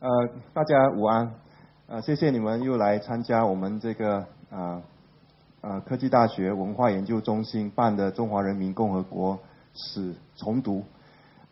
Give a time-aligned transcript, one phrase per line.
[0.00, 0.08] 呃，
[0.54, 1.30] 大家午安，
[1.86, 4.80] 呃，谢谢你们又来参加我们这个啊
[5.60, 9.38] 啊科技大学文化研究中心办的中华人民共和国
[9.74, 10.82] 史重读。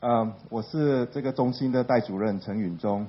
[0.00, 3.06] 呃，我是这个中心的代主任陈允中，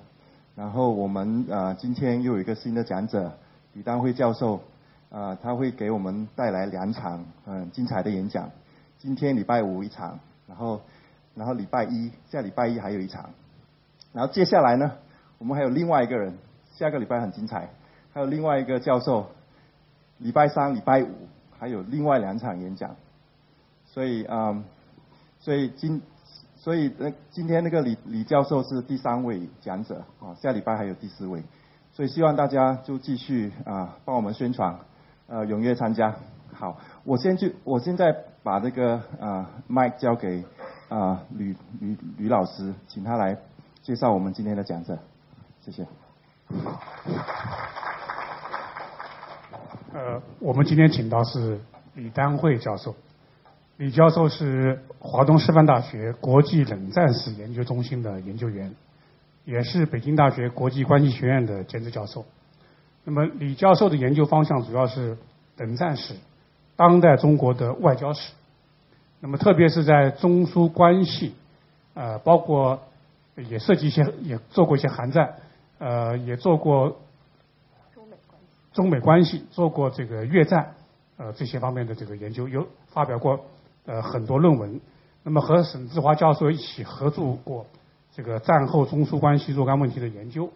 [0.56, 3.32] 然后我们啊今天又有一个新的讲者
[3.72, 4.60] 李丹辉教授，
[5.10, 8.52] 啊他会给我们带来两场嗯精彩的演讲。
[8.98, 10.82] 今天礼拜五一场，然后
[11.34, 13.30] 然后礼拜一下礼拜一还有一场，
[14.12, 14.92] 然后接下来呢？
[15.40, 16.38] 我们还有另外一个人，
[16.74, 17.70] 下个礼拜很精彩，
[18.14, 19.26] 还有另外一个教授，
[20.18, 21.08] 礼拜三、礼拜五
[21.58, 22.96] 还有另外两场演讲，
[23.86, 24.62] 所以啊，
[25.40, 26.02] 所以今
[26.58, 31.42] 所以呃今天那个李李教授是第三位讲者啊，下礼拜还有第四位，
[31.94, 34.78] 所以希望大家就继续啊帮我们宣传，
[35.28, 36.14] 呃踊跃参加。
[36.52, 40.44] 好，我先去，我现在把这个啊麦交给
[40.90, 43.38] 啊吕吕吕老师，请他来
[43.82, 45.00] 介绍我们今天的讲者。
[45.72, 45.88] 谢谢。
[49.94, 51.60] 呃，我们今天请到是
[51.94, 52.96] 李丹慧教授。
[53.78, 58.74] 李教授是华东师范大学国际冷战史研究中心的研究员，
[59.46, 62.26] 也是北京大学国际关系学院的兼职教授。
[63.04, 65.18] 那么，李教授的研究方向主要是
[65.58, 66.16] 冷战史、
[66.76, 68.34] 当代中国的外交史。
[69.20, 71.36] 那么，特别是在中苏关系，
[71.94, 72.82] 呃，包括
[73.36, 75.36] 也涉及一些，也做过一些韩战。
[75.80, 77.00] 呃，也做过
[77.94, 80.76] 中美关系，中美关系做过这个越战，
[81.16, 83.46] 呃，这些方面的这个研究，有发表过
[83.86, 84.82] 呃很多论文。
[85.24, 87.66] 那么和沈志华教授一起合作过
[88.14, 90.52] 这个战后中苏关系若干问题的研究，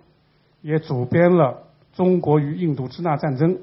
[0.61, 1.63] 也主编了
[1.97, 3.55] 《中国与印度支那战争》《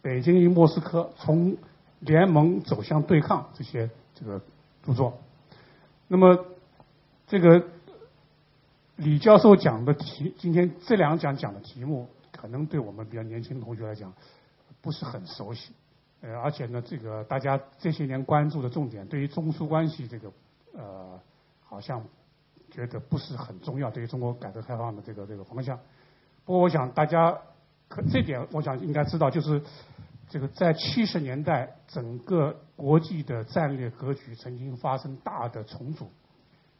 [0.00, 1.54] 北京与莫斯科从
[2.00, 4.40] 联盟走向对抗》这些这个
[4.82, 5.18] 著作。
[6.08, 6.46] 那么
[7.26, 7.62] 这个。
[8.96, 14.12] 李教授讲的题，今天这两讲讲的题目，可能对我们比较年轻的同学来讲
[14.80, 15.72] 不是很熟悉，
[16.20, 20.32] 呃，而且呢，这个大家这些年关注的重点，对于中苏关系这个，
[20.74, 21.20] 呃，
[21.60, 22.04] 好像
[22.70, 25.76] 觉得不是很重要，对于中国改革开放的这个这个方向。
[26.44, 27.36] 不过，我想大家
[27.88, 29.60] 可这点，我想应该知道，就是
[30.28, 36.08] 这个在七十年代，整个国际的战略格局曾经发生大的重组。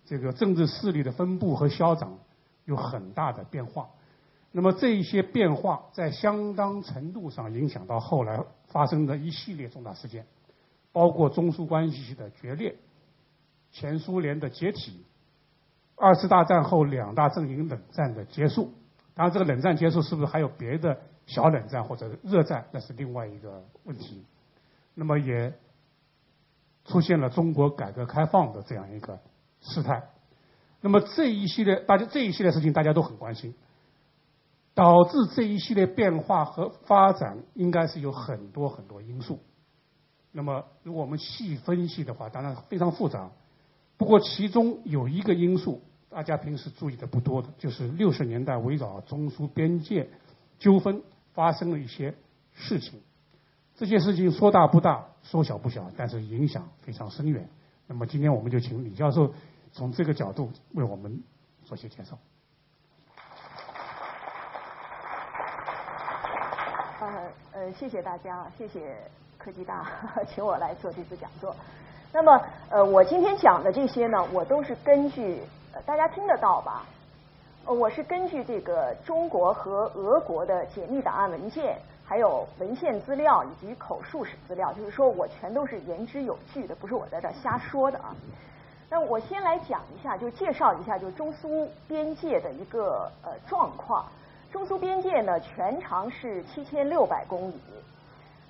[0.07, 2.19] 这个政治势力的分布和消长
[2.67, 3.89] 有很大的变化，
[4.53, 10.27] 那么这一些变化在相当程度上影响到后来发生的一系列重大事件，
[10.93, 12.77] 包括中苏关系的决裂、
[13.73, 15.05] 前苏联的解体、
[15.97, 18.73] 二次大战后两大阵营冷战的结束。
[19.15, 24.25] 当然，这个冷战结束是不是还有别的小冷战或者热战，那是另外一个问题。
[24.95, 25.53] 那么也
[26.85, 29.19] 出现了中国改革开放的这样一个。
[29.65, 30.11] 事态，
[30.81, 33.55] 那么这一系列大家这一系列事情大家都很关心，
[34.75, 39.41] 导致这一系列变化和发展应该是有很多很多因素。
[40.33, 43.31] 那么如果我们细分析的话，当然非常复杂。
[43.97, 45.81] 不过其中有一个因素，
[46.11, 50.11] 大家平时注意的不多的，就是六十年代围绕中苏边界
[50.59, 52.15] 纠纷发生了一些
[52.53, 53.01] 事情。
[53.77, 57.49] 这些事情说大不大，说小不小，但是影响非常深远。
[57.87, 59.33] 那么今天我们就请李教授。
[59.75, 61.21] 从这个角度为我们
[61.65, 62.17] 做些介绍。
[67.01, 68.97] 呃呃，谢谢大家，谢谢
[69.37, 69.85] 科技大
[70.33, 71.55] 请我来做这次讲座。
[72.13, 72.41] 那么
[72.71, 75.43] 呃，我今天讲的这些呢，我都是根据
[75.85, 76.87] 大家听得到吧？
[77.67, 88.15] 呃，我是根据这个中国和俄国的解密档案文件，还有文献资料以及口述史资料，就是说我全都是言之有据的，不是我在这瞎说的啊。
[88.91, 94.07] 那我先来讲一下，就介绍一下，就中苏边界的一个呃状况。
[94.53, 97.61] 中苏边界呢，全长是七千六百公里，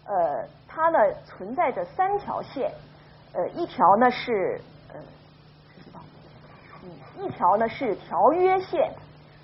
[0.05, 2.71] 呃，它呢存在着三条线，
[3.33, 4.61] 呃，一条呢是
[4.93, 5.00] 呃，
[6.83, 6.91] 嗯，
[7.25, 8.93] 一条呢是条约线，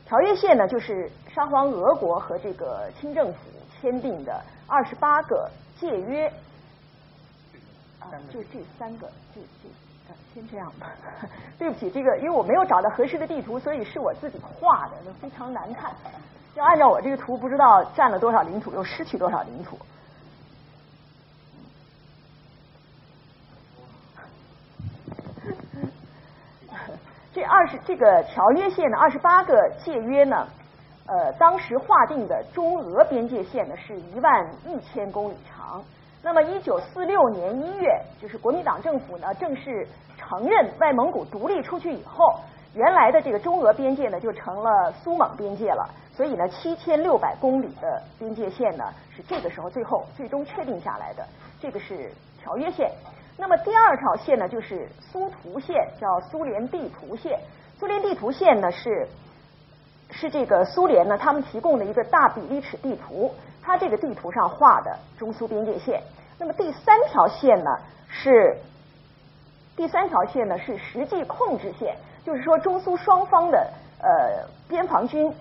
[0.04, 3.38] 条约线呢就是沙皇俄国和这个清政府
[3.80, 6.28] 签订的二十八个界约，
[8.00, 9.68] 啊，就这三个，这这。
[10.32, 10.92] 先这样吧，
[11.58, 15.90] 对不起，这个因为我没有找到合适的地图，所以是我自己画的，就非常难看。
[16.54, 19.78] 要按照我这个图，不知道占了多少领土，又失去多少领土。
[27.32, 30.46] 这二十这个条约线呢二十八个界约呢，
[31.06, 35.82] 呃，当时划定的中俄边界线呢是一万一千公里长。
[36.22, 39.88] 那么，一九四六年一月，就是国民党政府呢正式
[40.30, 42.38] 承认外蒙古独立出去以后，
[42.72, 51.26] 原来的这个中俄边界呢就成了苏蒙边界了，所以呢七千六百公里的边界线呢是这个时候最后最终确定下来的，
[51.60, 52.92] 这个是条约线。
[53.36, 57.36] 那么第二条线呢就是苏图线，叫苏联地图线。
[57.76, 59.08] 苏联地图线呢是
[60.12, 66.00] 是这个苏联呢他们提供的一个大比例尺地图，它这个地图上画的中苏边界线。
[66.38, 67.70] 那么第三条线呢
[68.08, 68.56] 是
[69.80, 73.66] 第三条线呢是实际控制线，就是说中苏双方的
[74.02, 75.34] 呃边防军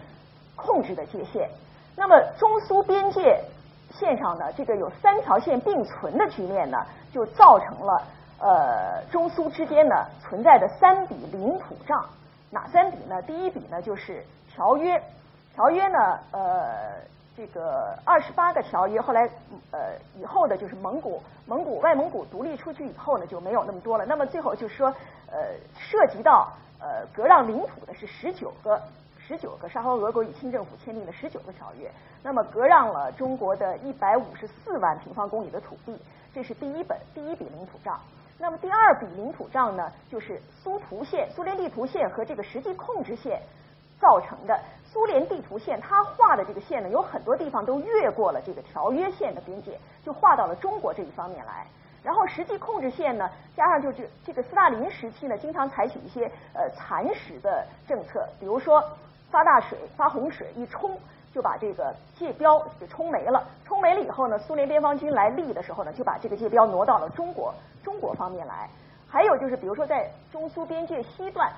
[0.56, 1.50] 控制的界限。
[1.98, 3.44] 那么中苏边界
[3.92, 6.78] 线上呢，这个有三条线并存的局面呢，
[7.12, 8.02] 就造成了
[8.40, 12.06] 呃中苏之间呢存在的三笔领土账。
[12.50, 13.22] 哪三笔呢？
[13.24, 14.24] 第一笔呢就是
[14.56, 15.04] 条约，
[15.54, 16.94] 条约呢呃。
[17.38, 19.30] 这个二十八个条约，后来
[19.72, 24.06] 呃以后的就是蒙古蒙古外蒙古独立出去以后呢，就没有那么多了。
[24.06, 24.88] 那么最后就是说，
[25.32, 28.82] 呃，涉及到呃割让领土的是十九个，
[29.18, 31.90] 十九个沙皇俄国与清政府签订的十九个条约。
[32.22, 35.98] 那么割让了中国的一百五十四万平方公里的土地，
[36.34, 37.98] 这是第一本第一笔领土账。
[38.38, 43.42] 那么第二笔领土账呢，就是苏图线、苏联地图线和这个实际控制线
[43.98, 44.60] 造成的。
[44.92, 51.68] 苏联地图线，它画的这个线呢，有很多地方都越过了这个条约线的边界，就画到了中国这一方面来。
[52.02, 58.84] 然后实际控制线呢，加上就是这个斯大林时期呢，经常采取一些呃蚕食的政策，比如说
[59.30, 60.98] 发大水、发洪水一冲
[61.32, 67.54] 就把这个界标给冲没了，冲没了以后呢，苏联边防军来立的时候呢，就把这个界标挪到了中国
[67.84, 68.68] 中国方面来。
[69.08, 71.52] 还有就是比如说在中苏边界西段。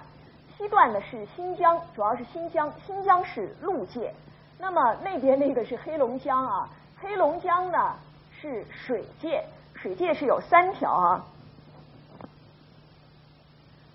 [0.62, 4.14] 西段呢是新疆，主要是新疆，新疆是陆界。
[4.60, 6.70] 那么那边那个是黑龙江啊，
[7.02, 7.96] 黑龙江呢
[8.40, 9.44] 是水界，
[9.74, 11.26] 水界是有三条啊，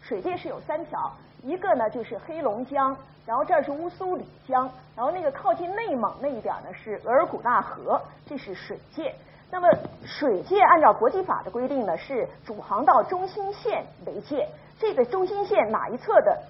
[0.02, 1.12] 水界是有三条，
[1.44, 9.14] 一个呢就是黑龙江，然后这是乌苏里江，然后那个靠近内蒙那一点呢是额尔古纳河，这是水界。
[9.52, 9.68] 那么
[10.04, 14.48] 水界按照国际法的规定呢，是主航道中心线为界，
[14.80, 16.42] 这个中心线哪一侧的？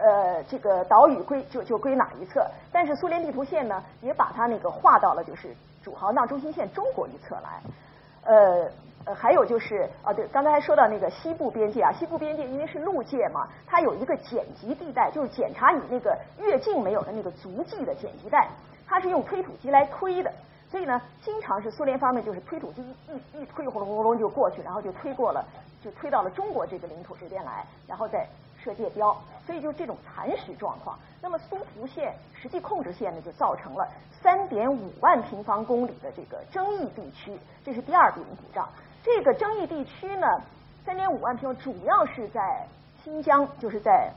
[0.00, 2.46] 呃，这个岛屿归就就归哪一侧？
[2.72, 7.60] 但是苏联地图线呢，也把它那个划到了就是主航道中心线中国一侧来。
[8.24, 8.66] 呃
[9.04, 18.48] 呃，还有就是啊，对，刚才还说到那个西部边界啊，西部边界因为是陆界嘛，它有一个剪辑地带，就是检查你那个越境没有的那个足迹的剪辑带，
[18.86, 20.32] 它是用推土机来推的，
[20.70, 25.44] 所以呢，经常是苏联方面就是推土机一一推，轰隆轰隆就过去，然后就推过了，
[25.82, 28.26] 就推到了中国这个领土这边来，然后再。
[28.62, 29.16] 设界标，
[29.46, 30.98] 所以就这种蚕食状况。
[31.22, 33.86] 那么苏湖线实际控制线呢，就造成了
[34.22, 38.68] 三点五万平方公里的这个争议地区，这是第二笔领土账。
[39.02, 40.26] 这个争议地区呢，
[40.84, 42.66] 三点五万平方，主要是在
[43.02, 44.10] 新疆，就是在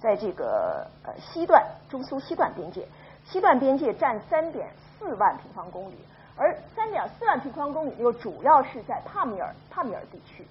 [0.00, 2.86] 在这个呃西段中苏西段边界，
[3.24, 5.96] 西段边界占三点四万平方公里，
[6.36, 10.44] 而三点四万平方公里又主要是在帕米尔帕米尔地区。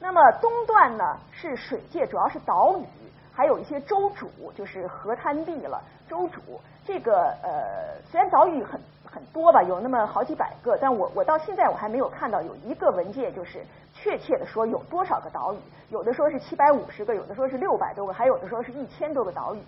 [0.00, 2.84] 那么东段呢是水界，主要是岛屿，
[3.32, 5.80] 还有一些州主，就是河滩地了。
[6.08, 6.40] 州主
[6.86, 13.62] 这个呃，虽然岛屿很很多吧，有那么好几百个，但我我到现在我还没有看到有一个文件就是
[13.92, 15.58] 确切的说有多少个岛屿。
[15.90, 19.60] 有的说是七百五十个，有的说是六百多个，还有的说是一千多个岛屿。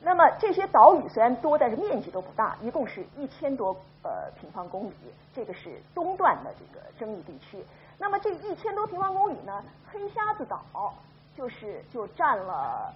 [0.00, 4.94] 那么这些岛屿虽然多，但是面积都不大，一共是一千多呃平方公里。
[5.34, 7.64] 这个是东段的这个争议地区。
[7.96, 10.92] 那么这一千多平方公里呢，黑瞎子岛
[11.36, 12.92] 就是就占了，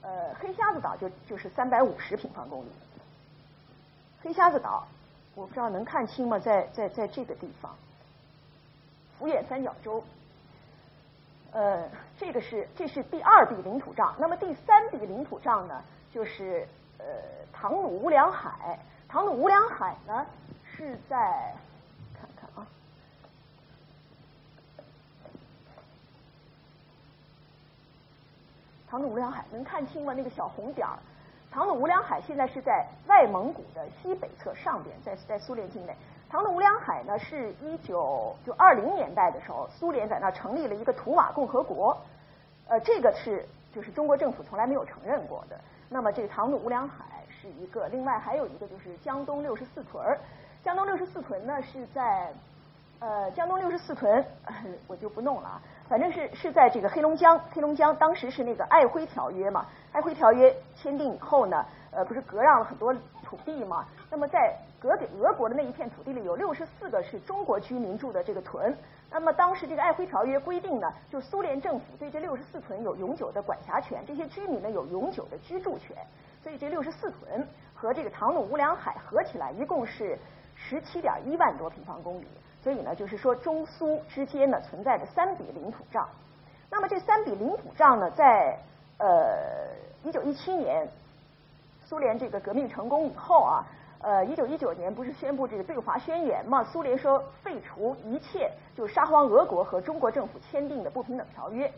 [0.00, 2.68] 呃，黑瞎子岛就就是三百五十平方公里。
[4.22, 4.86] 黑瞎子岛，
[5.34, 6.38] 我不知道能看清吗？
[6.38, 7.74] 在在在这个地方，
[9.18, 10.02] 福远三角洲。
[11.50, 14.14] 呃，这个是这是第二笔领土账。
[14.18, 16.66] 那么第三笔领土账呢，就是
[16.98, 17.04] 呃
[17.52, 18.78] 唐努乌梁海。
[19.08, 20.24] 唐努乌梁海呢
[20.64, 21.54] 是在。
[28.90, 30.14] 唐努乌梁海能看清吗？
[30.14, 30.98] 那个小红点儿，
[31.50, 35.94] 唐努乌梁海现在是在外蒙古的西北侧上边，在在苏联境内。
[36.30, 41.96] 唐努乌梁海呢，是一九就二零年代的时候，苏联在那成立了一个图瓦共和国，
[42.68, 45.58] 呃，这个是就是中国政府从来没有承认过的。
[45.88, 50.18] 那么这个唐努乌梁海是一个，另外还有一个就是江东六十四屯儿，
[50.62, 52.30] 江东六十四屯呢是在
[53.00, 54.24] 呃，江东六十四屯
[54.88, 68.76] 我就不弄了啊，反正是是在这个黑龙江，黑龙江当时是那个瑷珲条约嘛，瑷珲条约签订以后呢，呃，不是割让了很多土地嘛，那么在割给俄国的那一片土地里有六十四个是中国居民住的这个屯，
[69.12, 75.96] 那么当时这个瑷珲条约规定呢，就苏联政府对这六十四屯有永久的管辖权，这些居民呢有永久的居住权，
[76.42, 80.18] 所以这六十四屯和这个唐努乌梁海合起来一共是
[80.56, 82.26] 十七点一万多平方公里。
[82.68, 86.06] 所以呢，就是说中苏之间呢存在着三笔领土账。
[86.70, 88.58] 那么这三笔领土账呢，在
[88.98, 89.70] 呃
[90.04, 90.86] 一九一七年
[91.86, 93.64] 苏联这个革命成功以后啊，
[94.02, 96.62] 呃一九一九年不是宣布这个对华宣言嘛？
[96.62, 101.72] 苏联说废除一切就是沙皇俄国和中国政府签订的不平等条约。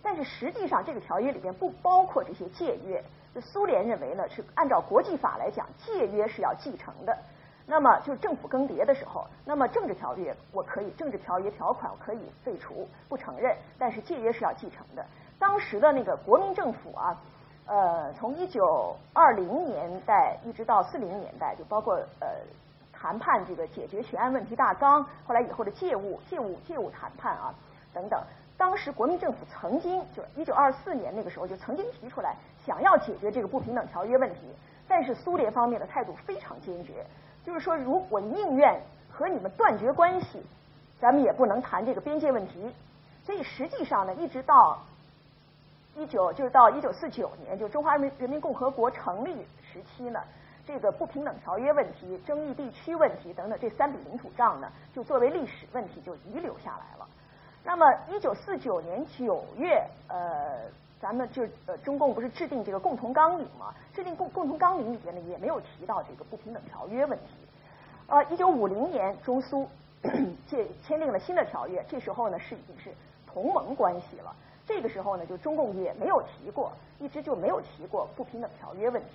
[0.00, 3.02] 但是实际上这个条约里边不包括这些借约。
[3.34, 7.18] 就苏联认为呢，是按照国际法来讲，借约是要继承的。
[7.68, 15.04] 那么就是政府更迭的时候，那么政治条约我可以政治条约条款我可以废除不承认，但是借约是要继承的。
[15.38, 17.20] 当时的那个国民政府啊，
[17.66, 22.28] 呃，从一九二零年代一直到四零年代，就包括呃
[22.92, 27.52] 谈判这个解决悬案问题大纲，后来以后的借务借务借务谈判啊
[27.92, 28.22] 等等。
[28.56, 34.40] 当时国民政府曾经就一九二四年那个时候就曾经提出来想要解决这个不平等条约问题，
[34.86, 37.04] 但是苏联方面的态度非常坚决。
[37.46, 40.42] 就是说，如果宁愿和你们断绝关系，
[41.00, 42.74] 咱们也不能谈这个边界问题。
[43.24, 44.82] 所以实际上呢，一直到
[45.94, 50.20] 一九，就是到一九四九年，就中华人民人民共和国成立时期呢，
[50.66, 57.06] 这个不平等条约问题、争议地区问题等等这三笔领土账呢，就作为历史问题就遗留下来了。
[57.62, 60.62] 那么一九四九年九月，呃。
[61.00, 63.74] 咱们就呃，中共不是制定这个共同纲领嘛？
[63.94, 67.24] 制定共共同纲领里边呢，也没有提到这个不平等条约问题。
[68.06, 69.68] 呃，一九五零年中苏
[70.48, 72.90] 签签订了新的条约，这时候呢是已经是
[73.26, 74.34] 同盟关系了。
[74.66, 79.08] 这个时候呢，就中共也没有提过，一直就没有提过不平等条约问题。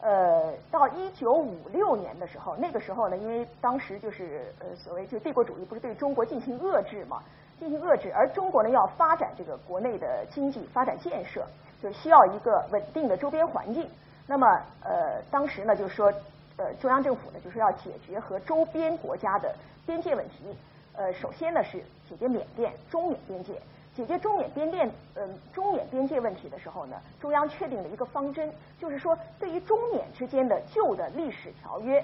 [0.00, 7.22] 呃，到一九五六年的时候，那个时候呢，因为当时就是呃，所谓就帝国主义不是对中国进行遏制嘛？
[7.60, 11.46] 进行遏制，而中国呢要发展这个国内的经济发展建设，
[11.82, 13.86] 就需要一个稳定的周边环境。
[14.26, 14.46] 那么，
[14.82, 16.10] 呃，当时呢就是说，
[16.56, 20.56] 呃，中央政府呢就是要解决和周边国家的边界问题。
[20.96, 23.60] 呃，首先呢是解决缅甸中缅边界，
[23.94, 28.50] 解决中缅边界，嗯，中缅边界问题的时候呢，中央确定了一个方针，
[28.80, 32.02] 就是说对于中缅之间的旧的历史条约，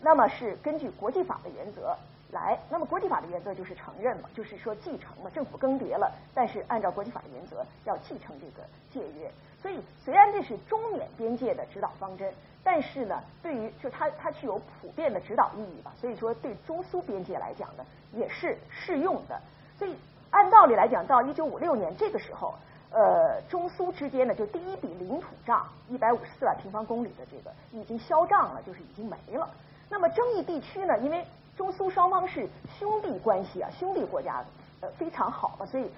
[0.00, 1.96] 那么是根据国际法的原则。
[2.32, 9.30] 来，那么国际法的原则就是承认嘛，就是说继承嘛，政府更迭了，但是按照国际法的原则要继承这个借约。
[9.60, 12.32] 所以虽然这是中缅边界的指导方针，
[12.64, 15.92] 但是呢，对于就它它具有普遍的指导意义吧。
[16.00, 19.38] 所以说对中苏边界来讲呢，也是适用的。
[19.78, 19.94] 所以
[20.30, 22.54] 按道理来讲，到一九五六年这个时候，
[22.90, 29.50] 呃，中苏之间呢，就第一笔领土账一百五十四万平方公里的这个已经销账了，就是已经没了。
[29.90, 31.24] 那么争议地区呢，因为
[31.60, 32.48] 中苏双方是
[32.78, 34.42] 兄弟关系啊，兄弟国家，
[34.80, 35.90] 呃，非常好嘛，所以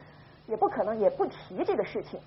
[0.48, 2.18] 也不可能也不提这个事情。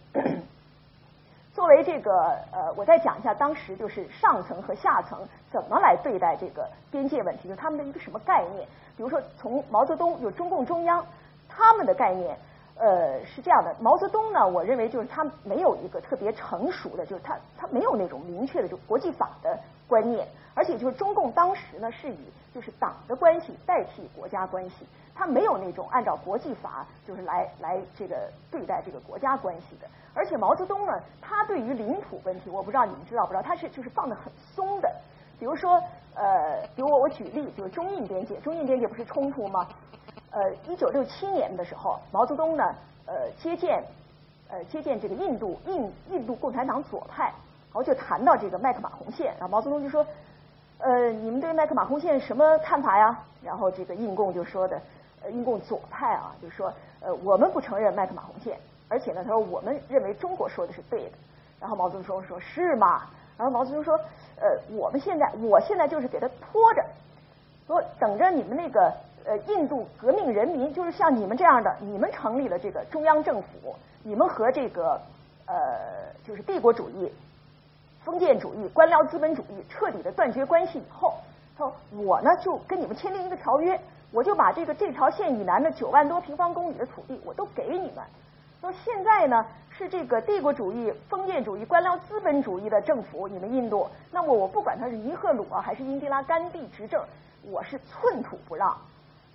[1.53, 5.19] 作为这个呃，我再讲一下当时就是上层和下层
[5.51, 8.65] 怎么来对待这个边界问题，就他们的一个什么概念。
[8.95, 11.05] 比如说从毛泽东，有中共中央，
[11.49, 12.37] 他们的概念
[12.77, 13.75] 呃是这样的。
[13.79, 20.27] 毛泽东呢，我认为就是他没有一个特别成熟的，就是他他没有那种明确的就国际法的观念。
[20.53, 22.17] 而且就是中共当时呢是以
[22.53, 29.87] 就是党的关系代替国家关系，他没有那种按照国际法就是来来这个对待这个国家关系的。
[30.13, 34.89] 而且毛泽东呢，他对于领土问题，我不知道你们知道不知道，他是就是放的很松的。
[35.37, 35.73] 比如说
[36.15, 39.67] 呃，比如我我举例，就是中印边界，中印边界不是冲突吗？
[40.35, 42.63] 呃，一九六七年的时候，毛泽东呢
[43.07, 43.81] 呃接见
[44.51, 50.05] 呃接见这个印度印印度共产党左派，然后就谈到这个麦克马洪线，然后毛泽东就说。
[50.77, 53.17] 呃，你们对麦克马洪线什么看法呀？
[53.41, 54.79] 然后这个印共就说的，
[55.23, 61.11] 呃，印共左派啊，就说，呃，我们不承认麦克马洪线，而且呢，他说我们认为中国说的是对的。
[61.61, 63.03] 然后毛泽东说说是吗？
[63.37, 63.97] 然后毛泽东说，
[64.35, 66.85] 呃，我们现在，我现在就是给他拖着，
[67.65, 68.93] 说等着你们那个
[69.25, 75.01] 呃印度革命人民，就是像你们这样的，你们成立了这个中央政府，你们和这个
[75.45, 75.53] 呃
[76.25, 77.11] 就是帝国主义。
[78.03, 81.15] 封建主义、官僚资本主义彻底的断绝关系以后，
[81.57, 88.03] 他说我呢就跟你们签订一个条约，我就把这个这条线以南的九万多平方公里的土地我都给你们。
[88.61, 97.03] 说现在呢是这个帝国主义、封建主义、官僚资本主义的政府，你们印度，那么我不管他是尼赫鲁啊还是英迪拉甘地执政，
[97.41, 98.77] 我是寸土不让。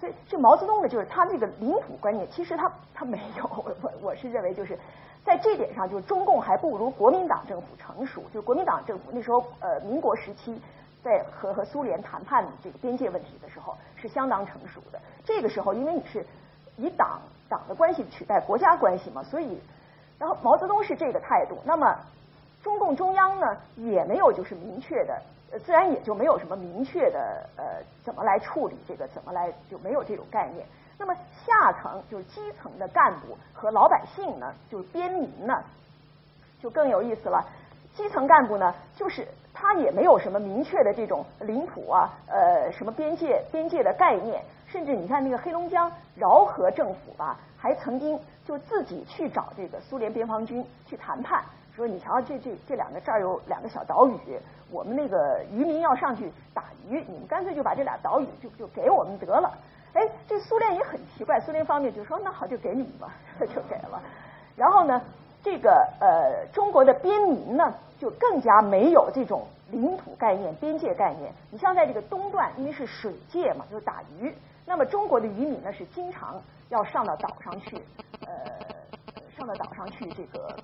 [0.00, 3.44] 所以这毛泽东呢，就是他那个领土观念，其实他他没有，
[3.82, 4.78] 我我是认为就是
[5.24, 8.22] 在这点上，就是中共还不如国民党政府成熟。
[8.32, 10.58] 就国民党政府那时候，呃，民国时期
[11.04, 14.98] 在和和苏联谈判这个边界问题的时候，是相当成熟的。
[15.22, 16.24] 这个时候，因为你是
[16.78, 19.60] 以党党的关系取代国家关系嘛，所以，
[20.18, 21.94] 然后毛泽东是这个态度，那么
[22.62, 25.20] 中共中央呢也没有就是明确的。
[25.58, 30.64] 自然也就没有什么明确的呃，怎么来处理这个，怎么来就没有这种概念。
[30.98, 35.54] 那么下层就是基层的干部和老百姓呢，就是边民呢，
[36.60, 37.44] 就更有意思了。
[37.94, 44.42] 基层干部呢，就是他也没有什么明确的这种领土啊，呃，什么边界边界的概念。
[44.68, 48.16] 甚至你看那个黑龙江饶河政府吧，还曾经
[48.46, 51.42] 就自己去找这个苏联边防军去谈判。
[51.80, 54.38] 说你瞧，这这这两个这儿有两个小岛屿，
[54.70, 59.50] 我们那个渔民要上去打鱼，你们干脆就把这俩岛屿就就给我们得了。
[59.94, 63.98] 哎，这苏联也很奇怪，苏联方面就说那好就给你们吧， 就给了。
[64.56, 65.00] 然后呢，
[65.42, 65.70] 这个
[66.00, 71.32] 呃中国的边民呢就更加没有这种领土概念、边界概念。
[71.50, 74.34] 你像在这个东段，因为是水界嘛，就是打鱼，
[74.66, 77.82] 那么中国的渔民呢是经常要上到岛上去，
[78.26, 78.36] 呃，
[79.34, 80.54] 上到岛上去这个。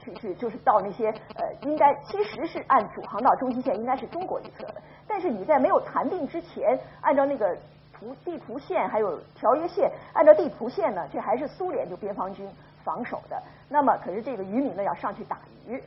[0.00, 7.56] 去去就是到那些呃，应该其实是按主航道中心线应该是中国一侧的，但是你在没有谈定之前，按照那个
[7.92, 12.48] 图地图线还有条约线，按照地图线呢，这还是苏联就边防军
[12.82, 13.40] 防守的。
[13.68, 15.82] 那么可是这个渔民呢要上去打鱼，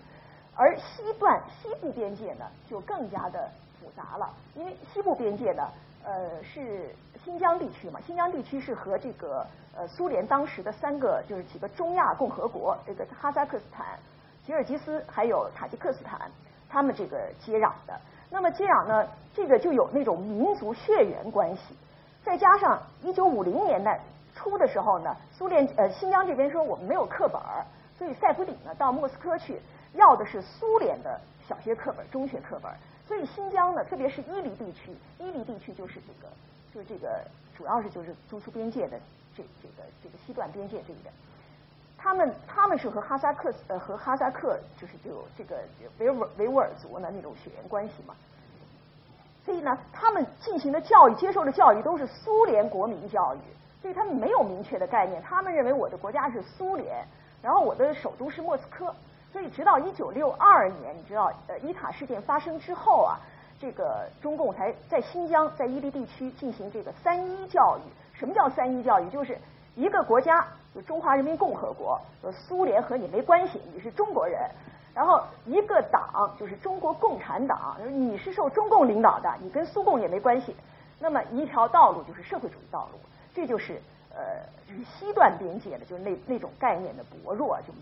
[0.56, 5.68] 而西段西部边界呢就更加的复杂了，因为西部边界呢
[6.06, 6.94] 呃是
[7.24, 9.46] 新疆地区嘛，新疆地区是和这个。
[9.76, 13.98] 呃，苏联当时的三个就是几个中亚共和国，这个哈萨克斯坦、
[14.46, 16.30] 吉尔吉斯还有塔吉克斯坦，
[16.70, 18.00] 他们这个接壤的。
[18.30, 21.76] 那么接壤呢，这个就有那种民族血缘关系。
[22.24, 24.00] 再加上一九五零年代
[24.36, 27.66] 初的时候呢，苏联呃新疆这边说我们没有课本儿，
[27.98, 29.60] 所以塞夫里呢到莫斯科去
[29.94, 31.20] 要的是苏联的
[31.50, 32.72] 小学课本、中学课本。
[33.08, 36.32] 所以新疆呢，特别是伊犁地区，伊犁地区就是这个，
[36.74, 37.22] 就是这个
[37.58, 39.00] 主要是就是中苏边界的。
[39.36, 41.10] 这这个这个西段边界这一带，
[41.98, 45.60] 他们他们是和哈萨克呃和哈萨克就是就这个
[45.98, 48.14] 维吾维吾尔族呢那种血缘关系嘛，
[49.44, 53.40] 所以呢他们进行的教育接受的教育都是苏联国民教育，
[53.82, 57.04] 所以他们没有明确的概念，他们认为我的国家是苏联，
[57.42, 58.94] 然后我的首都是莫斯科，
[59.34, 63.20] 所以直到一九六二年，你知道呃伊塔事件发生之后啊，
[63.60, 67.82] 这个中共才在新疆在伊犁地区进行这个三一教育。
[68.16, 69.10] 什么叫三一教育？
[69.10, 69.36] 就是
[69.76, 74.40] 一个国家，就中华人民共和国，就苏联和你没关系，你是中国人。
[74.94, 80.56] 然后一个党，就是中国共产党，你是受中共领导的，你跟苏共也没关系。
[81.00, 83.00] 那么一条道路就是社会主义道路，
[83.34, 83.82] 这就是
[84.14, 87.58] 呃，就是西段边界的，就是那那种概念的薄弱。
[87.68, 87.74] 就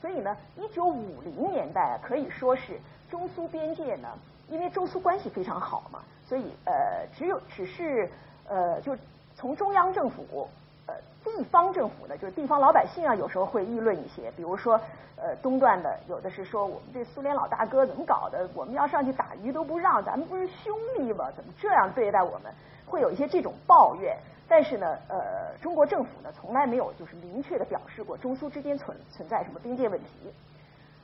[0.00, 2.78] 所以呢，一九五零年代可以说是
[3.10, 4.08] 中苏边界呢，
[4.48, 8.10] 因为中苏关系非常好嘛，所以呃，只有只是
[8.48, 8.96] 呃就。
[9.40, 10.48] 从中央政府，
[10.86, 14.74] 呃，地方政府呢，就是地方老百姓啊，有时候会议论一些，比如说，
[15.14, 21.30] 呃，东段的有的是说我们这苏联老大哥怎么搞的，我们要上去打鱼都不让，咱们不是兄弟吗？
[21.36, 22.52] 怎么这样对待我们？
[22.88, 24.16] 会有一些这种抱怨。
[24.48, 30.08] 但是呢，呃，中国政府呢，从来没有就是明确的表示过中苏之间存存在什么边界问题。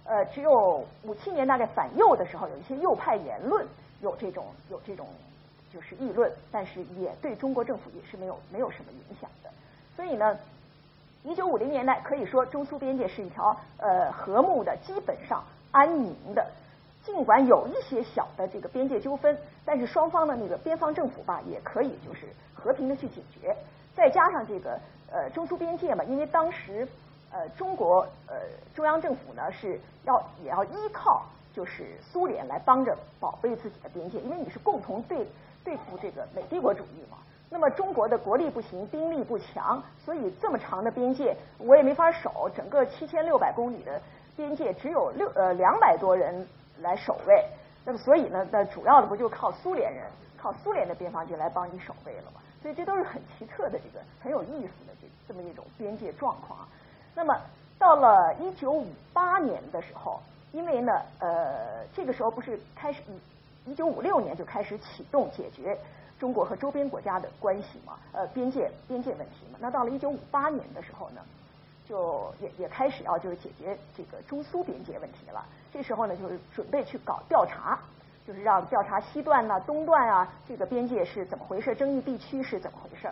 [0.04, 3.64] 呃，只有五七年大概反右的时候，有一些右派言论
[4.00, 5.06] 有这种有这种。
[5.72, 9.50] 就是议论，但是也对中国政府也是没有没有什么影响的。
[9.96, 10.38] 所以呢，
[11.24, 15.42] 一九五零年代可以说中苏边界是一条呃和睦的，基本上
[15.72, 16.46] 安宁的。
[17.04, 23.54] 尽管有一些小的这个边界纠纷，但是双方的那个边防政府吧也可以就是和平的去解决。
[23.94, 24.78] 再加上这个
[25.12, 26.88] 呃中苏边界嘛，因为当时
[27.30, 28.34] 呃中国呃
[28.74, 35.26] 中央政府呢是要也要依靠就是苏联来帮着保卫自己的边界，因为你是共同对。
[35.64, 37.16] 对付这个美帝国主义嘛，
[37.48, 42.50] 那么中国的国力不行，兵力不强，所以这么长的边界我也没法守。
[42.54, 43.98] 整个七千六百公里的
[44.36, 46.46] 边界只有六呃两百多人
[46.80, 47.44] 来守卫，
[47.84, 50.04] 那么所以呢，那主要的不就靠苏联人，
[50.36, 52.40] 靠苏联的边防军来帮你守卫了嘛？
[52.62, 56.66] 所以这都是很奇特的这个很有意思的这这么一种边界状况。
[57.14, 57.38] 那么
[57.78, 60.20] 到了一九五八年的时候，
[60.52, 63.18] 因为呢呃这个时候不是开始一。
[63.66, 65.74] 一九五六年就开始启动解决
[66.20, 69.58] 中国和周边国家的关系嘛，呃，边界边界问题嘛。
[69.58, 71.22] 那到了一九五八年的时候呢，
[71.88, 75.42] 就也也开始要就是解决这个中苏边界问题了。
[75.74, 77.76] 这时候呢，就是准备去搞调查，
[78.24, 83.08] 就是让调查西段呐、东段啊，这个边界是怎么回事，争议地区是怎么回事。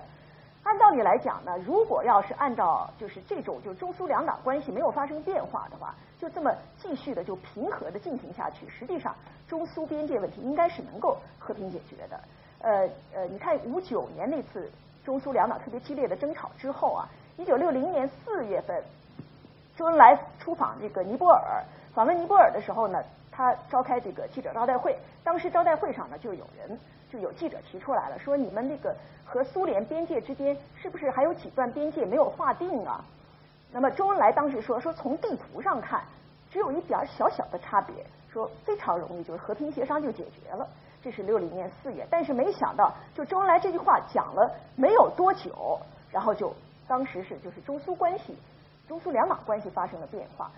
[0.63, 9.13] 按道理来讲呢，如果要是按照就是这种就中苏两党关系没有发生变化的话，就这么继续的就平和的进行下去，实际上
[9.49, 12.21] 中苏边界问题应该是能够和平解决的。
[12.61, 14.71] 呃呃，你看五九年那次
[15.05, 18.81] 中苏两党特别激烈的争吵之后啊，一九六零年四月份，
[19.77, 21.61] 周恩来出访这个尼泊尔，
[21.95, 26.79] 访问尼泊尔的时候呢，他召开这个记者招待会，当时招待会上呢就有人
[27.11, 33.05] 就有记者提出来了，说你们那个和苏联边界之间是不是还有几段边界没有划定啊？
[33.71, 36.03] 那么周恩来当时说说从地图上看，
[36.51, 37.95] 只有一点小小的差别，
[38.33, 40.67] 说非常容易，就是和平协商就解决了。
[41.03, 45.79] 这是六零年四月，但是没想到，就周恩来这句话讲了没有多久，
[46.11, 46.55] 然后就
[46.87, 48.37] 当时是就是中苏关系，
[48.89, 50.51] 中苏两党关系发生了变化。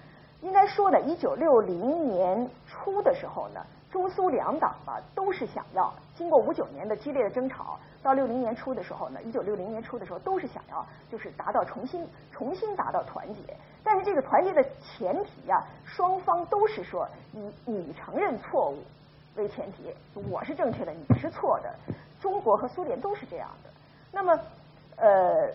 [0.45, 13.41] 应该说呢，一九六零年初的时候呢，中苏两党吧都是想要经过五九年的激烈的争吵，到六零年初的时候呢，一九六零年初的时候都是想要就是达到重新重新达到团结。
[13.83, 18.77] 但是这个团结的前提呀，双方都是说以你承认错误。
[19.37, 19.93] 为前提，
[20.31, 21.75] 我是正确的，你是错的。
[22.21, 23.71] 中国和苏联都是这样的。
[24.13, 24.39] 那么，
[24.97, 25.49] 呃，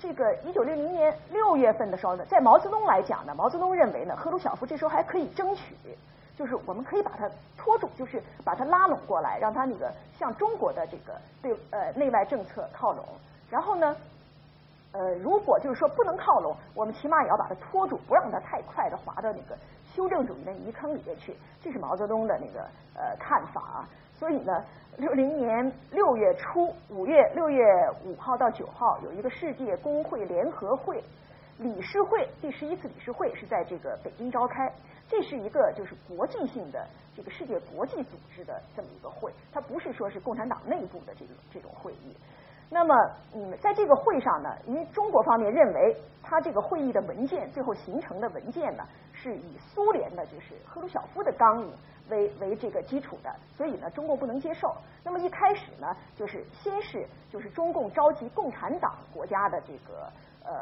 [0.00, 5.74] 这个一九六零年六月份的时候呢，在毛泽东来讲呢，毛泽东认为呢，赫鲁晓夫这时候还可以争取，
[6.36, 13.04] 就是我们可以把他拖住，就是把他拉拢过来，让他那个向中国的这个对呃内外政策靠拢。
[13.50, 13.96] 然后呢，
[14.96, 19.56] 呃，如果就是说不能靠拢，我们起码也要把它拖住，不让他太快的滑到那个。
[19.94, 22.60] 修正主义的泥坑里边去，这是毛泽东的那个
[22.94, 23.88] 呃看法啊。
[24.18, 24.64] 所以呢，
[24.96, 27.64] 六零年六月初，五月六月
[28.04, 31.02] 五号到九号有一个世界工会联合会
[31.58, 34.70] 理事会，第十一次理事会是在这个北京召开。
[35.08, 42.14] 这是一个就是国际性的这个世界国际组织的这么一个会，它不是说是共产党内部的这种这种会议。
[42.68, 42.94] 那么，
[43.34, 51.72] 嗯，在这个会上呢，因为中国方面认为，他这个会议的文件最后形成的文件呢，是以苏联的就是赫鲁晓夫的纲领
[52.10, 54.74] 为为这个基础的，所以呢，中共不能接受。
[55.04, 60.10] 那么一开始呢，就是先是就是中共召集共产党国家的这个
[60.44, 60.52] 呃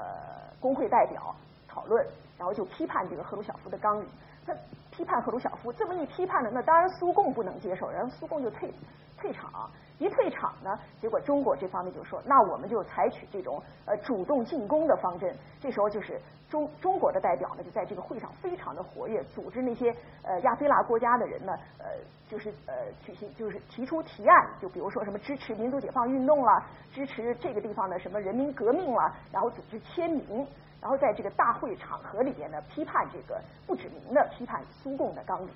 [0.60, 1.34] 工会代表
[1.66, 4.06] 讨论，然后就批判这个赫鲁晓夫的纲领。
[4.46, 4.54] 他
[4.90, 8.70] 批判赫鲁晓夫，这么一批判呢，那当然苏共不能接受，然后苏共就退
[9.18, 9.70] 退场。
[10.00, 15.32] 一退场呢，结果中国这方面就说，那我们就采取这种呃主动进攻的方针。
[15.60, 21.86] 这时候就是中中国的代表呢，就在这个会上非常的活跃，组织那些呃亚非拉国家的人呢，呃
[22.28, 22.74] 就是呃
[23.06, 30.44] 举行就是提出提案，就比如说什么支持民族解放运动啦，支持这个地方的什么人民革命啦，然后组织签名，
[30.82, 35.50] 然后在这个大会场合里边呢，批判这个不指名的批判苏共的纲领。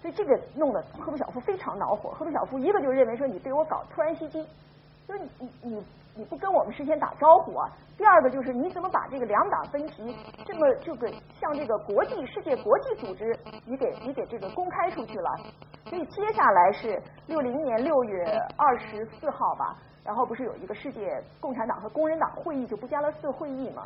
[0.00, 2.10] 所以这个弄得赫鲁晓夫非常恼火。
[2.10, 4.46] 赫鲁晓夫一个就认为说你对我搞突然袭击，
[5.06, 5.84] 就是你你你
[6.16, 7.68] 你不跟我们事先打招呼啊。
[7.96, 15.30] 第二个就是你怎么把这个两党分歧这么就给向这个国际世界国际组织你给你给这个公开出去了。
[15.86, 18.24] 所以接下来是六零年六月
[18.56, 23.82] 二十四号吧，然后不是有一个世界共产党和工人党会议，就布加勒斯会议嘛。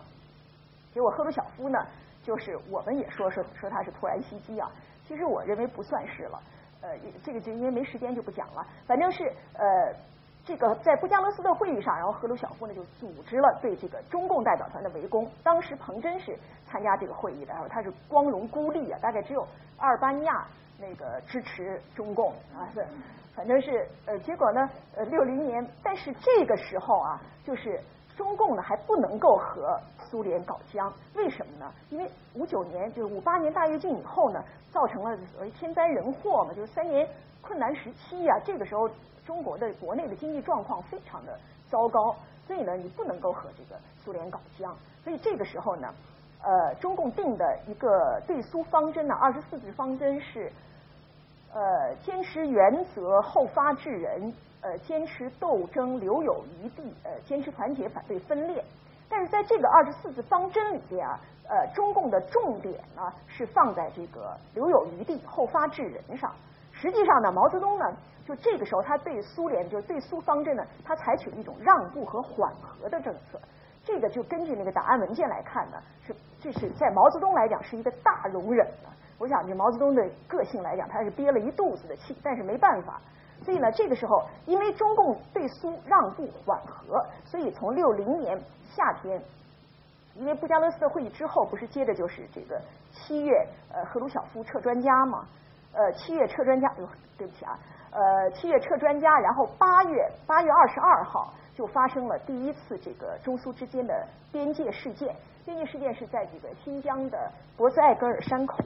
[0.92, 1.78] 结果赫鲁晓夫呢，
[2.22, 4.70] 就是我们也说说说他是突然袭击啊。
[5.12, 6.40] 其实我认为不算是了，
[6.80, 6.88] 呃，
[7.22, 8.66] 这个就因为没时间就不讲了。
[8.86, 9.94] 反正是呃，
[10.42, 15.30] 这个在布加勒斯特会议上，然后赫鲁晓夫呢就组织了对这个中共代表团的围攻。
[15.44, 16.34] 当时彭真是
[16.66, 19.46] 参加这个会议的，然后他是光荣孤立啊，大概只有
[19.76, 20.46] 阿尔巴尼亚
[20.80, 22.82] 那个支持中共啊，是，
[23.36, 27.78] 反正是呃，结果呢，呃，六零年，但是这个时候啊，就是
[28.22, 29.76] 中共呢还不能够和。
[30.08, 31.72] 苏联搞僵，为什么呢？
[31.88, 37.08] 因为五九年就是五八年大跃进以后呢，造成了所谓天灾人祸嘛，就是三年
[37.40, 38.38] 困难时期呀。
[38.44, 38.86] 这个时候，
[39.24, 41.38] 中国的国内的经济状况非常的
[41.70, 42.14] 糟糕，
[42.46, 44.76] 所以呢，你不能够和这个苏联搞僵。
[45.02, 45.88] 所以这个时候呢，
[46.42, 50.52] 呃，中共定的一个对苏方针呢，二十四字方针是，
[51.54, 58.64] 呃，坚持原则，后发制人，呃，坚持斗争，留有余地，呃，坚持团结，反对分裂。
[59.08, 66.32] 但是在这个二十四字方针里边啊，呃，中共的重点呢是放在这个留有余地、后发制人上。
[66.72, 67.84] 实际上呢，毛泽东呢，
[68.26, 73.38] 就这个时候他对苏联，就是对苏方针呢，他采取了一种让步和缓和的政策。
[73.84, 78.88] 这个就根据那个档案文件来看呢，是这是在毛泽东来讲是一个大容忍的。
[79.22, 83.00] 我想就毛泽东的个性来讲，他是憋了一肚子的气，但是没办法。
[83.44, 88.36] 所以呢，这个时候因为中共对苏让步缓和，所以从六零年。
[88.74, 89.20] 夏天，
[90.14, 92.58] 因为布加勒斯特会议之后，不是接着就是这个
[92.90, 95.26] 七月，呃，赫鲁晓夫撤专家嘛，
[95.74, 97.58] 呃七月撤专家，哟，对不起啊，
[97.90, 108.56] 呃七月撤专家，然后八月八月二十二号就发生了第一次这个中苏之间的边界事件，边界事件是在这个新疆的博斯艾格尔山口。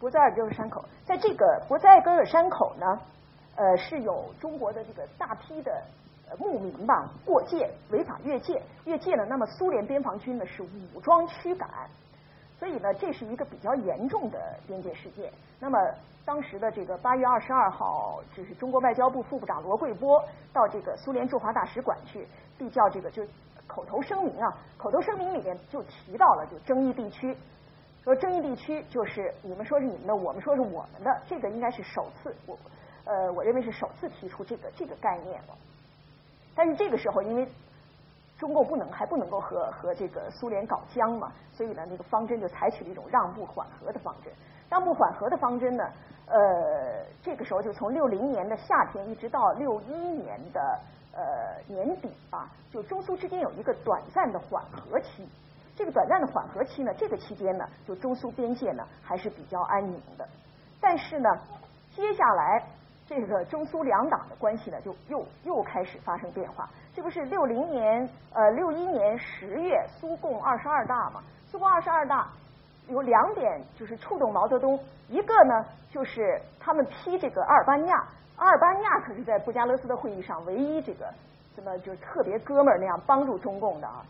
[0.00, 2.86] 博兹艾格尔山口，在这个博兹艾格尔山口呢，
[3.56, 5.82] 呃，是有中国的这个大批的
[6.38, 9.26] 牧民吧过界，违法越界，越界了。
[9.26, 11.68] 那么苏联边防军呢是武装驱赶，
[12.60, 15.32] 所以呢这是一个比较严重的边界事件。
[15.58, 15.76] 那么
[16.24, 22.24] 当时的这个八月二十二号，就是中国外交部副部长罗贵波到这个苏联驻华大使馆去
[22.56, 23.26] 递交这个就
[23.66, 27.36] 口头声明啊，口头声明里面就提到了就争议地区。
[28.04, 32.58] 说争议地区就是你们说是你们的，我们说是我们的，这个应该是首次，我
[33.04, 35.54] 呃我认为是首次提出这个这个概念了。
[36.54, 37.46] 但是这个时候，因为
[38.38, 44.32] 中共不能还不能够和和这个苏联搞僵嘛，所以呢，那个方针就采取了一种让步缓和的方针。
[44.70, 45.84] 让步缓和的方针呢，
[46.26, 50.80] 呃，这个时候就从六零年的夏天一直到六一年的
[51.12, 51.22] 呃
[51.66, 55.28] 年底吧，就中苏之间有一个短暂的缓和期。
[55.78, 60.28] 这个短暂的缓和期呢，这个期间呢，就中苏边界呢还是比较安宁的。
[60.80, 61.30] 但是呢，
[61.94, 62.64] 接下来
[63.06, 66.68] 这个中苏两党的关系呢，就又又开始发生变化。
[66.96, 71.22] 这不是六零年呃六一年十月苏共二十二大嘛？
[71.48, 72.26] 苏共二十二大
[72.88, 81.06] 有两点就是触动毛泽东，一个呢就是他们批这个阿尔巴尼亚，阿尔巴尼亚可是在布加勒斯的会议上唯一这个
[81.54, 84.04] 什么就是特别哥们儿那样帮助中共的啊。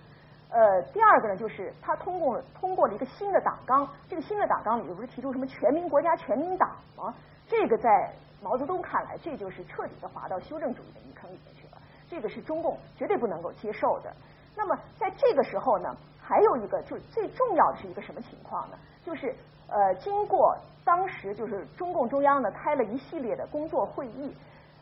[0.50, 7.14] 呃，第二个呢，就是他通过通过了一个新的党纲，这个新的党纲里头不是提出什么全民国家、全民党吗？
[7.46, 8.11] 这个在
[8.42, 14.11] 毛泽东看来，这就是彻底的滑到修正主义的泥坑里面去了，这个是中共绝对不能够接受的。
[14.56, 18.78] 那么在这个时候呢，还有一个就是最重要的是一个什么情况呢？
[19.04, 19.34] 就是
[19.68, 24.34] 呃，经过当时就是中共中央呢开了一系列的工作会议，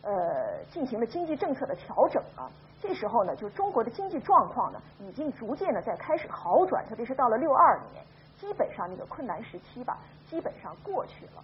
[0.02, 2.48] 呃，进行了经济政策的调整啊。
[2.86, 8.04] 这时候呢，就中国的经济状况呢，已经逐渐的在开始好转，特别是到了六二年，
[8.38, 9.98] 基本上那个困难时期吧，
[10.30, 11.42] 基本上过去了。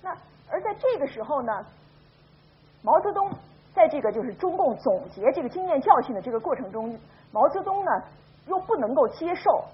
[0.00, 0.16] 那
[0.48, 1.66] 而在这个时候呢，
[2.82, 3.28] 毛泽东
[3.74, 6.96] 在这个就是中共总结这个经验教训的这个过程中，
[7.32, 7.90] 毛泽东呢
[8.46, 9.64] 又不能够接受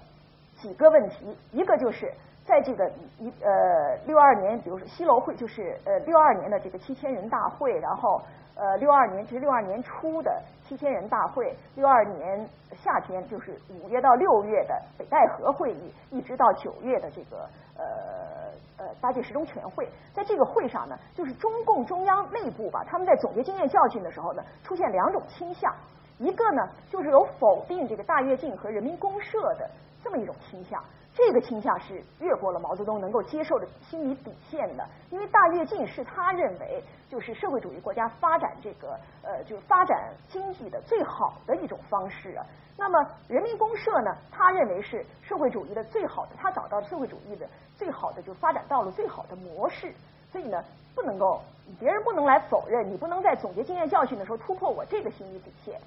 [0.59, 2.11] 几个问题，一个就是
[2.45, 8.21] 在这个一呃六二年，比如说西楼会，就是呃六二年的这个七千人大会，然后。
[8.55, 25.73] 呃，六二年，这是六二年初的七千人大会，六二年夏天就是五月到六月的北戴河会议，一直到九月的这个呃呃八届十中全会，在这个会上呢，就是中共中央内部吧，他们在总结经验教训的时候呢，出现两种倾向，
[26.19, 29.67] 一个呢就是有否定这个大跃进和人民公社的
[30.03, 30.79] 这么一种倾向。
[31.15, 42.43] 这个倾向是越过了毛泽东能够接受的心理底线的，因为大跃进是他认为就是社会主义国家发展这个呃，就是发展经济的最好的一种方式啊。
[42.75, 47.47] 那么人民公社呢，他认为是社会主义的最好的，他找到社会主义的
[47.77, 49.93] 最好的就发展道路最好的模式，
[50.31, 50.63] 所以呢，
[50.95, 51.39] 不能够
[51.79, 55.79] 别人不能来否认，你不能在总结经验教训的时候突破我这个心理底线。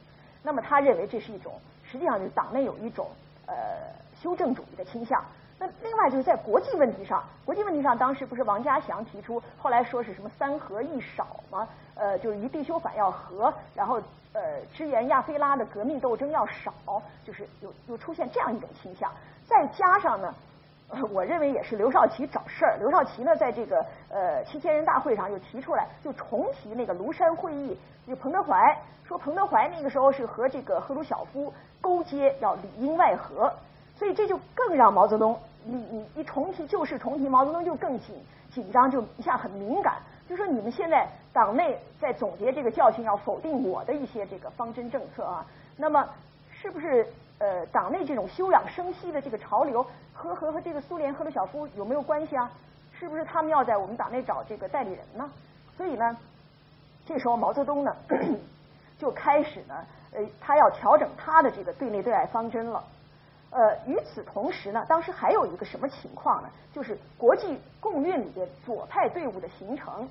[0.44, 3.08] 那么他认为这是一种，实际上就是党内有一种
[3.48, 3.54] 呃。
[4.26, 5.24] 修正主义的倾向。
[5.56, 11.68] 那另外就是在国际问题上，国际问题上，当时不是王家祥提出，后来说是什么三和一少吗？
[11.94, 16.74] 呃，就是一必修反要和，然后呃支援亚非拉的革命斗争要少，
[17.24, 19.08] 就是有有出现这样一种倾向。
[19.46, 20.34] 再加上呢，
[21.12, 22.76] 我认为也是刘少奇找事儿。
[22.80, 33.52] 刘少奇呢，在这个呃七千人大会上又提出来，就重提那个庐山会议，就彭德怀说彭德怀那个时候是和这个赫鲁晓夫勾结，要里应外合。
[33.98, 38.14] 所以这就更让毛泽东，你你一重提旧事重提，毛泽东就更紧
[38.52, 39.96] 紧张，就一下很敏感。
[40.28, 45.46] 就说你们现在党内在总结这个教训，要否定我的一些这个方针政策啊。
[45.76, 46.06] 那么
[46.52, 47.06] 是不是
[47.38, 52.50] 呃党内这种休养生息的这个潮流和和和这个苏联赫鲁晓夫有没有关系啊？
[52.98, 55.30] 是不是他们要在我们党内找这个代理人呢？
[55.76, 56.16] 所以呢，
[57.06, 57.94] 这时候毛泽东呢
[58.98, 59.74] 就开始呢，
[60.12, 62.82] 呃，他要调整他的这个对内对外方针了。
[63.56, 66.50] 呃，与此同时呢，当时还有一个什么情况呢？
[66.74, 70.06] 就是国际共运里边左派队伍的形成，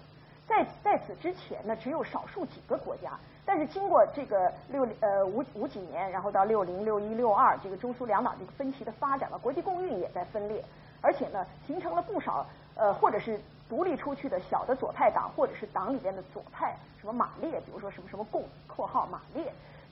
[0.48, 3.12] 在在此之前呢，只有少数几个国家。
[3.46, 10.66] 但是经过这个六呃五五几年，然后到六零六一六二，这个中苏两党这个分歧的发展了，国际共运也在分裂，
[11.00, 12.44] 而且呢，形成了不少
[12.76, 19.44] 呃，或者是独立出去的小的左派党，或者是党里边的左派，什么马列，比如说什么什么共（括号马列）。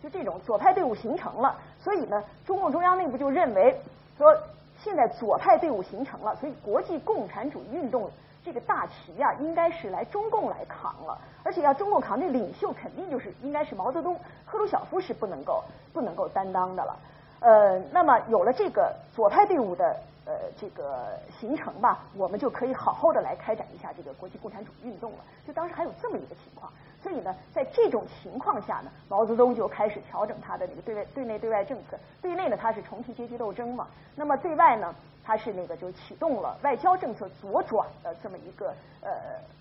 [0.04, 3.80] 就这种左派队伍形成了，所以呢，中共中央内部就认为
[4.18, 4.38] 说，
[4.84, 8.12] 现在左派队伍形成了，所以国际共产主义运动
[8.44, 11.18] 这个大旗啊，应该是来中共来扛了。
[11.42, 15.64] 而且要中共扛，那领袖肯定就是应该是毛泽东、赫鲁晓夫是不能够
[15.94, 16.98] 不能够担当的了。
[17.40, 25.20] 呃，那么有了这个左派队伍的呃这个形成吧，我们就可以好好的来开展一下这个国际共产主义运动了。
[25.48, 26.70] 就当时还有这么一个情况。
[27.04, 32.00] 所以呢，在这种情况下呢，毛泽东就开始调整他的那个对外、对内、对外政策。
[32.22, 33.86] 对内呢，他是重提阶级斗争嘛；
[34.16, 39.12] 那么对外呢，他是那个就启动了外交政策左转的这么一个呃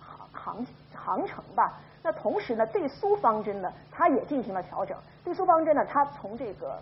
[0.00, 1.81] 航航航程吧。
[2.05, 4.96] 那同时呢，对苏方针呢，他也进行了调整。
[5.24, 6.78] 对苏方针呢，他从这个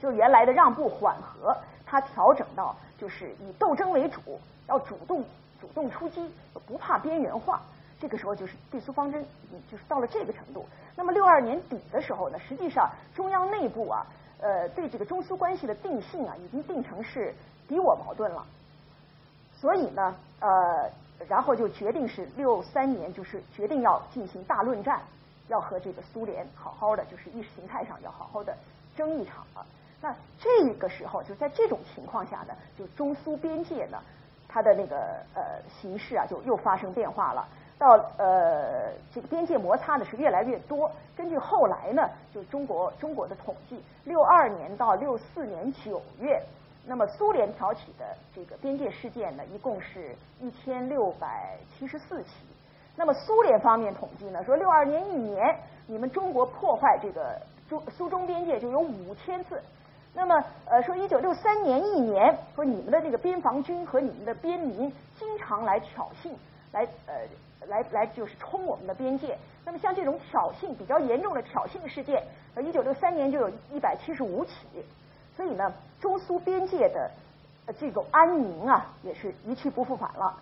[0.00, 1.54] 就原来的让步缓和，
[1.84, 4.20] 他调整到就是以斗争为主，
[4.66, 5.22] 要主动
[5.60, 6.30] 主动出击，
[6.66, 7.60] 不怕边缘化。
[8.00, 9.24] 这个时候就是对苏方针，
[9.70, 10.64] 就是到了这个程度。
[10.94, 14.06] 那么六二年底的时候呢，实际上中央内部啊，
[14.40, 17.34] 呃，对这个中苏关系的定性啊，已经定成是
[17.66, 18.44] 敌我矛盾了。
[19.60, 20.90] 所以呢，呃，
[21.28, 25.00] 然后就决定是六三年，就是决定要进行大论战，
[25.48, 28.56] 要和这个苏联好好的，就是意识形态上要好好的
[28.96, 29.66] 争一场了。
[30.00, 33.98] 那这个时候就在这种情况下呢，就中苏边界呢，
[34.48, 34.96] 它的那个
[35.34, 35.42] 呃
[35.80, 37.46] 形势啊，就又发生变化了。
[37.78, 37.88] 到
[38.18, 40.90] 呃这个边界摩擦呢是越来越多。
[41.16, 46.40] 根据后来呢，就中国中国的统计，六二年到六四年九月，
[46.86, 52.30] 那么苏联挑起的这个边界事件呢，一共是一千六百七十四起。
[52.96, 59.62] 那么苏联方面统计呢，说六二年一年，你们中国破坏这个中苏中边界就有五千次。
[60.14, 60.34] 那么
[60.66, 66.30] 呃说一九六三年一年，说你们的这个边防军和你们的边民经常来挑衅，
[66.72, 67.14] 来呃。
[67.66, 72.22] 来来就是冲我们的边界，那么像这种挑衅比较严重的挑衅事件，
[72.54, 74.52] 呃，一九六三年就有一百七十五起，
[75.36, 77.10] 所以呢，中苏边界的
[77.78, 80.34] 这种安宁啊，也是一去不复返了。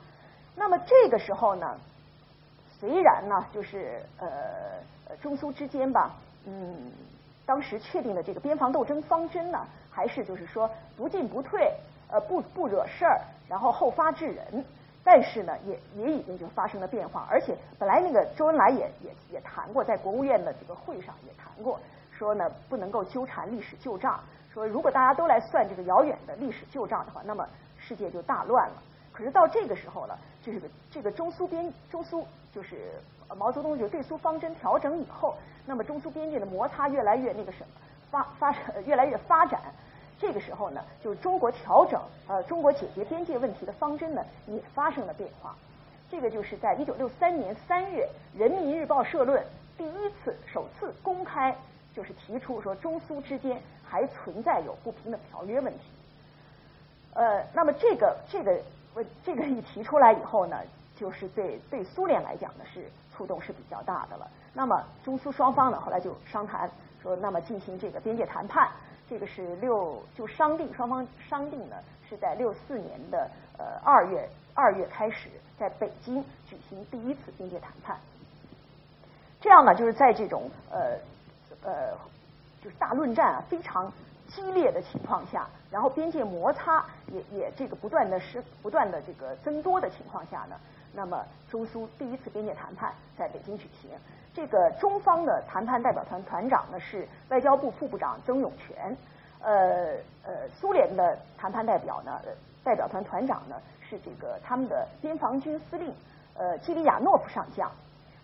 [0.55, 1.77] 那么这个时候呢，
[2.79, 4.29] 虽然呢，就是呃
[5.21, 6.93] 中苏之间吧，嗯，
[7.45, 11.73] 当时确定的这个边防斗争方针呢，还是就是说不进不退，
[12.09, 14.65] 呃，不不惹事儿，然后后发制人。
[15.09, 21.79] 但是呢，也也已经就发生了变化，而且本来那个周恩来也也也谈过，在国务院的这个会上也谈过，
[22.11, 24.19] 说呢不能够纠缠历史旧账，
[24.53, 27.47] 说如果大家都来算这个遥远的历史旧账的话，那么
[27.79, 28.83] 世界就大乱了。
[29.13, 32.91] 可是到这个时候了，就是这个中苏边中苏就是
[33.37, 37.67] 毛泽东就对苏方针调整以后，那么中苏边界的摩擦越来越那个什么
[38.11, 38.53] 发发
[38.85, 39.61] 越来越发展。
[40.19, 45.55] 这个时候呢，就是中国调整呃中国解决边界问题的方针呢也发生了变化。
[46.11, 49.45] 这个就是在一九六三年三月，《人民日报》社论
[49.77, 51.55] 第一次首次公开
[51.95, 55.81] 就是提出说中苏之间还存在有不平等条约问题。
[57.13, 58.57] 呃，那么这个这个
[58.95, 60.57] 问这个一提出来以后呢，
[60.99, 64.27] 就是对对苏联来讲呢是触动是比较大的了。
[64.55, 66.71] 那么中苏双方呢后来就商谈
[67.03, 68.71] 说，那么进行这个边界谈判。
[69.09, 71.77] 这个是六就商定，双方商定呢
[72.09, 77.97] 是在六四年的呃二月二月开始，在北京举行第一次边界谈判。
[79.41, 80.99] 这样呢，就是在这种呃
[81.63, 81.93] 呃
[82.63, 83.93] 就是大论战啊非常
[84.29, 90.59] 激烈的情况下，然后边界摩擦也也这个不断的是不断的这个增多的情况下呢，
[90.93, 93.91] 那么中苏第一次边界谈判在北京举行。
[94.37, 98.95] 这个中方的谈判代表团团长呢是外交部副部长曾永权，
[99.41, 102.21] 呃呃，苏联的谈判代表呢
[102.63, 105.91] 代表团团长呢是这个他们的边防军司令
[106.37, 107.73] 呃基里亚诺夫上将。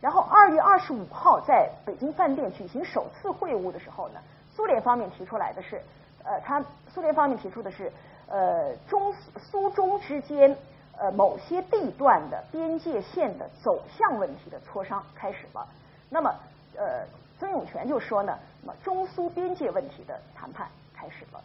[0.03, 4.21] 然后二月二十五号在北京饭店举行首次会晤的时候呢，
[4.55, 5.81] 苏联方面提出来的是，
[6.25, 7.91] 呃，他苏联方面提出的是，
[8.29, 10.55] 呃，中苏中之间
[10.99, 15.67] 呃某些地段的边界线的走向问题的磋商开始了。
[16.13, 16.31] 那么，
[16.77, 17.07] 呃，
[17.41, 21.43] 曾永权就说呢，那么中苏边界问题的谈判开始了。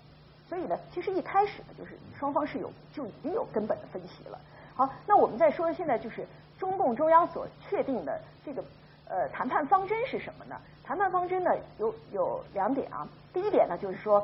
[0.50, 4.38] 所以呢，其实一开始呢，就是双方是有就已经有根本的分歧了。
[4.76, 6.28] 好，那我们再说现在就是
[6.60, 8.62] 中共中央所确定的这个
[9.08, 10.60] 呃谈判方针是什么呢？
[10.84, 11.50] 谈判方针呢
[11.80, 13.08] 有有两点啊。
[13.34, 14.20] 第一点呢就是说，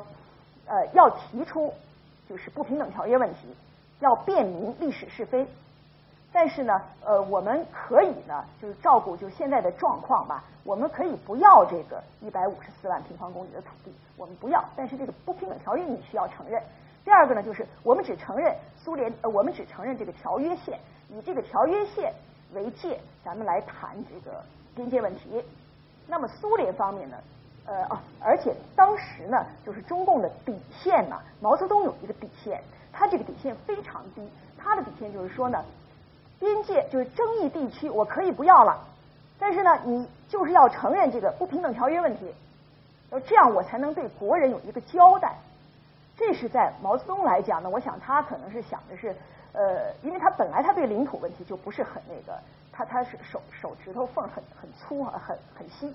[0.65, 1.73] 呃，要提出
[2.27, 3.55] 就是不平等条约问题，
[4.01, 5.47] 要辨明历史是非。
[6.33, 10.43] 但是呢，呃，我们可以呢，就是照顾就现在的状况吧。
[10.63, 14.63] 我们可以不要这个一百五十四万平方公里的土地，我们不要。
[14.75, 16.61] 但是这个不平等条约你需要承认。
[17.05, 20.79] 第二个呢，就是我们只承认苏联，呃，我们只承认这个条约线，
[21.09, 22.13] 以这个条约线
[22.53, 24.41] 为界，咱们来谈这个
[24.73, 25.43] 边界问题。
[26.07, 27.17] 那么苏联方面呢，
[27.67, 32.63] 呃，哦，而且当时呢，就是中共的底线呢，毛泽东有一个底线。
[32.93, 34.21] 他这个底线非常低，
[34.57, 35.65] 他的底线就是说呢，
[36.43, 38.79] 边界就是争议地区我可以不要了，
[39.39, 42.33] 但是呢，你就是要承认这个不平等条约问题，
[43.11, 45.35] 要这样我才能对国人有一个交代。
[46.15, 49.15] 这是在毛泽东来讲呢，我想他可能是想的是，
[49.53, 52.39] 呃，因为他本来他对领土问题就不是很那个，
[52.71, 55.91] 他他是手手指头缝很很粗啊，很很细。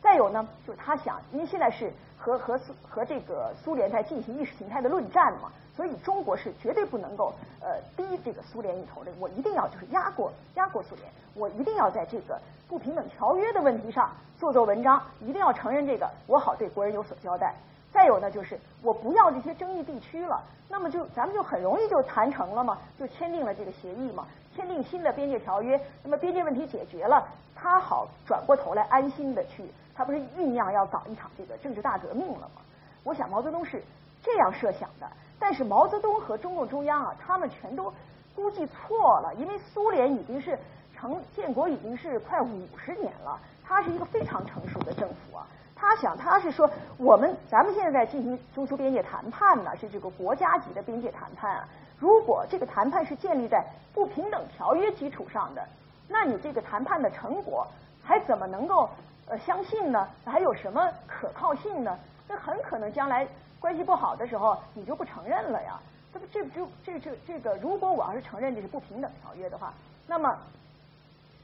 [0.00, 17.54] 再有呢，就是他想，因为现在是和和苏和这个苏联在进行意识形态的论战嘛，所以中国是绝对不能够呃低这个苏联一头的，我一定要就是压过压过苏联，我一定要在这个不平等条约的问题上做做文章，一定要承认这个，我好对国人有所交代。
[17.90, 29.64] 再有呢，就是我不要这些争议地区了，那么就咱们就很容易就谈成了嘛，就签订了这个协议嘛，签订新的边界条约，那么边界问题解决了，他好转过头来安心的去，
[30.00, 32.62] 他不是酝酿要搞一场这个政治大革命了吗？
[33.04, 33.84] 我想毛泽东是
[34.22, 35.06] 这样设想的，
[35.38, 37.92] 但是毛泽东和中共中央啊，他们全都
[38.34, 40.58] 估计错了，因为苏联已经是
[40.96, 45.46] 成建国已经是快五十年了，它是一个非常成熟的政府啊。
[45.76, 51.68] 他想，他是说，我们咱们现在在进行中苏边界谈判呢，是这个国家级的边界谈判啊。
[51.98, 55.62] 如果这个谈判是建立在不平等条约基础上的，
[56.08, 57.66] 那你这个谈判的成果
[58.02, 58.88] 还怎么能够
[59.30, 60.08] 呃相信呢？
[60.24, 61.96] 还有什么可靠性呢？
[62.28, 63.26] 那很可能将来
[63.60, 65.78] 关系不好的时候，你就不承认了呀。
[66.12, 69.72] 这不，这不就这这这个，如果我要是承认这是不平等条约的话，
[70.06, 70.36] 那么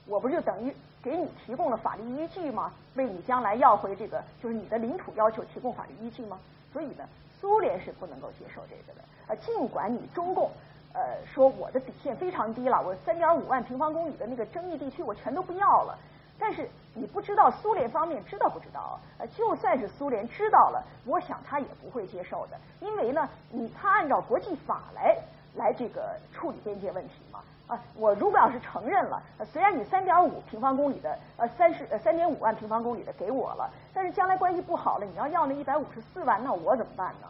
[0.07, 0.75] 我不就等于？
[1.03, 2.73] 给你提供了法律依据吗？
[2.97, 6.37] 为你将来要回这个就是你的领土要求提供法律依据吗？
[6.73, 7.05] 所以呢，
[7.41, 9.05] 苏联是不能够接受这个的。
[9.29, 10.51] 呃，尽管你中共
[10.93, 11.01] 呃
[11.33, 15.97] 说我的底线非常低了，我三点五万平方公里的那个争议地区我全都不要了，
[16.39, 18.99] 但是你不知道苏联方面知道不知道？
[19.19, 25.17] 呃，就算是苏联知道了，我想他也不会接受的，因为呢，你他按照国际法来
[25.55, 27.41] 来这个处理边界问题嘛。
[27.67, 29.21] 啊，我如果要是承认了，
[29.53, 37.27] 虽然你三点五平方公里的，呃，三十呃三点五万平方公里的给我了，但是将来关系不好了，你要要那一百五十四万，那我怎么办呢？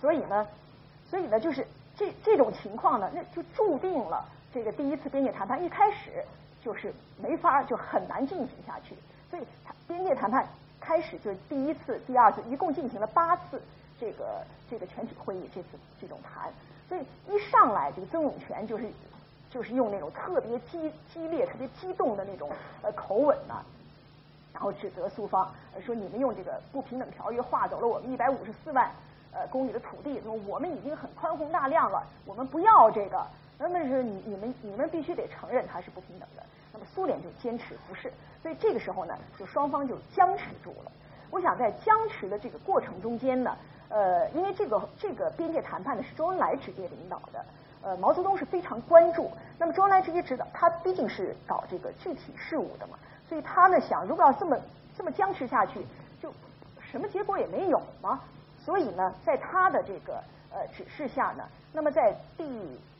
[0.00, 0.44] 所以呢，
[1.08, 1.64] 所以呢，就是
[1.96, 6.24] 这这种情况呢，那就注定了这个第一次边界谈判一开始
[6.64, 8.94] 就是没法就很难进行下去。
[9.30, 9.42] 所以
[9.86, 10.46] 边界谈判
[10.80, 13.60] 开始就是第一次、第二次，一共进行了八次
[13.98, 15.68] 这个这个全体会议，这次
[16.00, 16.52] 这种谈，
[16.88, 18.84] 所以一上来这个曾永权就是。
[19.50, 22.50] 就是用那种特别激激烈、特别激动的那种
[22.82, 23.54] 呃口吻呢，
[24.52, 25.50] 然后指责苏方
[25.86, 28.90] 说你们用这个不平等条约划走了我们一百五十四万
[29.32, 33.26] 呃公里的土地，说我们已经很宽宏大量了，我们不要这个，
[33.58, 36.42] 那么是你你们你们必须得承认它是不平等的。
[36.72, 40.92] 那么苏联就坚持不是，所以这个时候呢，就双方就僵持住了。
[41.30, 43.56] 我想在僵持的这个过程中间呢，
[43.88, 47.44] 呃，因为这个这个边界谈判呢是周恩来直接领导的。
[47.80, 49.30] 呃，毛泽东是非常关注。
[49.58, 52.98] 那么周恩来直接指导，他毕竟是搞这个具体事务的嘛，
[53.28, 54.58] 所以他呢想，如果要这么
[54.96, 55.80] 这么僵持下去，
[56.20, 56.32] 就
[56.80, 58.20] 什么结果也没有嘛。
[58.64, 62.44] 所以呢，在他的这个呃指示下呢，那么在第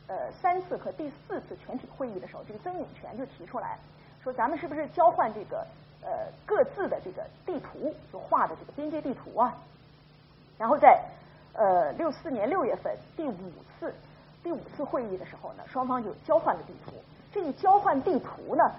[0.09, 3.79] 呃三次和第四次全体会议的时候，这个曾荫权就提出来
[4.21, 5.65] 说，咱们是不是交换这个
[6.01, 9.55] 呃各自的这个地图，就画的这个边界地图啊？
[10.57, 11.01] 然后在
[11.53, 13.39] 呃六四年六月份第五
[13.79, 13.93] 次。
[14.41, 16.95] 第五次会议的时候呢，双方就交换了地图。
[17.33, 18.71] 这一交换地图呢，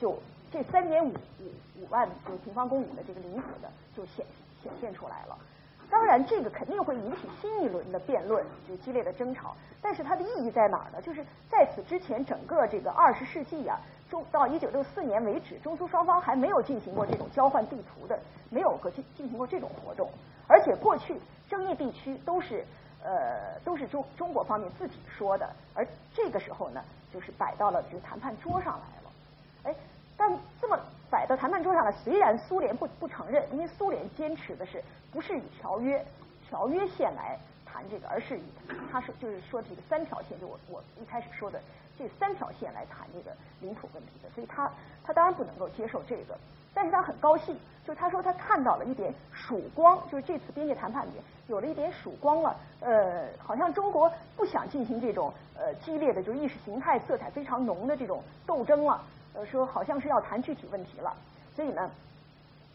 [0.00, 0.16] 就
[0.52, 4.24] 这三点五五五万个平方公里的这个领土呢，就显
[4.62, 5.36] 显现出来了。
[5.90, 9.54] 当然，这个肯定会引起新一轮的辩论，就激烈的争吵。
[9.80, 11.00] 但是它的意义在哪儿呢？
[11.02, 13.80] 就是在此之前，整个这个二十世纪啊，
[14.10, 18.18] 中到一九六四年为止，中苏双方还没有进行过这种交换地图的，
[18.50, 20.10] 没有过进进行过这种活动。
[20.46, 21.18] 而且过去
[21.48, 22.64] 争议地区都是。
[23.00, 26.82] 呃，都是中中国方面自己说的，而这个时候呢，
[27.14, 29.10] 就是摆到了这个谈判桌上来了。
[29.62, 29.74] 哎，
[30.18, 36.04] 但这么摆到谈判桌上来，虽然苏联不不承认，因为苏联坚持的是不是以条约
[36.46, 38.42] 条约线来谈这个，而是以
[38.90, 41.60] 他说就是说这个三条线，就我我一开始说的
[41.96, 44.70] 这三条线来谈这个领土问题的，所以他
[45.04, 46.36] 他当然不能够接受这个。
[46.74, 47.56] 但是他很高兴，
[47.86, 51.10] 就他说他看到了一点曙光，就是这次边界谈判里
[51.48, 52.56] 有了一点曙光了。
[52.80, 59.02] 呃，好像中国不想进行这种呃激烈的，就意识形态色彩非常浓的这种斗争了。
[59.38, 61.14] 呃，说好像是要谈具体问题了。
[61.54, 61.88] 所以呢，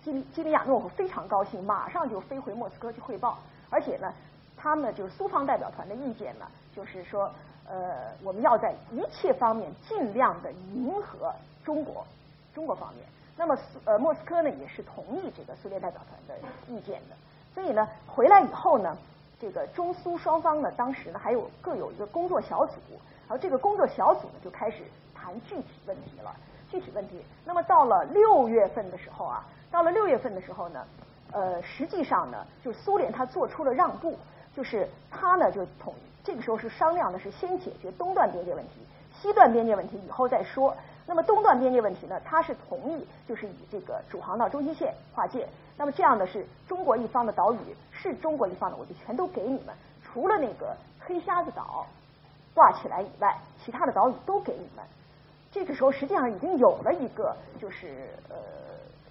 [0.02, 3.38] 基基里亚诺夫非常高兴，马上就飞回莫斯科去汇报。
[3.70, 4.14] 而且呢，
[4.56, 7.30] 他们就是苏方代表团的意见呢，就是说
[7.68, 11.34] 呃，我们要在一切方面尽量的迎合
[11.66, 12.06] 中国，
[12.56, 13.04] 中国方面。
[13.36, 17.16] 那么，呃，莫斯科呢也是同意这个苏联代表团的意见的，
[17.54, 18.96] 所以呢，回来以后呢，
[19.42, 22.76] 这个中苏双方呢，当时呢还有各有一个工作小组，
[23.28, 24.84] 然后这个工作小组呢就开始
[25.16, 26.32] 谈具体问题了。
[26.74, 30.84] 具体问题，那么到了六月份的时候啊，到了六月份的时候呢，
[31.32, 34.18] 呃，实际上呢，就是苏联他做出了让步，
[34.58, 35.94] 就是他呢就同
[36.24, 38.72] 这个时候是商量的是先解决东段边界问题，
[39.22, 40.76] 西段边界问题以后再说。
[41.06, 45.48] 那么东段边界问题呢，他是同意就是以这个主航道中心线划界。
[45.78, 47.58] 那么这样的是中国一方的岛屿
[47.92, 51.86] 是中国一方的，我就全都给你们，除了那个黑瞎子岛
[52.56, 54.84] 挂起来以外，其他的岛屿都给你们。
[55.54, 58.36] 这个时候实际上已经有了一个就是呃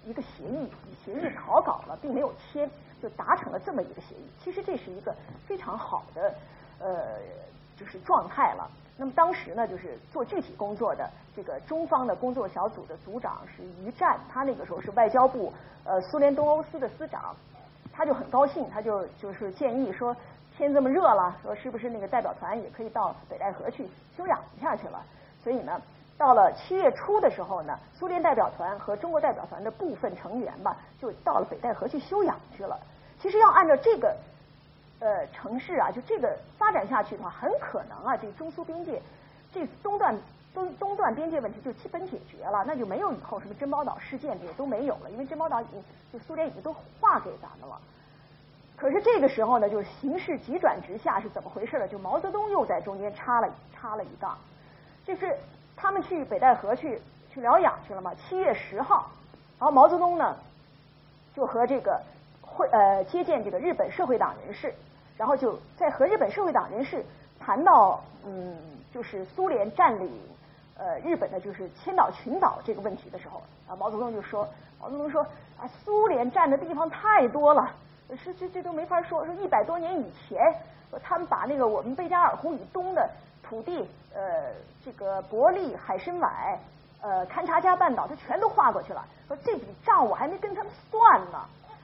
[0.05, 0.69] 一个协议，
[1.03, 2.69] 协议草稿了，并没有签，
[3.01, 4.27] 就达成了这么一个协议。
[4.43, 5.15] 其实这是一个
[5.47, 6.35] 非常好的
[6.79, 7.17] 呃
[7.77, 8.69] 就是状态了。
[8.97, 15.51] 那么当时呢，就是做具体工作的这个中方的工作小组的组长是于战，他那个时候是外交部
[15.85, 17.33] 呃苏联东欧司的司长，
[17.93, 20.13] 他就很高兴，他就就是建议说
[20.57, 23.87] 天这么热了，说是不是那个代表团也可以到北戴河去
[24.17, 25.01] 休养一下去了？
[25.41, 25.81] 所以呢。
[26.17, 32.79] 到了七月初的时候呢，苏联代表团和中国代表团的部分成员吧，就到了北戴河去休养去了。
[33.19, 34.15] 其实要按照这个
[34.99, 39.01] 呃城市啊，就这个发展下去的话，很可能啊，这中苏边界
[39.51, 40.15] 这东段
[40.53, 45.83] 东东段边界问题就基本解决了，那就没有以后什么珍宝岛事件这些都没有了，因为珍宝岛已经
[46.13, 47.77] 就苏联已经都划给咱们了。
[48.77, 51.87] 可是这个时候呢，就是形势急转直下，是怎么回事呢？
[51.87, 54.37] 就毛泽东又在中间插了插了一杠，
[55.05, 55.35] 就是。
[55.75, 57.01] 他们去北戴河去
[57.33, 58.13] 去疗养去了嘛？
[58.15, 59.09] 七月十号，
[59.59, 60.35] 然后毛泽东呢
[61.35, 61.99] 就和这个
[62.41, 64.73] 会呃接见这个日本社会党人士，
[65.17, 67.03] 然后就在和日本社会党人士
[67.39, 68.55] 谈到嗯
[68.93, 70.09] 就是苏联占领
[70.77, 74.47] 呃日本的就是千岛群岛这个问题的时候，啊毛泽东就说
[74.79, 75.21] 毛泽东说
[75.59, 77.71] 啊苏联占的地方太多了，
[78.23, 80.39] 是这这都没法说说一百多年以前，
[81.01, 83.09] 他们把那个我们贝加尔湖以东的。
[83.43, 84.51] 土地，呃，
[84.83, 86.57] 这个伯利、海参崴，
[87.01, 89.05] 呃，勘察加半岛，他全都划过去了。
[89.27, 91.39] 说这笔账我还没跟他们算呢。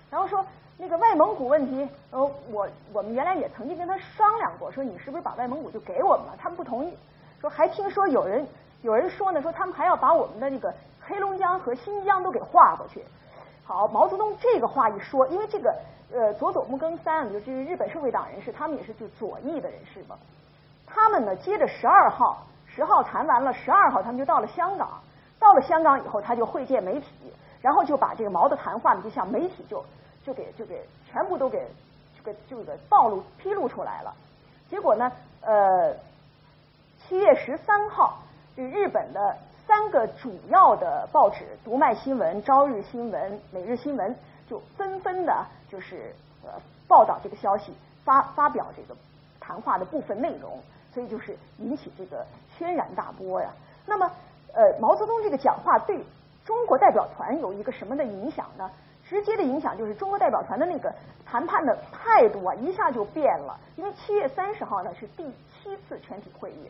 [0.09, 0.43] 然后说
[0.77, 2.19] 那个外蒙古问题，呃，
[2.51, 6.35] 我我们原来也曾经跟他商量过，说你是不是把外蒙古就给我们了？
[6.39, 6.97] 他们不同意。
[7.41, 8.47] 说还听说有人
[8.81, 13.03] 有人说呢，说他们还要把我们的那个黑龙江和新疆都给划过去。
[13.63, 15.75] 好，毛泽东这个话一说，因为这个
[16.11, 20.17] 呃佐佐木耕三就是日本社会党人士，他们也是就左翼的人士嘛。
[20.93, 24.89] 他们呢，接着十二号，十号谈完了，十二号他们就到了香港。
[25.39, 27.07] 到了香港以后，他就会见媒体，
[27.61, 29.81] 然后就把这个毛的谈话呢，就向媒体就
[30.25, 31.65] 就给就给全部都给
[32.17, 34.13] 这个这个暴露披露出来了。
[34.69, 35.09] 结果呢，
[35.41, 35.95] 呃，
[37.07, 38.17] 七月十三号，
[38.57, 44.11] 这日本的三个主要的报纸《读卖新闻》《朝日新闻》《每日新闻》
[44.49, 46.13] 就纷纷的，就是
[46.43, 46.51] 呃
[46.87, 47.73] 报道这个消息，
[48.03, 48.99] 发发表这个
[49.39, 50.59] 谈话的部分内容。
[50.93, 52.25] 所以就是引起这个
[52.57, 53.49] 轩然大波呀。
[53.85, 54.09] 那么，
[54.53, 56.03] 呃，毛泽东这个讲话对
[56.45, 58.69] 中国代表团有一个什么的影响呢？
[59.05, 60.93] 直接的影响就是中国代表团的那个
[61.25, 63.59] 谈判的态度啊，一下就变了。
[63.75, 66.69] 因为七月三十号呢是第七次全体会议，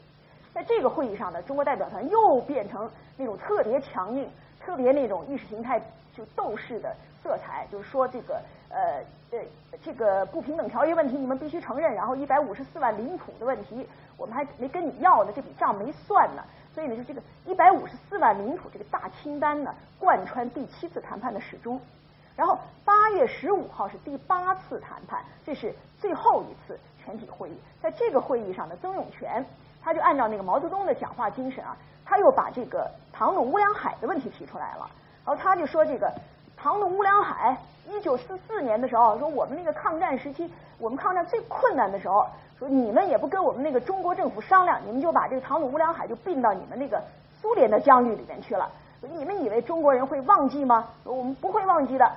[0.53, 5.81] 在这个会议上呢，中国代表团又变成那种特别强硬、特别那种意识形态
[6.15, 9.39] 就斗士的色彩，就是说这个呃呃
[9.83, 13.87] 这个不平等条约问题你们必须承认，然后一百五十四万领土的问题。
[14.17, 16.43] 我们还没跟你要呢，这笔账没算呢，
[16.75, 21.79] 所以呢，就这个一百五十四万领土这个大清单呢，贯穿第七次谈判的始终。
[22.35, 27.57] 然后八月十五号是第八次谈判，这是最后一次全体会议。
[27.81, 29.43] 在这个会议上呢，曾永权
[29.81, 34.89] 他就按照那个毛泽东的讲话精神啊，他又把这个唐努乌梁海的问题提出来了。
[35.25, 36.11] 然后他就说这个
[36.61, 37.57] 唐努乌梁海，
[37.87, 42.25] 一九四四年的时候，说我们那个抗战时期，我们抗战最困难的时候。
[42.57, 47.01] 说你们也不跟我们那个中国政府商量，你们就把这个唐努乌梁海就并到你们那个
[47.41, 48.69] 苏联的疆域里面去了。
[48.99, 50.89] 你们以为中国人会忘记吗？
[51.05, 52.11] 我们不会忘记的。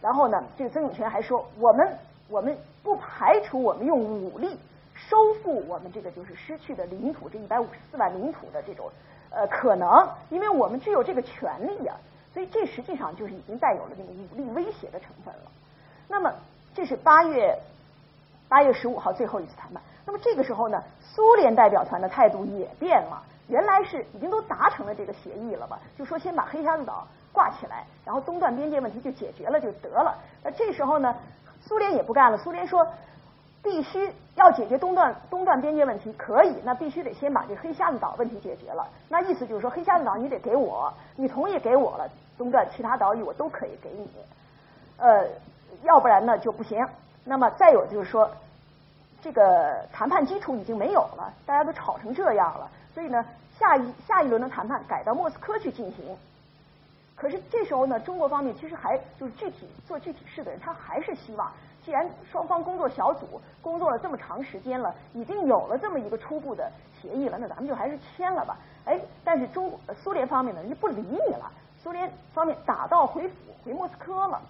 [0.00, 1.98] 然后呢，这个曾永权还说，我们
[2.30, 4.58] 我们不排除我们用武力
[4.94, 8.90] 收复我们这个就是失去的领土，这一百五十四万领土的这种
[9.28, 11.94] 呃可能，因为我们具有这个权利呀。
[12.34, 15.50] 所以这实际上就是已经带有了那个武力威胁的成分了。
[16.08, 16.30] 那么
[16.74, 17.56] 这是八月。
[18.46, 23.20] 八月十五号最后一次谈判，那么这个时候呢，苏联代表团的态度也变了。
[23.48, 25.80] 原来是已经都达成了这个协议了吧？
[25.98, 30.14] 就说先把黑瞎子岛挂起来，然后东段边界问题就解决了就得了。
[30.42, 31.16] 那这时候呢，
[31.66, 32.38] 苏联也不干了。
[32.38, 32.86] 苏联说，
[33.64, 38.86] 必须要解决东段东段边界问题，可以，那必须得先把这黑瞎子岛问题解决了。
[39.08, 44.08] 那意思就是说，黑瞎子岛你得给我，你同意给我了，东段其他岛屿我都可以给你。
[44.98, 45.26] 呃，
[45.82, 46.86] 要不然呢就不行。
[47.24, 48.30] 那么再有就是说，
[49.22, 53.24] 这个谈判基础已经没有了，大家都吵成这样了，所以呢，
[53.58, 56.16] 下一下一轮的谈判改到莫斯科去进行。
[57.16, 61.50] 可是这时候呢，中国方面其实还就是具体做具体事的人，他还是希望，
[61.84, 66.70] 既然双方工作小组工作了这么长时间了，已经有了这么一个初步的
[67.00, 68.56] 协议了，那咱们就还是签了吧。
[68.86, 69.72] 哎，但是中
[70.02, 71.50] 苏联方面呢人家不理你了，
[71.82, 74.40] 苏联方面打道回府回莫斯科了。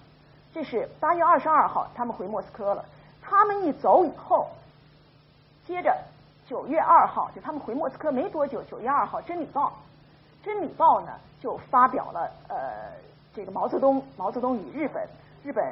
[0.53, 2.85] 这是八月二十二号，他们回莫斯科了。
[3.21, 4.47] 他们一走以后。
[5.67, 5.97] 接着，
[6.47, 9.69] 九月二号，就他们回莫斯科没多久，九月二号，《真理报》
[10.45, 12.93] 《真理报》呢就发表了呃
[13.35, 15.09] 这个毛泽东毛泽东与日本
[15.43, 15.65] 日本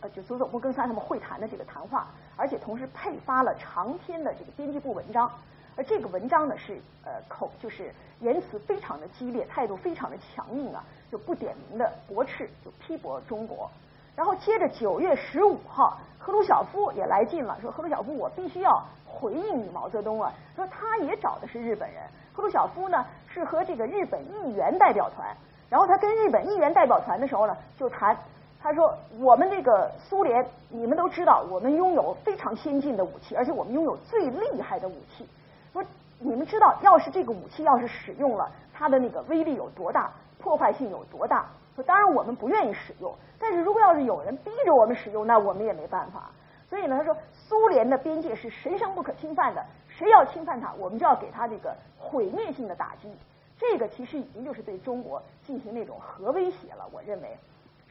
[0.00, 5.30] 呃就佐佐木耕三他们会谈的这个谈话，而且同时配发了长篇的这个编辑部文章，
[5.76, 13.70] 而这个文章呢是呃口就是言辞非常的激烈，态度非常的强硬啊，就不点名的驳斥，就批驳中国。
[14.16, 18.84] 然后接着九月十五号，赫鲁晓夫也来劲了，说赫鲁晓夫我必须要。
[19.12, 22.00] 回应你毛泽东啊，说他也找的是日本人。
[22.32, 25.36] 赫鲁晓夫呢是和这个日本议员代表团，
[25.68, 28.16] 然后他跟日本议员代表团的时候呢就谈，
[28.62, 35.26] 他说我们这个苏联，你们都知道，我们拥有非常先进的武器，而且我们拥有最厉害的武器。
[35.72, 35.82] 说
[36.18, 41.46] 你们知道，要是这个武器要是使用了，它的那个威力有多大，破坏性有多大？
[41.74, 46.30] 说当然我们不愿意使用，但是如果要是有人逼着我们使用，那我们也没办法。
[46.68, 53.10] 所以呢，他说苏联的边界是神圣不可侵犯的，谁要侵犯它，我们就要给他这个毁灭性的打击。
[53.58, 56.86] 这个其实已经就是对中国进行那种核威胁了。
[56.92, 57.36] 我认为，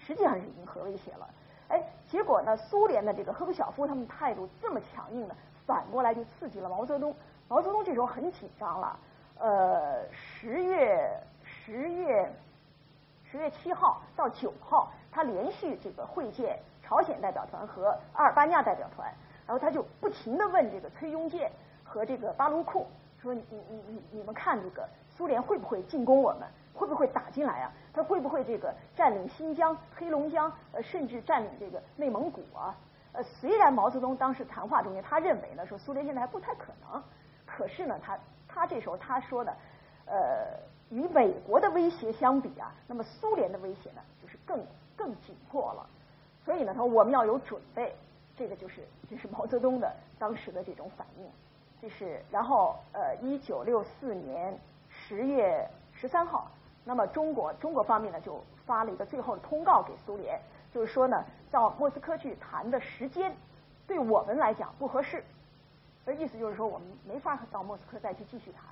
[0.09, 1.29] 实际上是已经核威胁了。
[1.67, 5.35] 哎，结果呢，苏联的这个赫鲁晓夫他们态度这么强硬呢，
[5.67, 7.15] 反过来就刺激了毛泽东。
[7.47, 8.99] 毛泽东这时候很紧张了。
[9.37, 12.27] 呃，十月十月
[13.23, 16.59] 十月七号到九号，他连续这个会见。
[16.81, 19.13] 朝鲜代表团和阿尔巴尼亚代表团，
[19.45, 21.51] 然后他就不停的问这个崔庸健
[21.83, 22.87] 和这个巴卢库，
[23.21, 26.47] 说你你你你们看这个苏联会不会进攻我们，
[26.79, 27.71] 会不会打进来啊？
[27.93, 32.73] 他会不会这个占领新疆、黑龙江，呃，甚至占领这个内蒙古啊？
[33.11, 37.03] 呃，虽然毛泽东当时谈话中间他认为呢，说苏联现在还不太可能，
[37.45, 38.17] 可是呢，他
[38.47, 39.53] 他这时候他说的，
[40.05, 40.57] 呃，
[40.89, 44.65] 与美国的威胁相比啊，那么苏联的威胁呢，就是更
[44.95, 45.85] 更紧迫了。
[46.45, 47.93] 所以呢，他说我们要有准备，
[48.37, 51.25] 这个就是这是毛泽东的当时的这种反应。
[51.81, 54.57] 这是然后呃，一九六四年
[54.89, 56.51] 十月十三号，
[56.85, 60.39] 那么中国中国方面呢就发了一个最后的通告给苏联，
[60.73, 63.35] 就是说呢到莫斯科去谈的时间
[63.85, 65.23] 对我们来讲不合适，
[66.05, 68.63] 的意思就是说我们没法到莫斯科再去继续谈。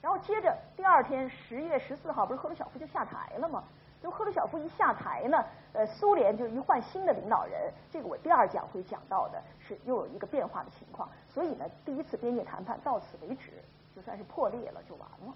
[0.00, 3.64] 然后接着第二天十月十四号，不是赫鲁晓夫就下台了吗？
[4.00, 13.50] 就赫鲁晓夫一下台呢，呃，苏联就一换新的领导人，这个我第二讲会讲到的是又有一个变化的情况，所以呢，第一次边界谈判到此为止，
[13.96, 15.34] 就算是破裂了，就完了。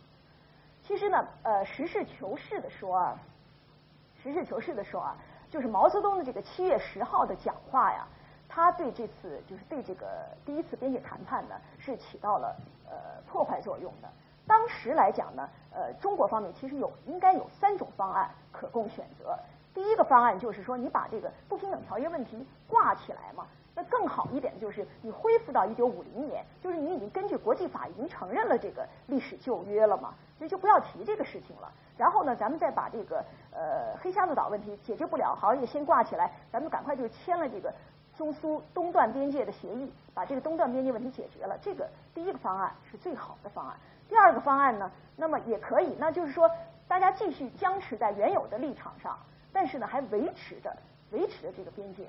[0.83, 3.16] 其实呢，呃，实事求是的说啊，
[4.22, 5.16] 实事求是的说啊，
[5.49, 8.07] 就是毛泽东的这个七月十号的讲话呀，
[8.49, 12.57] 他对这次就是对这个第一次边界谈判呢，是起到了
[12.91, 14.09] 呃破坏作用的。
[14.47, 19.39] 当时来讲呢，呃，中国方面其实有应该有三种方案可供选择。
[19.74, 23.46] 第一个方案就是说，你把这个不平等条约问题挂起来嘛。
[23.74, 31.72] 那更好一点就是你恢复到一九五零年，就是你已经根据国际法已经承认了这个历史旧约了嘛，所以就不要提这个事情了。
[31.96, 37.72] 然后呢，咱们再把这个呃黑瞎子岛问题解决不了，好也先挂起来，咱们赶快就签了这个
[38.14, 41.56] 中苏东段边界的协议，把这个东段边界问题解决了。
[41.62, 43.74] 这个第一个方案是最好的方案。
[44.06, 46.50] 第二个方案呢，那么也可以，那就是说，
[46.86, 49.18] 大家继续僵持在原有的立场上，
[49.53, 50.74] 但是呢，还维持着
[51.11, 52.07] 维持着这个边界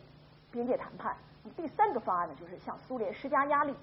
[0.52, 1.16] 边界谈判。
[1.58, 3.76] 第三个方案呢，就是向苏联施加压力，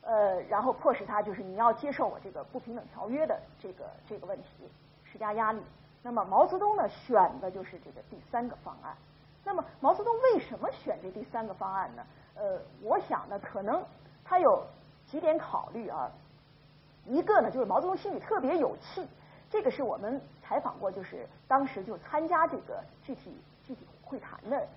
[0.00, 4.68] 呃，然后迫使他就是你要接受我这个不平等条约的这个这个问题，
[5.04, 5.60] 施加压力。
[6.02, 8.96] 那么毛泽东呢，选的就是这个第三个方案。
[9.44, 12.06] 那么毛泽东为什么选这第三个方案呢？
[12.34, 13.84] 呃，我想呢，可能
[14.24, 14.64] 他有
[15.06, 16.10] 几点考虑啊。
[17.04, 19.06] 一个呢，就是毛泽东心里特别有气，
[19.50, 20.20] 这个是我们
[20.52, 23.34] 采访过，就是当时就参加这个具体
[23.64, 24.68] 具体会谈的，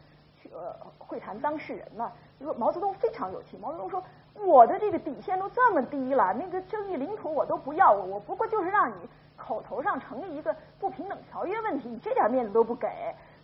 [0.54, 2.10] 呃，会谈当事人呢，
[2.40, 3.58] 说毛泽东非常有气。
[3.58, 4.02] 毛泽东说
[4.40, 8.96] ：“我的这个底线都这么低了，那个争议领土我都不要，我我不过就是让你
[9.36, 12.88] 口头上成立一个不平等条约问题，你这点面子都不给，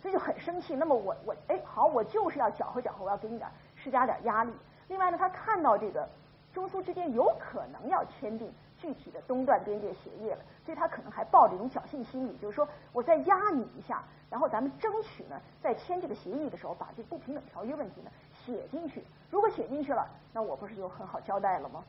[0.00, 0.74] 所以就很生气。
[0.74, 4.54] 那么我我哎好，我就是要搅和搅和，我要给你点施加点压力。
[4.88, 6.08] 另外呢，他看到这个
[6.54, 8.50] 中苏之间有可能要签订。”
[8.82, 18.10] 具体的东段边界协议了，所以他可能还抱着一种侥幸心理，就是说我再压你一下，然后咱们争取呢，在签这个协议的时候把这不平等条约问题呢
[18.44, 19.04] 写进去。
[19.30, 21.84] 如果写进去了，那我不是就很好交代了吗？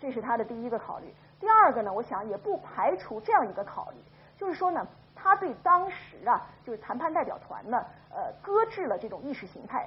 [0.00, 1.12] 这是他的第一个考虑。
[1.38, 3.98] 第二个呢，我想也不排除这样一个考虑，
[4.38, 9.86] 就是说呢，他对当时啊，就是谈判代表团呢，呃，搁置了这种意识形态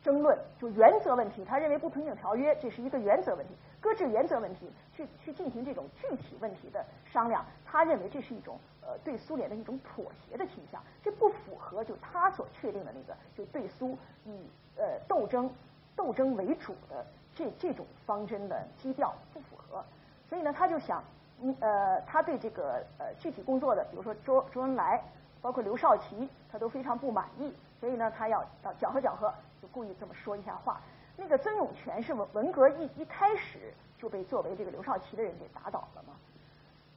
[0.00, 15.50] 争论，就原则问题，他认为不平等条约这是一个原则问题，搁置原则问题去去进行这种具体问题的商量，他认为这是一种呃对苏联的一种妥协的倾向，这不符合就他所确定的那个就对苏以呃斗争
[15.94, 17.04] 斗争为主的
[17.34, 19.84] 这这种方针的基调不符合。
[20.28, 21.02] 所以呢，他就想，
[21.40, 25.02] 嗯呃，他对这个呃具体工作的，比如说周周恩来，
[25.40, 27.54] 包括刘少奇，他都非常不满意。
[27.80, 30.80] 所以呢，他要要搅和搅和，就故意这么说一下话。
[31.18, 36.14] 那个曾永权是文文革一一开始就被作为这个刘少奇的人给打倒了嘛。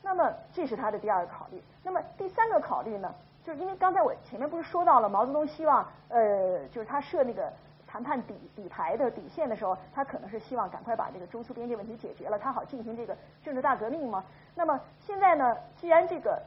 [0.02, 1.62] 那么这是他的第二个考虑。
[1.84, 3.14] 那么第三个考虑呢，
[3.44, 7.52] 就是因为刚才我前面不是说到了毛泽东希望呃，就是他设那个。
[7.88, 13.14] 谈判底底牌的底线的时候，他可能是希望赶快把这个中苏边界问题解决了，他好进行这个
[13.44, 14.24] 政治大革命吗？
[14.56, 16.42] 那么现在呢，既然这个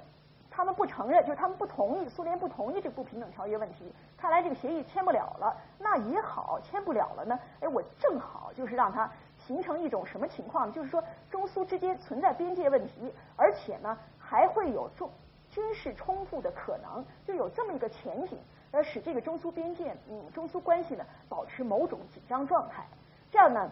[0.55, 5.57] 他们不承认，就是他们不同意，苏联不同意这不平等条约问题，看来这个协议签不了了。
[5.79, 10.73] 那也好，签不了了呢，哎，我正好就是让它形成一种什么情况？
[10.73, 15.11] 就是说中苏之间存在边界问题，而且呢还会有中
[15.51, 18.39] 军事冲突的可能，就有这么一个前景。
[18.71, 22.85] 而使这个中苏边界，嗯，中苏关系呢保持某种紧张状态，
[23.31, 23.71] 这样呢，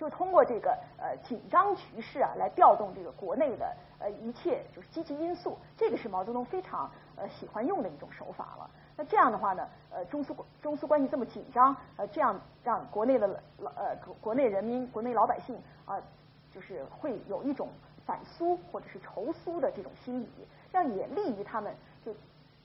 [0.00, 8.70] 就通过这个呃紧张局势啊，来调动这个国内的呃一切就是积极因素，这个是毛泽东非常呃喜欢用的一种手法了。
[8.96, 13.28] 那这样的话呢，呃中苏中苏关系这么紧张，呃这样让国内的
[13.58, 16.00] 老呃国内人民、国内老百姓啊，
[16.50, 17.68] 就是会有一种
[18.06, 20.28] 反苏或者是仇苏的这种心理，
[20.72, 22.14] 这样也利于他们就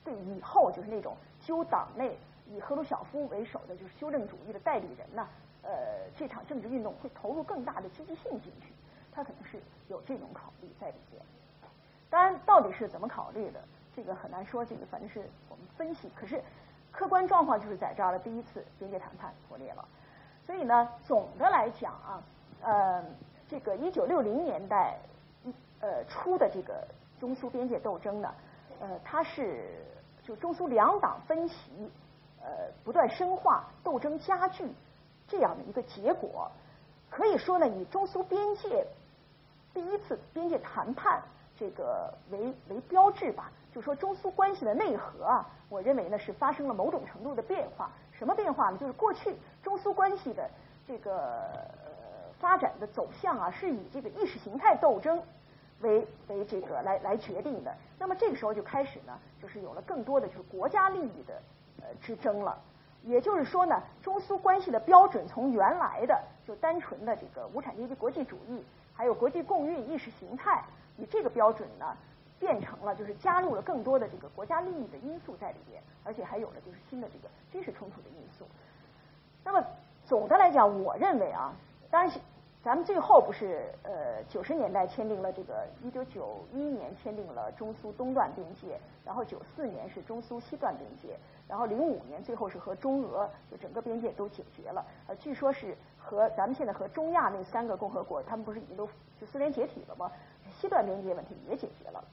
[0.05, 1.17] 对以后就是那种。
[1.41, 2.17] 修党内
[2.47, 5.27] 以赫鲁晓夫为首的就是修正主义的代理人呢，
[5.65, 8.71] 呃，这场政治运动会投入更大的积极性进去，
[9.11, 11.21] 他可能是有这种考虑在里边。
[12.09, 13.59] 当然，到底是怎么考虑的，
[13.95, 14.63] 这个很难说。
[14.63, 16.41] 这个反正是我们分析，可是
[16.91, 18.19] 客观状况就是在这儿了。
[18.19, 19.85] 第一次边界谈判破裂了，
[20.45, 22.23] 所以呢，总的来讲啊，
[22.61, 23.03] 呃，
[23.49, 24.97] 这个一九六零年代
[25.81, 26.87] 呃初的这个
[27.19, 28.33] 中苏边界斗争呢，
[28.79, 29.83] 呃，它是。
[30.25, 31.55] 就中苏两党分歧，
[32.41, 32.49] 呃，
[32.83, 34.67] 不断深化，斗争加剧，
[35.27, 36.51] 这样的一个结果，
[37.09, 38.85] 可以说呢，以中苏边界
[39.73, 41.21] 第一次边界谈判
[41.57, 43.51] 这个为为标志吧。
[43.73, 47.91] 就说中苏关系的内核啊，我认为呢是发生了某种程度的变化。
[48.11, 48.77] 什么变化呢？
[48.77, 50.49] 就是过去中苏关系的
[50.87, 51.41] 这个
[51.83, 51.91] 呃
[52.39, 55.21] 发展的走向啊，是以这个意识形态斗争。
[55.81, 61.33] 为为这个来来决定的，那么这个时候就开始呢，就是有了更多的就是国家利益的
[61.81, 62.57] 呃之争了。
[63.05, 70.63] 也就是说呢，中苏关系的标准从原来的就单纯的这个无产阶级国际主义，还有国际共运意识形态，
[70.97, 71.95] 以这个标准呢，
[72.39, 78.45] 变成了就是加入了更多的这个国家利益的因素在里边，而且还有了就是新的这个军事冲突的因素。
[79.43, 79.63] 那么
[80.05, 81.53] 总的来讲，我认为啊，
[81.89, 82.11] 当然。
[82.65, 91.15] 咱们最后不是呃九十年代签订了这个一九九一年签订了中苏东段边界，然后九四年是中苏西段边界，
[91.47, 98.89] 然后零五年最后是和中俄就整个边界都解决了，呃据说是和咱们现在和中亚那三个共和国，他们不是已经都
[99.21, 100.11] 就苏联解体了吗？
[100.59, 102.03] 西段边界问题也解决了。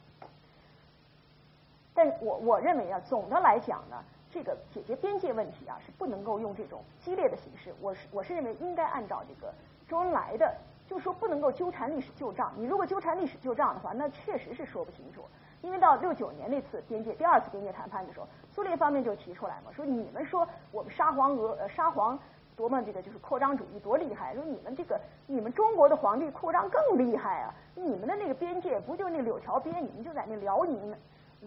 [1.95, 9.51] 但我我认为啊，总的来讲呢，这个解决边界问题啊是不能够用这种激烈的形式，我是我是认为应该按照这个。
[9.93, 10.55] 周恩来的
[10.89, 15.21] 就说不能够纠缠历史旧账，你如果纠缠历史旧账的话，那确实是说不清楚。
[15.61, 22.19] 因为到六九年那次边界第二次边界谈判的时候，苏联方面就提出来嘛，说你们说我们沙皇俄呃沙皇
[22.57, 30.97] 多么这个就是扩张主义多厉害，说你们这个你们中国的皇帝扩张更厉害啊，你们的那个边界不就那柳条边，你们就在那辽宁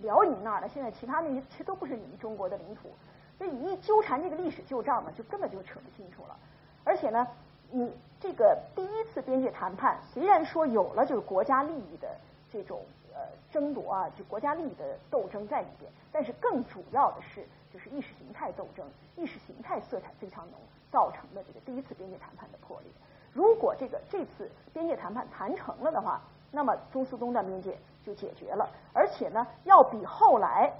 [0.03, 2.93] 辽宁那儿的，现在其他那些其实都不是你们中国的领土，
[3.39, 6.37] 所以你一纠缠这个历史旧账呢，就根本就扯不清楚了，
[6.83, 7.27] 而且呢。
[7.71, 12.07] 你这个第一次边界谈判，虽然说有了就是国家利益的
[12.51, 12.81] 这种
[13.13, 13.19] 呃
[13.51, 18.85] 争夺啊，就国家利益的斗争在里边，但是更主要的是就是意识形态斗争，
[19.15, 20.53] 意识形态色彩非常浓，
[20.91, 22.91] 造成的这个第一次边界谈判的破裂。
[23.33, 30.71] 如果这个这次边界谈判谈成了的话，那么中苏东段边界就解决了，而且呢，要比后来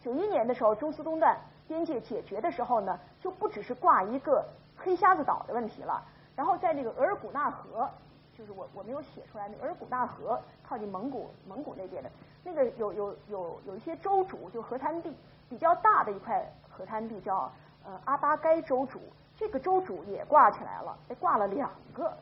[0.00, 1.36] 九一年的时候中苏东段
[1.66, 4.44] 边界解决的时候呢，就不只是挂一个
[4.76, 6.04] 黑瞎子岛的问题了。
[6.36, 7.88] 然后在那个额尔古纳河
[8.36, 12.10] 就是我我没有写出来，那额尔古纳河靠近蒙古蒙古那边的，
[12.42, 15.14] 那个有有有有一些州主，就河滩地
[15.48, 17.50] 比较大的一块河滩地叫
[17.84, 19.00] 呃阿巴该州主，
[19.36, 22.12] 这个州主也挂起来了，哎挂了两个。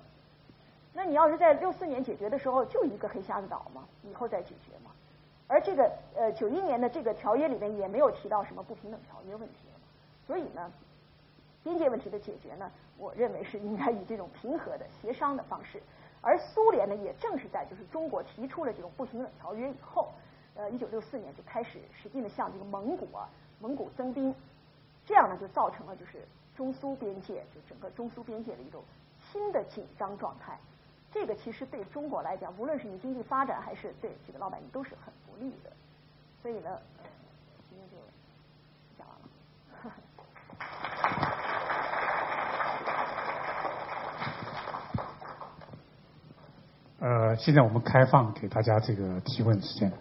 [0.93, 4.91] 那你要是在六四年解决的时候，就一个黑瞎子岛嘛，以后再解决嘛。
[5.49, 9.55] 而这个呃九一年的这个条约里面也没有提到什么不平等条约问题，
[10.27, 10.71] 所以呢，
[11.63, 15.83] 边界问题的解决呢，我认为是应该以这种平和的协商的方式。
[16.21, 20.13] 而苏联呢，也正是在就是中国提出了这种不平等条约以后，
[20.55, 23.29] 呃，一九六四年就开始使劲的向这个蒙古啊，
[23.61, 24.35] 蒙古增兵，
[25.05, 28.83] 这样呢就造成了就是中苏边界就整个中苏边界的一种
[29.21, 30.59] 新的紧张状态。
[31.13, 35.73] 这个其实对中国来讲，无论是你经济发展还是对这个老百姓都是很不利的。
[36.41, 36.81] 所以呢，
[37.69, 37.97] 今天就
[38.97, 39.93] 讲完了。
[47.03, 49.93] 呃，现在我们开放给大家这个提问时间。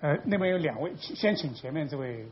[0.00, 2.26] 呃，那边有两位，先请前面这位。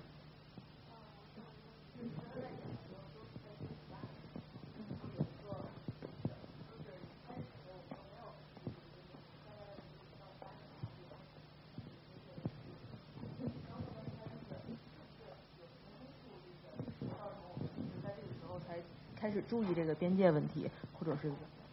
[19.18, 20.70] 开始注意这个边界问题。
[20.98, 21.28] 或者是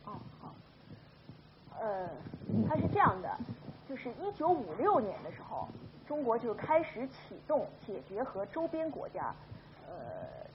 [0.05, 0.53] 哦好，
[1.79, 2.09] 呃，
[2.67, 3.37] 它是这样的，
[3.87, 5.67] 就是一九五六年的时候，
[6.05, 9.33] 中国就开始启动解决和周边国家
[9.87, 9.93] 呃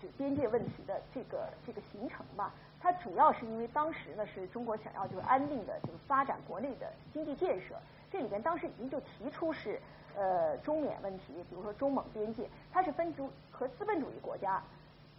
[0.02, 2.52] 就边界问题的这个这个行程吧。
[2.80, 7.74] 它主要是因为当时呢是中国想要就是安定的就是发展国内的经济建设，
[8.12, 9.80] 这里边当时已经就提出是
[10.14, 14.62] 呃中缅问题，比如说中蒙边界，它是分主和资本主义国家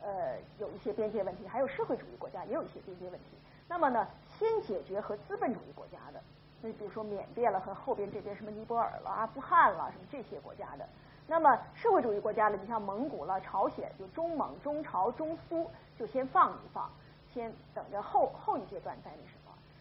[0.04, 3.26] 呃有一些边界问题，还有社会主义国家也有一些边界问题。
[3.68, 6.22] 那么呢，先解决和资本主义国家的，
[6.62, 10.88] 你比如说缅甸了和后边这边什么尼泊尔了、阿富汗了什么这些国家的。
[11.28, 16.90] 那么社会主义国家的，你像蒙古了、朝鲜，就中蒙、中朝、中苏，就先放一放，
[17.32, 19.39] 先等着后后一阶段再那什么。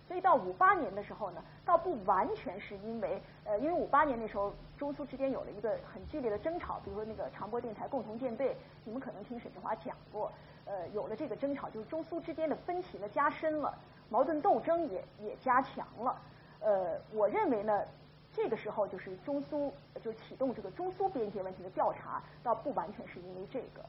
[0.08, 10.32] 所以到五八年的时候呢，倒不完全是因为呃，因为五八年那时候中苏之间有了一个很剧烈的争吵，比如说那个长波电台共同舰队，你们可能听沈振华讲过。
[10.64, 13.74] 呃，有了这个争吵，就是中苏之间的分歧呢加深了，
[14.10, 16.20] 矛盾斗争也也加强了。
[16.60, 17.84] 呃，我认为呢，
[18.34, 23.82] 这个时候就是中苏就启动这个中苏边界问题的调查，倒不完全是因为这个，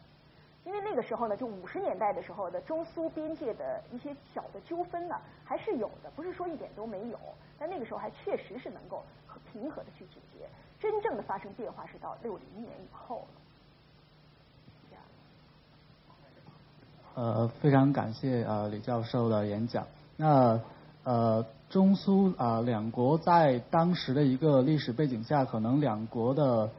[0.65, 7.19] 因为那个时候呢，就五十年代的时候的中苏边界的一些小的纠纷呢还是有的，不是说一点都没有，
[7.57, 9.03] 但那个时候还确实是能够
[9.51, 10.47] 平和的去解决。
[10.79, 13.27] 真正的发生变化是到六零年以后了。
[17.15, 19.85] 呃，非常感谢呃李教授的演讲。
[20.15, 20.61] 那
[21.03, 26.69] 呃，中苏啊两国在当时的一个历史背景下，可能两国的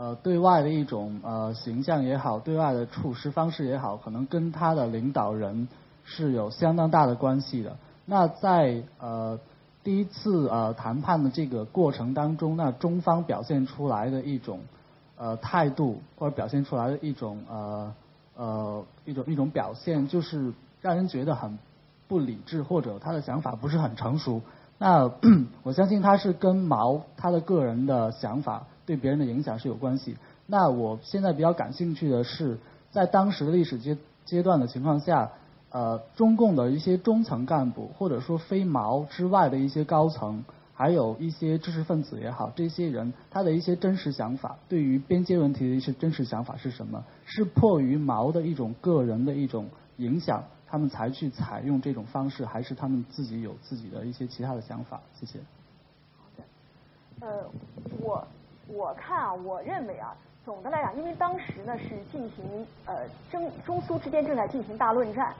[0.00, 5.68] 呃对外的一种呃形象也好，对外的处事方式也好，可能跟他的领导人
[6.04, 7.76] 是有相当大的关系的。
[8.06, 9.38] 那在呃
[9.84, 14.60] 第一次呃谈判的这个过程当中，那中方表现出来的一种
[15.18, 17.92] 呃态度，或者表现出来的一种呃。
[18.36, 21.58] 呃，一种一种表现就是让人觉得很
[22.08, 24.40] 不理智，或者他的想法不是很成熟。
[24.78, 25.10] 那
[25.62, 30.16] 我相信他是跟毛他的个人的想法对别人的影响是有关系。
[30.48, 32.58] 那我现在比较感兴趣的是，
[32.90, 35.30] 在当时的历史阶阶段的情况下，
[35.70, 40.44] 呃，中共的一些中层干部，或者说非毛之外的一些高层。
[40.74, 47.04] 还有一些知识分子也好，这些人他的一些真实想法，对于边界问题的一些真实想法是什么？
[47.26, 49.68] 是迫于毛的一种个人的一种
[49.98, 55.00] 影响，他们才去采用这种方式，还是他们自己有自己的一些其他的想法？
[55.14, 55.38] 谢谢。
[57.20, 57.44] 呃，
[58.00, 58.26] 我
[58.72, 65.34] 我看啊，我认为啊，总的来讲，因为当时呢是进行呃中中苏之间正在进行大论战，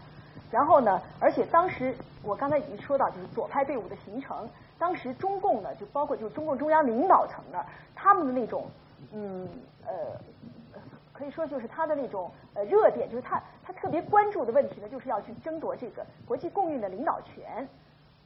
[0.50, 4.48] 然后呢，而且当时我刚才已经说到，就是左派队伍的形成。
[4.78, 7.64] 当时中共呢，就包括就是中共中央领导层呢，
[7.94, 8.64] 他们的那种，
[9.12, 9.46] 嗯
[9.86, 9.92] 呃，
[11.12, 17.68] 可以说就是他的那种呃热点，就是他他特别关注的问题呢，就是要去争夺这个国际共运的领导权。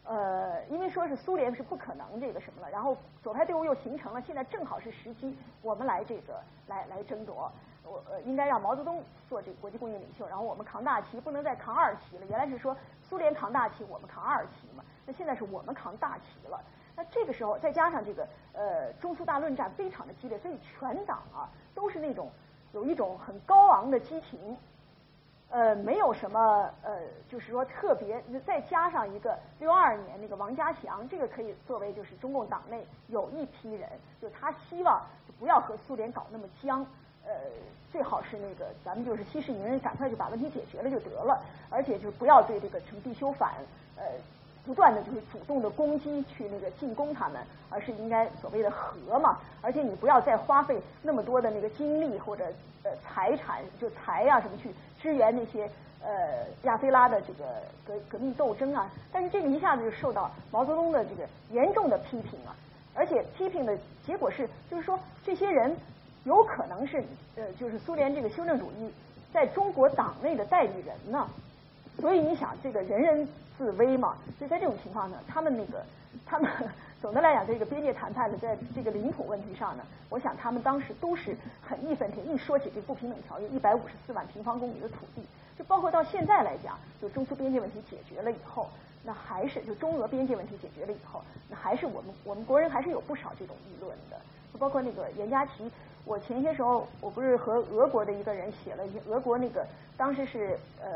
[0.06, 7.50] 呃，因为说是苏联是不可能这个什么了，然后左派队伍又形成了，现在正好是时机，我们来这个来来争夺。
[7.86, 12.26] 我呃应该让毛泽东做这个国际共运领袖，然后我们扛大旗，不能再扛二旗了。
[12.26, 14.84] 原来是说苏联扛大旗，我们扛二旗嘛。
[15.06, 16.60] 那现在是我们扛大旗了。
[16.96, 22.30] 那这个时候再加上这个呃中苏大论战非常的激烈，所以全党啊都是那种
[22.72, 24.56] 有一种很高昂的激情。
[25.54, 26.98] 呃，没有什么呃，
[27.30, 33.88] 就是说特别，再加上一个六二年那个王家祥，这个可以作为就是中共党内有一批人，
[34.20, 36.84] 就他希望就不要和苏联搞那么僵，
[37.24, 37.32] 呃，
[37.92, 41.40] 最好是那个咱们就是息事宁人，赶快就把问题解决了就得了，
[41.70, 43.54] 而且就不要对这个什么必修反，
[43.96, 44.02] 呃。
[44.66, 52.46] 不断的就是主动的攻击去那个进攻他们，而是应该所谓的和嘛，而且你不要再花费那么多的那个精力或者
[52.82, 55.70] 呃财产就财啊什么去支援那些
[56.02, 57.44] 呃亚非拉的这个
[57.86, 62.56] 革革命斗争啊，但是这个一下子就受到毛泽东的这个严重的批评啊，
[62.94, 65.76] 而且批评的结果是就是说这些人
[66.24, 67.04] 有可能是
[67.36, 68.90] 呃就是苏联这个修正主义
[69.32, 71.28] 在中国党内的代理人呢，
[72.00, 73.28] 所以你想这个人人。
[73.56, 75.80] 自危嘛，所以在这种情况呢，他们那个，
[76.26, 76.50] 他们
[77.00, 82.34] 总的来讲，这个边界谈判的，在这个领土问题上呢，我想他们当时都是很义愤填膺。
[82.34, 85.22] 一说起这不平等条约，一百五十四万平方公里的土地，
[85.56, 88.68] 就包括到现在来讲，就中苏边界问题解决了以后，
[89.04, 94.20] 那还是就中俄边界问题解决了以后，那还是我们我们国人还是有不少这种议论的，
[94.52, 95.70] 就包括那个严家琪。
[96.06, 100.90] 我前些时候，我不是和俄国的一个人写了一俄国那个，当时是呃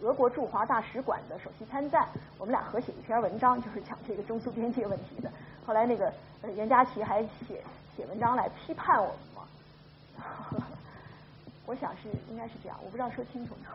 [0.00, 2.06] 俄国驻华大使馆的首席参赞，
[2.38, 5.28] 我们俩合写一篇文章，就是讲这个中苏边界问题的。
[5.66, 6.12] 后来那个
[6.54, 7.60] 袁家琪还写
[7.96, 9.42] 写文章来批判我们嘛，
[11.66, 13.72] 我想是应该是这样，我不知道说清楚没有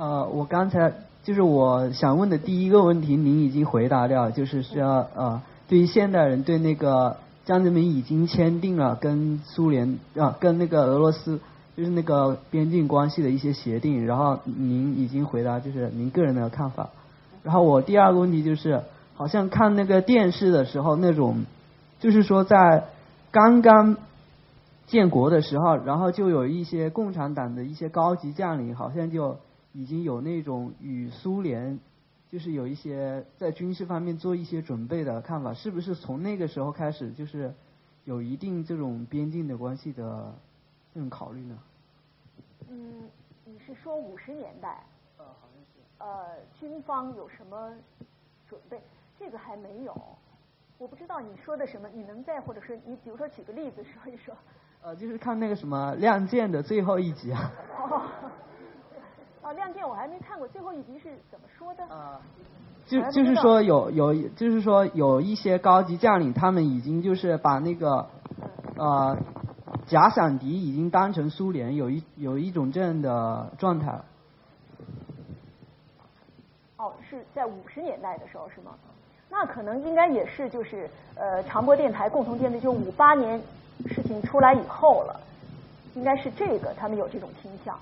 [0.04, 0.92] 呃，我刚才
[1.24, 7.16] 就是我想问的第一个问题，您已经回答掉，就是需要呃，对于现代人对那个。
[7.46, 11.38] 江泽民已经签订了跟苏联啊，跟那个俄罗斯
[11.76, 16.90] 就是那个边境关系的一些协定，然后您已经回答就是您个人的看法。
[17.44, 18.82] 然后我第二个问题就是，
[19.14, 21.44] 好像看那个电视的时候那种，
[22.00, 22.82] 就是说在
[23.30, 23.96] 刚刚
[24.88, 29.36] 建国的时候，然后就有一些共产党的一些高级将领，好像就
[29.72, 31.78] 已经有那种与苏联。
[32.28, 37.54] 就是有一些在军事方面做一些准备的看法，是不是从那个时候开始就是
[38.04, 40.34] 有一定这种边境的关系的
[40.92, 41.58] 这种考虑呢？
[42.68, 43.08] 嗯，
[43.44, 44.82] 你是说五十年代？
[45.18, 45.80] 呃，好像是。
[45.98, 47.72] 呃，军方有什么
[48.48, 48.80] 准备？
[49.18, 49.94] 这个还没有，
[50.76, 54.34] 我不知道你说的什么，你能再或者是你比如说举个例子说一说？
[54.82, 57.50] 呃，就是看那个什么《亮剑》的最后一集啊。
[57.78, 58.02] 哦，
[59.52, 61.84] 亮剑我还没看过，最后一集是怎么说的？
[61.94, 62.20] 啊，
[62.86, 68.06] 就就是说有有，就是说有一些高级将领，他们已经就是把那个
[68.76, 69.16] 呃
[69.86, 74.00] 假想敌已经当成苏联，有一有一种这样的状态。
[76.76, 78.72] 哦，是在五十年代的时候是吗？
[79.28, 83.42] 那可能应该也是就是呃长波电台共同建立，就五八年
[83.86, 85.20] 事情出来以后了，
[85.94, 87.76] 应该是这个他们有这种倾向。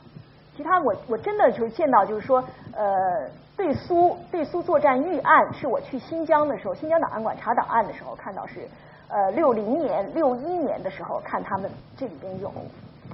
[0.57, 2.43] 其他我我真的就是见到就是说，
[2.73, 8.69] 呃，对苏对苏作战预案是我去新疆的时候，新疆档案馆查档案的时候看到是，
[9.09, 12.53] 呃，六零年六一年的时候看他们这里边有，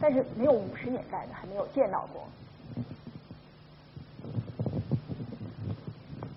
[0.01, 2.23] 但是没有五十年代的还没有见到过。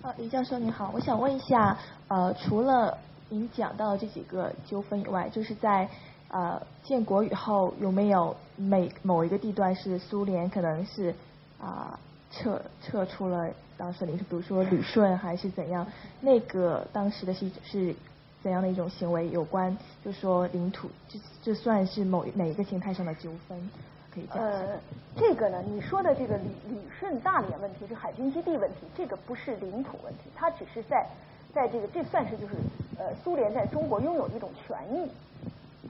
[0.02, 1.76] 呃，李教授你好，我想问一下，
[2.08, 2.96] 呃，除了
[3.28, 5.88] 您讲到这几个纠纷以外，就是在。
[6.28, 11.14] 呃，建国以后有没有每某一个地段是苏联可能是
[11.60, 11.98] 啊
[12.30, 15.86] 撤撤出了当时领土，比如说旅顺还是怎样？
[16.20, 17.94] 那个当时的是是
[18.42, 19.28] 怎样的一种行为？
[19.30, 23.70] 有关就说领土，这这算是某哪一个形态上的纠纷？
[24.12, 24.78] 可以讲呃，
[25.16, 31.06] 这个呢，你说的这个旅旅顺大连问题是海军基地问题，这个不是领土问题，它只是在
[31.52, 32.54] 在这个这算是就是
[32.98, 35.08] 呃苏联在中国拥有一种权益。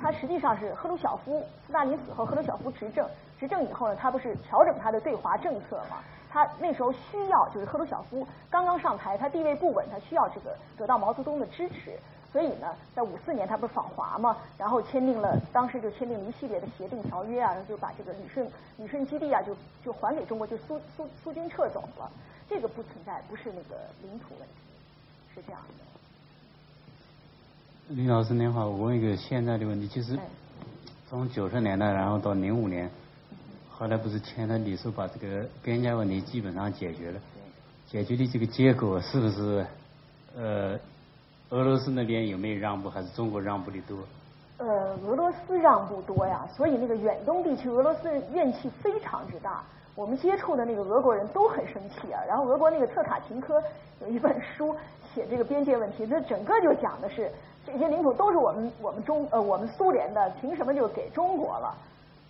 [0.01, 5.99] 他实际上是赫鲁晓夫，斯大林死后，赫鲁晓夫执政，执政以后呢，他不是调整他的对华政策嘛？
[6.30, 11.97] 他那时候需要，就是赫鲁晓夫刚刚上台，他地位不稳，他需要这个得到毛泽东的支持，
[12.32, 22.11] 所以呢，在五四年他不是访华嘛，然后签订了，当时就签订一系列的协定条约啊，就把这个旅顺旅顺基地啊，就就还给中国，就苏苏苏军撤走了，
[22.49, 24.55] 这个不存在，不是那个领土问题，
[25.36, 25.93] 是这样的。
[27.89, 30.18] 李老师您好，我问一个现在的问题，就是
[31.07, 32.91] 从九十年代然后到零五年，
[33.68, 37.20] 后来不是签了李书，把这个边界问题基本上解决了，
[37.87, 39.66] 解决的这个结果是不是
[40.35, 40.78] 呃
[41.51, 43.99] 俄罗斯那边有没有让步，还是中国让步的多？
[44.57, 49.62] 呃，俄罗斯让步多呀，所以那个远东地区俄罗斯怨气非常之大，
[49.95, 52.22] 我们接触的那个俄国人都很生气啊。
[52.26, 53.62] 然后俄国那个特卡琴科
[54.01, 54.74] 有一本书
[55.14, 57.30] 写这个边界问题，那整个就讲的是。
[57.66, 61.74] 这些领土都是我们我们中呃我们苏联的，凭什么就给中国了？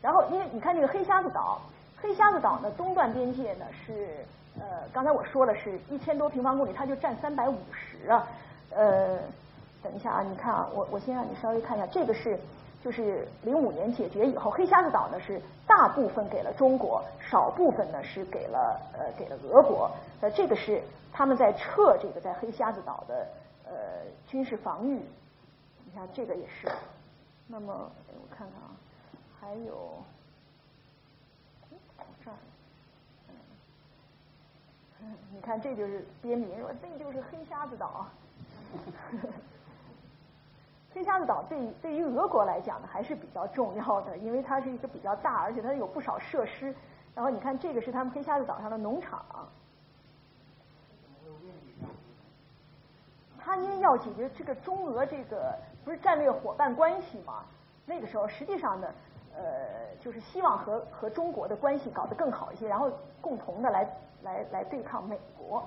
[0.00, 1.60] 然后因为你看这个黑瞎子岛，
[2.00, 4.16] 黑瞎子岛呢东段边界呢是
[4.58, 8.26] 呃刚才我说了是一千多平方公里，它就占三百五十啊。
[8.70, 9.18] 呃，
[9.82, 12.38] 等一下啊，你看啊，我我先让你稍微看一下，这个是
[12.84, 19.90] 就是零五年解决以后，黑瞎子岛呢是大部分给了中国，少部分呢是给了呃给了俄国。
[20.20, 20.82] 呃，这个是
[21.12, 23.26] 他们在撤这个在黑瞎子岛的
[23.66, 23.72] 呃
[24.28, 25.00] 军事防御。
[25.94, 26.68] 你看这个也是。
[27.46, 28.70] 那么我看看啊，
[29.40, 30.02] 还有。
[32.24, 32.34] 这儿，
[35.00, 38.08] 嗯， 你看这就是边民说，这就是黑瞎子岛。
[40.92, 46.74] 黑瞎子岛对对于俄国来讲呢，还是比较重要的，因为它是一个比较大，而且它有不少设施。
[47.14, 49.24] 然后你看这个是他们黑瞎子岛上的农场。
[53.38, 55.54] 他因为要解决这个中俄这个
[55.84, 57.44] 不是战略伙伴关系嘛，
[57.86, 58.88] 那个时候实际上呢。
[59.36, 62.88] 呃，就是希望和和中国的关系搞得更好一些，然后
[63.20, 63.84] 共同的来
[64.22, 65.60] 来来对抗美国。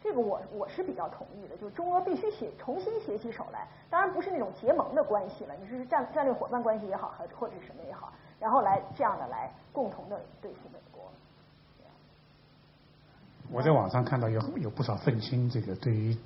[0.00, 11.02] 这个我我是比较同意的，就是中俄必须携重新携起手来，当然不是那种结盟的关系了，你是战战略伙伴关系也好，还或者什么也好，然后来这样的来共同的对付美国。
[13.50, 16.16] 我在网上看到有有不少愤青，这个对于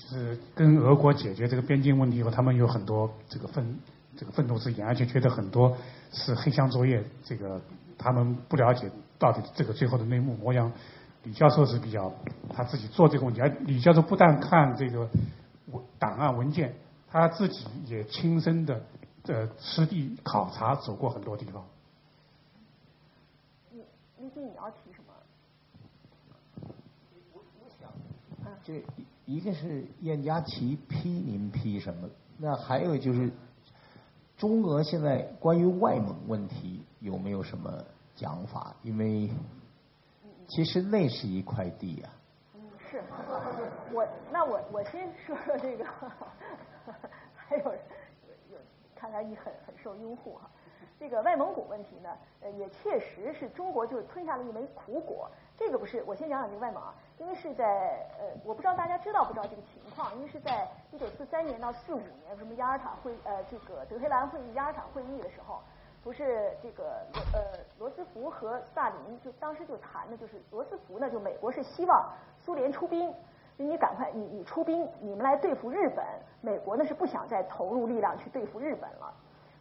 [0.00, 3.78] 就是跟俄国解决这个边境问题以后，他们有很多这个愤
[4.16, 5.76] 这个愤怒之言，而且觉得很多。
[6.12, 7.62] 是黑箱作业，这个
[7.96, 10.36] 他们不了解到底这个最后的内幕。
[10.42, 10.72] 我想
[11.22, 12.12] 李教授是比较
[12.52, 15.08] 他自己做这个问题，而李教授不但看这个
[15.66, 16.74] 文档案文件，
[17.08, 18.82] 他自己也亲身的
[19.28, 21.64] 呃实地考察，走过很多地方。
[23.70, 23.84] 李
[24.18, 25.14] 李静，你要提什么？
[27.32, 27.88] 我我想，
[28.64, 28.82] 这
[29.30, 32.08] 一个是燕佳琪批您批什么？
[32.36, 33.30] 那还有就是。
[34.36, 37.70] 中俄现在关于外蒙问题有没有什么
[38.16, 38.74] 讲法？
[38.82, 39.30] 因为
[40.48, 42.08] 其实那是一块地呀。
[42.54, 42.60] 嗯，
[42.90, 43.04] 是。
[43.92, 45.84] 我那我我先说说这个，
[47.36, 48.58] 还有有
[48.96, 50.50] 看来你很很受拥护哈。
[50.98, 52.08] 这个外蒙古问题呢，
[52.40, 55.30] 呃，也确实是中国就是吞下了一枚苦果。
[55.60, 65.60] 这个不是，我先讲讲这个外蒙啊，因为是在呃，我不知道大家知道不知道这个情况，因为是在一九四三年到四五年，什么雅尔塔会呃这个德黑兰会议、雅尔塔会议的时候，
[66.02, 67.04] 不是这个
[67.34, 73.14] 呃罗斯福和斯大林就当时就谈的，就是罗斯福呢，就美国是希望苏联出兵，
[73.58, 76.02] 你赶快你你出兵，你们来对付日本，
[76.40, 79.12] 美国呢是不想再投入力量去对付日本了，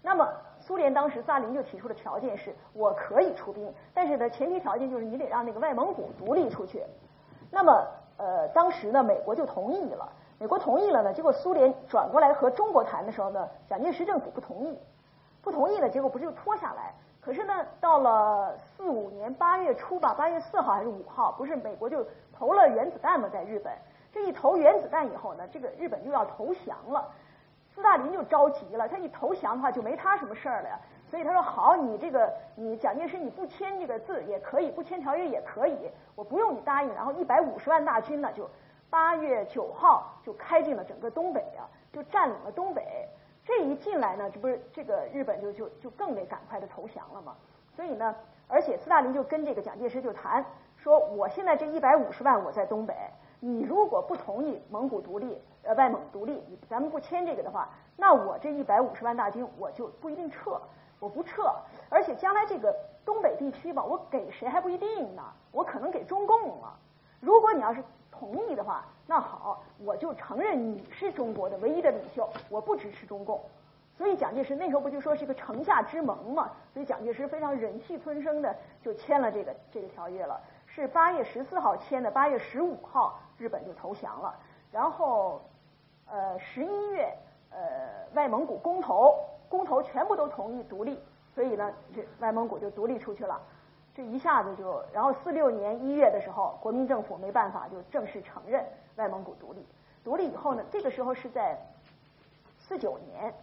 [0.02, 0.26] 那么。
[0.70, 6.84] 苏联当时，萨林就提出的条件是：我可以出兵，但是呢，前提条件就是你得让那个外蒙古独立出去。
[7.50, 10.08] 那么，呃，当时呢，美国就同意了。
[10.38, 14.78] 美国同意了呢，结果苏联转过来和中国谈的时候呢，蒋介石政府不同意，
[15.42, 16.94] 不同意呢，结果不是就拖下来？
[17.20, 23.74] 可是呢，到了四五年八月初吧，八月四号还是五号，不是美国就投了原子弹嘛，在日本。
[24.12, 27.08] 这一投原子弹以后呢，这个日本就要投降了。
[27.80, 30.78] 斯大林就着急了，他一投降的话就没他什么事儿了呀。
[31.10, 38.50] 所以他说：“好，你这个你蒋介石你不签这个字也可以，不签条约也可以，我不用你答应。”然后一百五十万大军呢，就
[38.90, 41.64] 八月九号就开进了整个东北啊，
[41.94, 43.08] 就占领了东北。
[43.46, 47.34] 这一进来呢，这不是这个日本就就就更得赶快的投降了嘛。
[47.78, 48.14] 所以呢，
[48.50, 52.94] 而且斯大林就跟这个蒋介石就谈说：“我现在这一百五十万我在东北，
[53.40, 57.68] 你如果不同意蒙古独立。”呃，外蒙独立，咱们不签这个的话，
[57.98, 60.58] 那我这一百五十万大军我就不一定撤，
[61.02, 61.54] 我不撤，
[61.90, 62.74] 而且将来这个
[63.04, 65.22] 东北地区吧，我给谁还不一定呢，
[65.52, 66.74] 我可能给中共了。
[67.20, 73.42] 如果你要是同意的话，那好，我就承认你是中国的唯一的领袖，我不支持中共。
[73.98, 76.50] 所以蒋介石那时候不就说是个城下之盟嘛？
[76.74, 80.40] 所以蒋介石非常忍气吞声的就签了这个这个条约了，
[80.82, 84.34] 是八月十四号签的，八月十五号日本就投降了。
[84.72, 85.42] 然后，
[86.06, 87.14] 呃，十一月，
[87.50, 87.60] 呃，
[88.14, 89.16] 外蒙古公投，
[89.50, 90.98] 公投全部都同意独立，
[91.34, 93.42] 所以呢，这外蒙古就独立出去了。
[93.94, 98.66] 这一下子就，然后四六年一月的时候，国民政府没办法，就正式承认
[98.96, 99.66] 外蒙古独立。
[100.04, 101.58] 独立以后呢，这个时候是在
[102.58, 103.34] 四九年，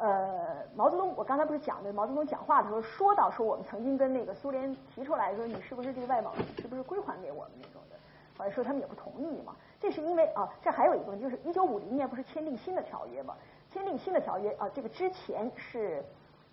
[0.00, 7.96] 呃，毛泽东，我刚才不是讲的，毛泽东讲话的时候说到说，我们曾经跟那个苏联提出来说，你是不是这个外蒙，是不是归还给我们那种的？
[8.38, 9.54] 后来说他们也不同意嘛。
[9.78, 13.34] 这是因为啊，这还有一个问题，就是一九五零年不是签订新的条约嘛？
[13.70, 16.02] 签订新的条约啊，这个之前是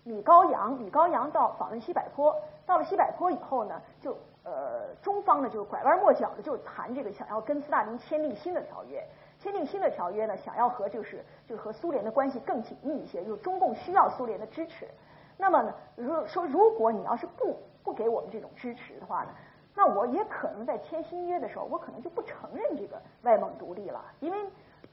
[0.04, 4.14] 米高扬，米高扬到访问西柏坡，到了西柏坡以后呢，就
[4.44, 9.02] 呃中方呢就拐弯抹角的就谈这个，想要跟斯大林签订新的条约，
[9.40, 14.88] 签订新的条约呢，想要和就是就和苏联的关系更紧密一些，就中共需要苏联的支持。
[15.36, 19.30] 那么呢，如说如果你要是不不给我们这种支持的话呢，
[19.74, 24.38] 那我也可能在签新约的时候，我可能就不承认这个外蒙独立了，因为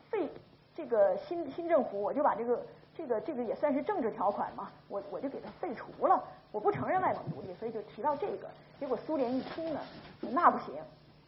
[0.10, 0.30] 废
[0.76, 2.62] 这个新新政府，我就把这个
[2.96, 8.48] 这个这个也算是政治条款嘛，我我就给它废除了，我不承认外蒙独立，所以就提到这个。
[8.80, 9.80] 结果苏联一听呢，
[10.20, 10.76] 那不行，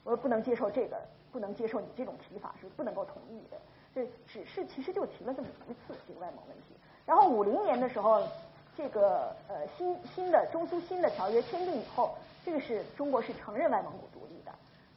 [0.03, 0.97] 我不能接受这个，
[1.31, 3.57] 不能接受你这种提法，是不能够同意的。
[3.93, 6.75] 这只是其实就提了这么一次这个外蒙问题。
[7.05, 8.21] 然后五零年的时候，
[8.75, 14.51] 这个呃新新的中苏新的条约签订以后，这个是中国是承认外蒙古独立的。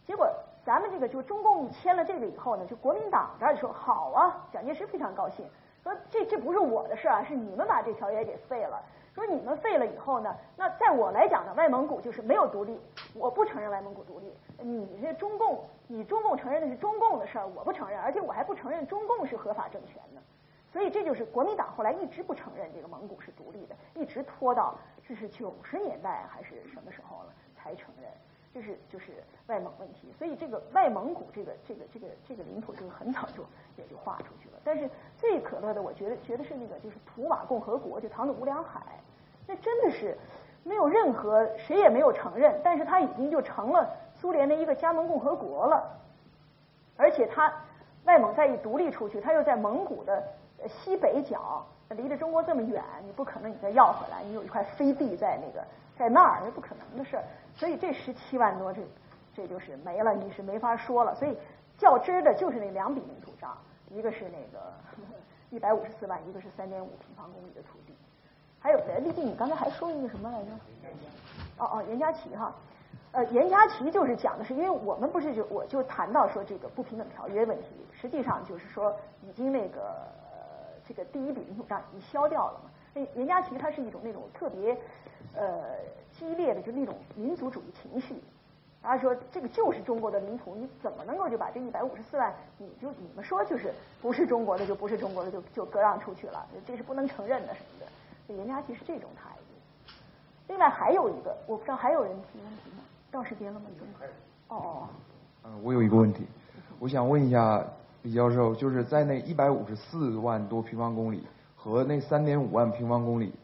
[0.07, 0.28] 结果
[0.65, 5.47] 咱们这个就中共签了这个以后呢，就国民党这儿说好啊，蒋介石非常高兴，
[5.82, 8.82] 说这这不是我的事儿啊，是你们把这条约给废了。
[9.20, 12.80] 说你们废了以后呢，那在我来讲呢，外蒙古就是没有独立，
[13.14, 14.32] 我不承认外蒙古独立。
[14.62, 20.22] 你这中共，你中共承认的是中共的事儿，我不承认，而且我还不承认中共是合法政权呢。
[20.72, 24.74] 所以这就是国民党后来一直不承认这个蒙古是独立的，一直拖到
[25.06, 28.10] 这是九十年代还是什么时候了才承认。
[28.52, 33.44] 这是就是外蒙问题，所以这个外蒙古这个这个这个这个领土就是很早就
[33.76, 34.59] 也就划出去了。
[34.64, 38.98] 但是最可乐的，我觉得觉得是那个就是图瓦共和国，就唐努乌梁海，
[39.51, 40.16] 那真的是
[40.62, 45.98] 没有任何谁也没有承认，但是他已经就成了苏联的一个加盟共和国了。
[46.97, 47.52] 而且他
[48.05, 50.22] 外蒙再一独立出去，他又在蒙古的
[50.68, 55.66] 西北角，离着中国这么远，你不可能你再要回来，你有一块飞地在那个
[55.98, 57.24] 在那儿，那不可能的事儿。
[57.56, 58.81] 所以这十七万多，这
[59.35, 61.12] 这就是没了，你是没法说了。
[61.16, 61.36] 所以
[61.77, 63.59] 较真儿的就是那两笔领土账，
[63.89, 64.72] 一个是那个
[65.51, 67.94] 一百五十四万，一个是三点五平方公里的土地。
[68.60, 70.50] 还有丽丽，你刚才还说一个什么来着？
[71.58, 72.54] 哦哦，严家旗哈，
[73.12, 79.94] 呃，严家旗就是讲的是，因为我们不是就我就谈到说这个不平等条约问题，实际上就是说已经那个
[80.86, 82.70] 这个第一笔领土账已经消掉了嘛。
[82.94, 84.76] 那严家旗它是一种那种特别
[85.34, 85.76] 呃。
[86.18, 88.14] 激烈的就那种民族主义情绪，
[88.82, 93.72] 然后说这个就是中国的领土，你怎么能够就把这一百五十四万，你就你们说就是
[94.02, 97.86] 不是中国的就不是中国的就就割让出去了，这是不能承认的什么的，
[98.31, 99.93] 所以严家旗是这种态度。
[100.47, 102.85] 另外还有一个，我不知道还有人提问题吗？
[103.11, 103.66] 到时间了吗？
[104.47, 104.89] 哦哦。
[105.44, 106.24] 嗯，我有一个问题，
[106.78, 107.65] 我想问一下
[108.02, 111.27] 李教授，就是在那一百五十四万多平方公里
[111.57, 113.35] 和那三点五万平方公里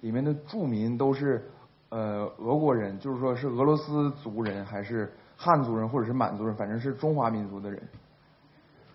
[0.00, 1.46] 里面的住民都是。
[1.90, 7.82] 呃，俄国人就是说是俄罗斯族人，还是汉族人，或者是满族人，反正是中华民族的人。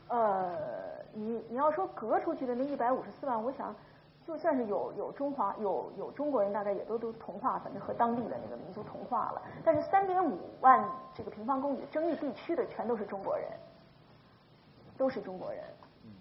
[0.07, 0.55] 呃，
[1.13, 3.75] 你你要说隔出去的那一百五十四万，我想
[4.27, 9.41] 就算是有有中华有有中国人，大概也都都同化，反正和当地的那个民族同化了。
[9.63, 10.83] 但是三点五万
[11.13, 13.47] 这个平方公里争议地区的全都是中国人，
[14.97, 15.63] 都是中国人。
[16.03, 16.11] 嗯。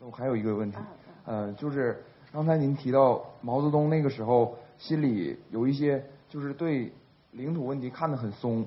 [0.00, 0.78] 我还有一个问题，
[1.24, 4.56] 呃，就是刚才您提到毛泽东那个时候。
[4.78, 6.92] 心里有一些就是对
[7.30, 8.66] 领土问题看得很松，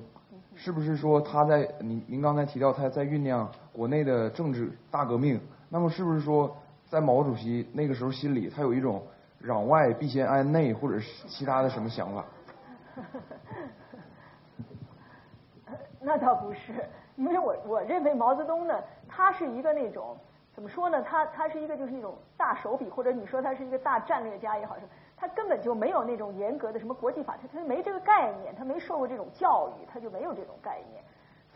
[0.54, 5.38] 是不是说他在您您刚才提到他在酝酿国内的政治大革命？
[5.68, 6.56] 那么是不是说
[6.88, 9.02] 在毛主席那个时候心里他有一种
[9.42, 12.24] 攘外必先安内或者是其他的什么想法？
[16.00, 16.84] 那倒不是，
[17.16, 20.16] 因为我我认为毛泽东呢，他是一个那种
[20.54, 21.02] 怎么说呢？
[21.02, 24.82] 他他是一个就是那种大手笔，或者你说他是一个大战略家也好是。
[25.18, 31.02] 他根本就没有那种严格的什么国际法，他他没这个概念，他没受过这种教育，他就没有这种概念。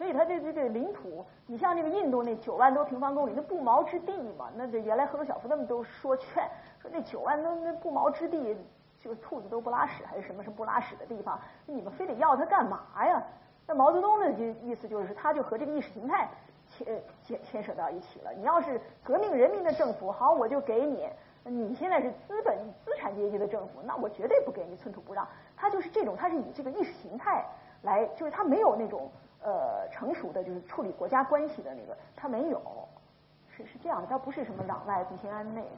[0.01, 6.43] 所以他这这这领土，你像那个印度那九万多平方公里，那不毛之地嘛，那这原来赫鲁晓夫他们都说劝，
[6.81, 8.57] 说那九万多那不毛之地，
[8.99, 13.23] 就兔子都不拉屎还是什么是不拉屎的地方，你们非得要它干嘛呀？
[13.67, 16.27] 那毛泽东的就意思就是，他就和这个意识形态
[16.67, 18.33] 牵牵牵扯到一起了。
[18.33, 21.07] 你要是革命人民的政府，好，我就给你。
[21.45, 25.29] 你现在是资本资产阶级的政府，那我绝对不给你寸土不让。
[25.59, 27.45] 他就是这种，他是以这个意识形态
[27.83, 29.11] 来，就是他没有那种
[29.43, 32.61] 呃成熟的，就是处理国家关系的那个，他没有，
[33.57, 35.65] 是是这样的，他不是什么攘外必先安内。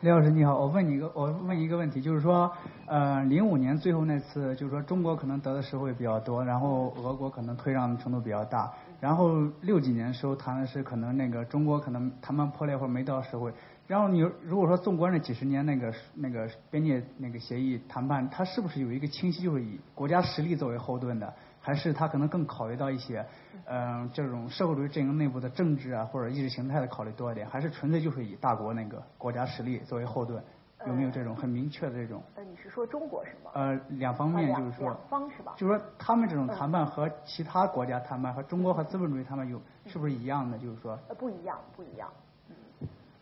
[0.00, 2.48] 李老师你好，我问你一个，我问一个问题，就是说，
[2.86, 8.72] 呃，零五年最后那次，就是说中国可能得的实惠比较多，然后俄国可能退让的程度比较大。
[9.00, 13.52] 然后六几年时候谈的是可能那个中国可能谈判破裂或者没到时会，
[13.88, 23.24] 然后你如果说纵观这几十年那个那个边界那个协议谈判，它是不是有一个清晰就是以国家实力作为后盾的，还是它可能更考虑到一些
[23.64, 30.44] 嗯这种社会主义阵营内部的政治啊或者意识形态的考虑多一点，还是纯粹就是以大国那个国家实力作为后盾？
[30.86, 32.22] 有没有这种很明确的这种？
[32.36, 33.50] 呃，你是说中国是吗？
[33.54, 35.54] 呃，两方面就是说，两方是吧？
[35.56, 40.56] 就是说，他们这种谈判和其他国家谈判和中国和资本主义谈判有是不是一样的？
[40.56, 42.08] 就是说，呃，不一样，不一样。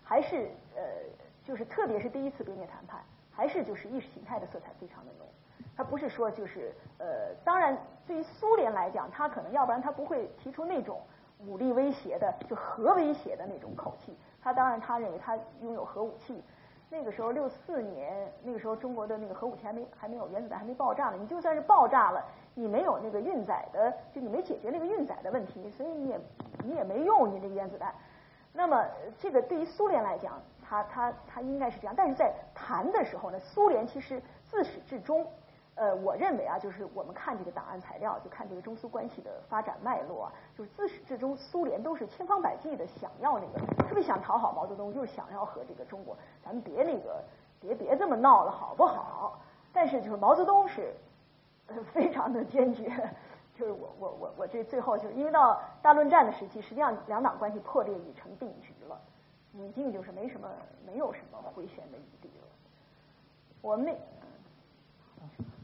[0.09, 0.83] 还是呃，
[1.45, 3.01] 就是特别是第一次边界谈判，
[3.33, 5.27] 还是就是意识形态的色彩非常的浓。
[5.77, 7.77] 他不是说就是呃，当然
[8.07, 11.01] 对于苏联来讲，他可能要不然他不会提出那种
[11.41, 14.17] 武力威胁的就核威胁的那种口气。
[14.41, 16.41] 他当然他认为他拥有核武器。
[16.89, 21.17] 那个时候六四年，那个时候中国的那个核武器还没还没有原子弹还没爆炸呢。
[21.21, 22.25] 你就算是爆炸了，
[22.55, 26.21] 你没有那个运载的，就你没解决那个运载的问题，所以你也
[26.63, 27.93] 你也没用你那个原子弹。
[28.57, 28.85] 那么
[29.19, 31.95] 这个对于苏联来讲，他他他应该是这样。
[31.97, 34.21] 但是在谈的时候呢，苏联其实
[34.51, 35.27] 自始至终。
[35.79, 47.23] 呃，我认为啊，就是我们看这个档案材料，就看这个中苏关系的发展脉络，就是自始至终，苏联都是千方百计的想要那个，特别想讨好毛泽东，就是想要和这个中国，咱们别那个，
[47.61, 49.39] 别别这么闹了，好不好？
[49.71, 50.95] 但是就是毛泽东是
[51.93, 52.91] 非常的坚决，
[53.59, 59.01] 就是我我我我这最后就是因为到大论战的时期，实际上两党关系破裂已成定局了，
[59.55, 60.49] 已经就是没什么
[60.87, 62.47] 没有什么回旋的余地了。
[63.63, 63.93] 我们那。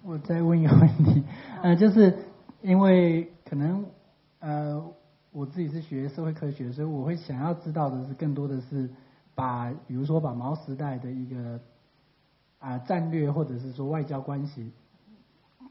[0.05, 1.23] 我再问一个问题，
[1.63, 2.25] 呃，就是
[2.61, 3.87] 因为可能
[4.41, 4.83] 呃
[5.31, 8.91] 我自己是学社会科学，所以我会想要知道的是更多的是
[9.37, 11.61] 把，比如说把毛时代的一个
[12.59, 14.73] 啊战略或者是说外交关系，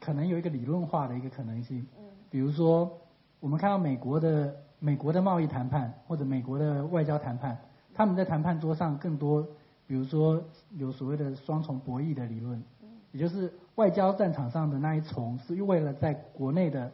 [0.00, 1.86] 可能有一个理论化的一个可能性。
[2.32, 2.98] 比如说
[3.38, 7.56] 我们看到美国的美国的贸易谈判或者美国的外交谈判，
[7.94, 9.46] 他们在谈判桌上更多，
[9.86, 10.42] 比如说
[10.76, 12.60] 有所谓的双重博弈的理论，
[13.12, 13.52] 也就是。
[13.76, 16.92] 外交战场上的那一重是为了在国内的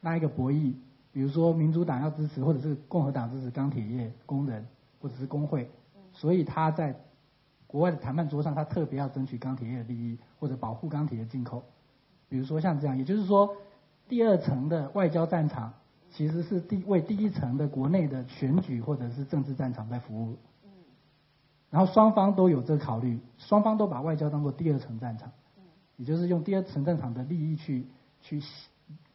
[0.00, 0.72] 那一个博弈，
[1.12, 4.64] 比如说民主党要支持，或者是共和党支持钢铁业工人
[5.00, 5.68] 或者是工会，
[6.12, 6.94] 所以他在
[7.66, 11.64] 国外的谈判桌上，他特别要争取钢铁业的利益或者保护钢铁的进口。
[12.28, 13.52] 比如说像这样，也就是说，
[14.10, 15.72] 第二层的外交战场
[16.10, 20.36] 其实是第为第一层的国内的选举或者是政治战场在服务。
[21.70, 25.30] 然后双方都有这个考虑，双方都把外交当做第二层战场。
[25.96, 27.86] 也就是用第二层战场的利益去
[28.20, 28.42] 去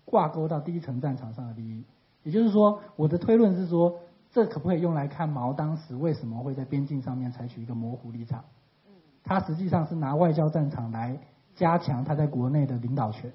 [0.05, 1.84] 挂钩到第一层战场上的利益，
[2.23, 3.99] 也就是说，我的推论是说，
[4.31, 8.45] 这可不可以用来看毛当时为什么会在边境上面采取一个模糊立场？
[9.23, 11.19] 他实际上是拿外交战场来
[11.55, 13.34] 加强他在国内的领导权，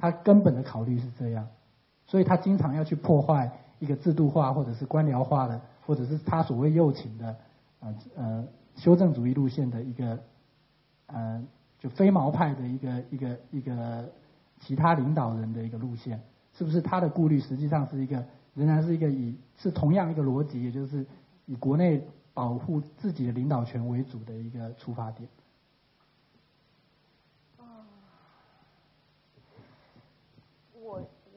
[0.00, 1.46] 他根本的考虑是这样，
[2.06, 7.36] 所以他经常要去破坏一个制度化或者是官僚化的，或者是他所谓右倾的
[7.78, 8.44] 呃呃
[8.74, 10.18] 修正主义路线的一个
[11.06, 11.44] 呃。
[11.82, 14.06] 就非毛派的一个一个一个
[14.58, 16.20] 其他领导人的一个路线，
[16.52, 18.22] 是不是他的顾虑实际上是一个
[18.52, 21.06] 仍然是一个以是同样一个逻辑，也就是
[21.46, 25.26] 以国内保护自己的领导权为主的一个出发点？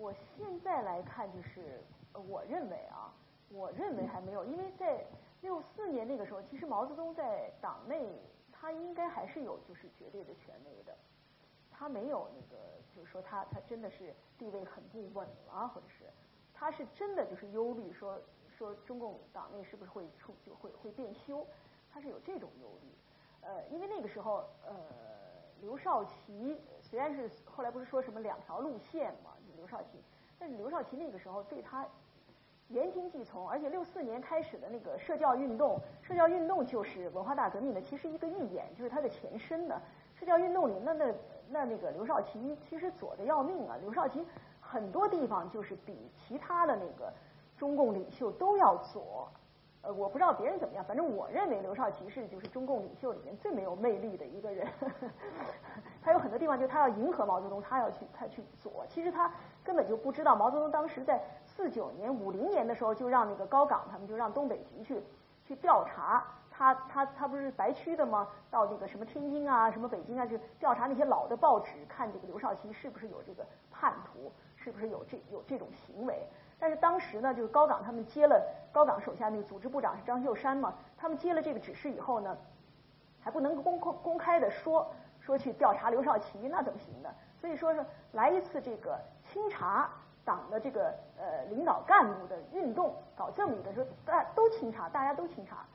[0.03, 1.79] 我现在来看，就是
[2.27, 3.13] 我认为啊，
[3.49, 5.01] 我认为还没有，因为在
[5.39, 8.19] 六四年那个时候，其实毛泽东在党内。
[8.51, 10.95] 他应该还是有就是绝对的权威的，
[11.69, 12.63] 他没有那个
[12.95, 16.05] 就是说他他真的是地位很不稳了，或者是
[16.53, 18.17] 他是真的就是忧虑说
[18.57, 21.45] 说中共党内是不是会出就会会变修，
[21.91, 22.87] 他是有这种忧虑。
[23.41, 24.73] 呃，因为那个时候呃
[25.59, 29.32] 刘少奇虽然是后来不是说什么两条路线嘛，
[29.63, 30.03] 刘少奇，
[30.37, 31.87] 但是刘少奇那个时候对他。
[32.69, 39.79] 言听计从，而且六四年开始的那个社教运动，社教运动就是文化大革命的其实一个预演，就是它的前身的。
[40.15, 41.13] 社教运动里，那那
[41.49, 43.77] 那那个刘少奇其实左的要命啊！
[43.79, 44.25] 刘少奇
[44.59, 47.13] 很多地方就是比其他的那个
[47.57, 49.29] 中共领袖都要左。
[49.81, 54.65] 呃，我不知道别人怎么样，反正我认为刘少奇是就是中共领袖里面最没有魅力的一个人。
[56.01, 59.29] 他有很多地方就他要迎合毛泽东，他要去他去左，其实他
[59.63, 61.21] 根本就不知道毛泽东当时在。
[61.55, 65.03] 四九年、五零年的时候，就让那个高岗他们就让东北局去
[65.45, 68.27] 去调查他他他不是白区的吗？
[68.49, 76.27] 到那个什么天津啊、什么北京啊，去调查那些老的报纸，看这个刘少奇是不是有这个叛徒，是不是有这有这种行为。
[76.57, 78.41] 但是当时呢，就是高岗他们接了
[78.71, 82.35] 高岗手下那个组织部长是张秀山嘛，他们接了这个指示以后呢，
[83.21, 87.09] 还不能公公公开的说说去调查刘少奇，那怎么行呢？
[87.39, 88.97] 所以说是来一次这个
[89.33, 89.89] 清查。
[90.25, 90.85] 党的这个
[91.19, 95.65] 呃领导干部的运动，搞这么一个说，大家都清查，大家都清查，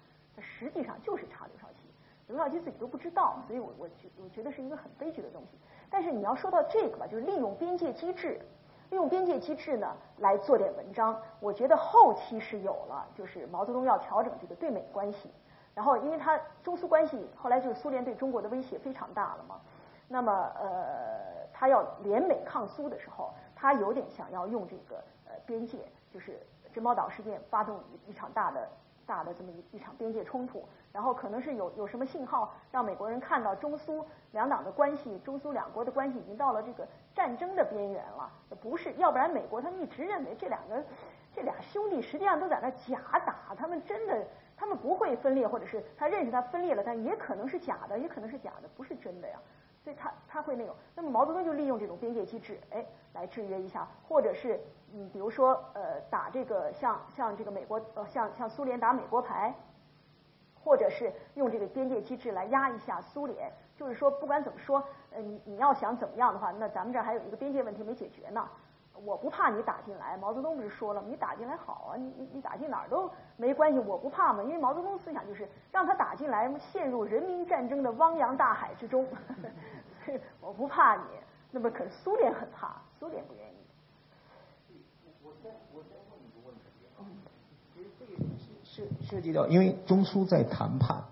[0.41, 1.83] 实际上就是查刘少奇，
[2.29, 5.59] 刘少奇自己都不知道，所以我我觉我觉得是一个很悲剧的东西。
[5.91, 8.41] 但是你要说到这个吧，就是利用边界机制，
[8.89, 15.31] 利用边界机制呢来做点文章，我觉得后期是有了，就是毛泽东要调整这个对美关系，
[15.75, 19.61] 然后因为他中苏关系后来就是苏联对中国的威胁非常大了嘛，
[20.09, 23.31] 那么呃他要联美抗苏的时候。
[23.61, 25.79] 他有点想要用这个呃边界，
[26.15, 26.39] 就是
[26.73, 28.69] 珍宝岛事件发动一场大的
[29.05, 38.31] 大的这么一一场边界冲突，然后可能是有有什么信号让美国人看到中苏两党的关系，中苏两国的关系已经到了这个战争的边缘了，
[38.61, 40.81] 不是，要不然美国他们一直认为这两个
[41.35, 44.25] 这俩兄弟实际上都在那假打，他们真的
[44.57, 49.39] 他们不会分裂，或者是他认识他分裂了，但也可能是假的，也可能是假的，不是真的呀。
[49.89, 52.85] 所以他他会那种，那么毛泽东就利用这种边界机制，哎，
[53.15, 54.61] 来制约一下，或者是
[54.93, 59.55] 嗯，比如说呃，打这个像像这个美国呃，像像苏联打美国牌，
[60.63, 68.47] 或者是用这个边界机制来压一下苏联，就是说不管怎么说，呃，你你要想怎么样的话，那咱们这儿还有一个边界问题没解决呢。
[69.05, 79.07] 我不怕你打进来，毛泽东不是说了吗，你打进来好啊，你你你打进哪儿都没关系，我不怕嘛，因为毛泽东思想就是让他打进来，陷入人民战争的汪洋大海之中，
[80.41, 81.03] 我不怕你。
[81.51, 83.57] 那么可是苏联很怕，苏联不愿意。
[85.23, 87.05] 我再我再问一个问题啊，
[87.75, 88.13] 其实这个
[88.65, 91.05] 涉涉及到，因为中苏在谈判，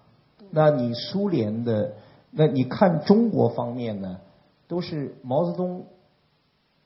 [0.51, 1.95] 那你苏联的，
[2.31, 4.21] 那你看中国方面呢，
[4.69, 5.87] 都是毛泽东。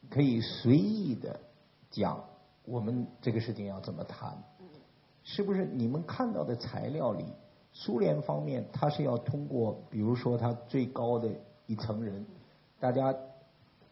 [0.09, 1.39] 可以随意的
[1.89, 2.24] 讲，
[2.65, 4.37] 我们这个事情要怎么谈？
[5.23, 7.24] 是不是你们看到的材料里，
[7.73, 11.28] 苏联方面他是要通过，比如说他最高的
[11.70, 12.26] 一层人，
[12.80, 13.14] 大家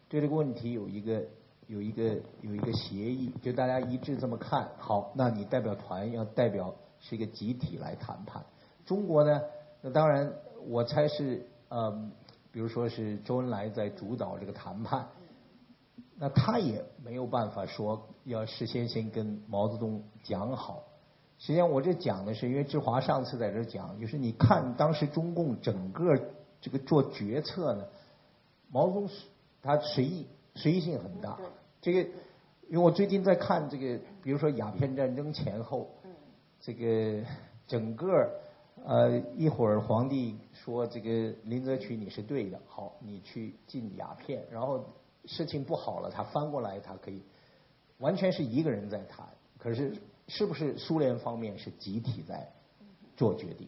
[0.09, 1.23] 对这个问题有一个
[1.67, 8.43] 有一个有一个协议，就大家一致这么看好，那你代表团要代表是一个集体来谈判。
[8.85, 9.41] 中国呢，
[9.81, 10.33] 那当然
[10.67, 12.11] 我猜是呃，
[12.51, 15.07] 比如说是周恩来在主导这个谈判。
[16.21, 20.83] 那他也没有办法说要事先先跟毛泽东讲好。
[21.37, 26.17] 实际上，我这讲的是，因为志华上次在这讲，就是你看当时中共整个
[26.61, 27.85] 这个做决策呢，
[28.69, 29.09] 毛泽东
[29.61, 31.39] 他随意随意性很大。
[31.81, 31.99] 这个，
[32.67, 35.89] 因为我最近在看这个，比如说鸦片战争前后，
[36.59, 37.23] 这个
[37.67, 38.29] 整个
[38.85, 44.83] 呃一会儿皇帝说这个林则徐你是对的，好，你去禁鸦片，然后。
[45.25, 47.21] 事情不好了，他翻过来，他可以
[47.97, 49.27] 完全是一个人在谈。
[49.57, 49.93] 可是，
[50.29, 52.49] 是不是苏联方面是集体在
[53.17, 53.67] 做决定？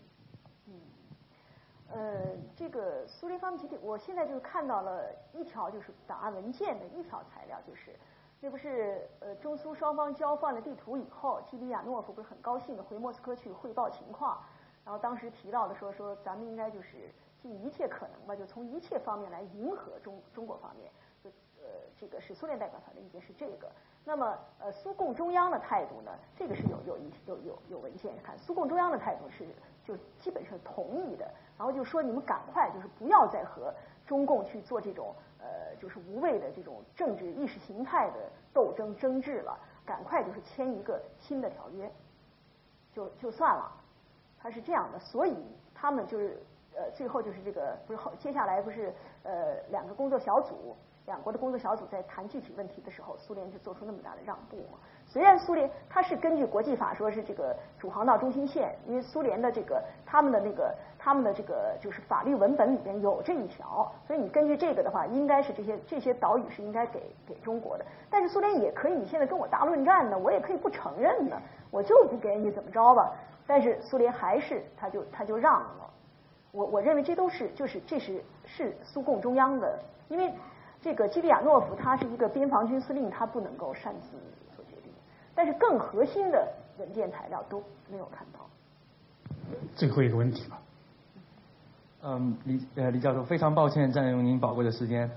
[1.93, 2.21] 呃，
[2.55, 7.95] 这个苏联方面集体，我现在就是看到了一条就是档案文件的一条材料，就是
[8.39, 14.41] 那不是呃中苏双方交换了地图以后，基里亚诺夫不是很高兴的回莫斯科去汇报情况，
[14.85, 17.11] 然后当时提到的说说咱们应该就是
[17.41, 20.91] 尽一切可能吧，就从一切方面来迎合中中国方面。
[21.23, 23.69] 就呃这个是苏联代表团的意见是这个，
[24.03, 26.11] 那么呃苏共中央的态度呢？
[26.35, 29.45] 这个是有有一有有有文件看，苏共中央的态度是
[29.83, 31.25] 就基本上同意的，
[31.57, 33.73] 然后就说你们赶快就是不要再和
[34.05, 41.91] 中共去做这种呃就是无谓的这种政治意识形态的斗争争执了，赶快就是签一个新的条约，
[42.93, 43.71] 就就算了，
[44.39, 45.35] 他是这样的，所以
[45.73, 46.41] 他们就是
[46.75, 48.93] 呃最后就是这个不是后接下来不是
[49.23, 50.75] 呃两个工作小组。
[51.05, 54.57] 两国的工作小组在谈具体问题的时候，苏联就做出那么大的让步？
[55.07, 67.85] 虽然苏联它是根据国际法说是这个主航道中心线，因为苏联的这个他们的那个他们的这个就是法律文本里边有这一条，所以你根据这个的话，应该是这些这些岛屿是应该给给中国的。
[68.09, 71.35] 但是苏联也可以，你现在跟我大论战呢，我也可以不承认呢，
[71.71, 73.11] 我就不给你怎么着吧。
[73.47, 75.89] 但是苏联还是他就他就让了。
[76.51, 80.31] 我我认为这都是就是这是是苏共中央的，因为。
[80.81, 84.17] 这个基里亚诺夫他是一个边防军司令，他不能够擅自
[84.55, 84.91] 做决定。
[85.35, 86.47] 但是更核心的
[86.79, 88.39] 文件材料都没有看到。
[89.75, 90.59] 最后一个问题吧。
[92.03, 95.11] 嗯，李呃李教授，非常抱歉占用您宝贵的时间。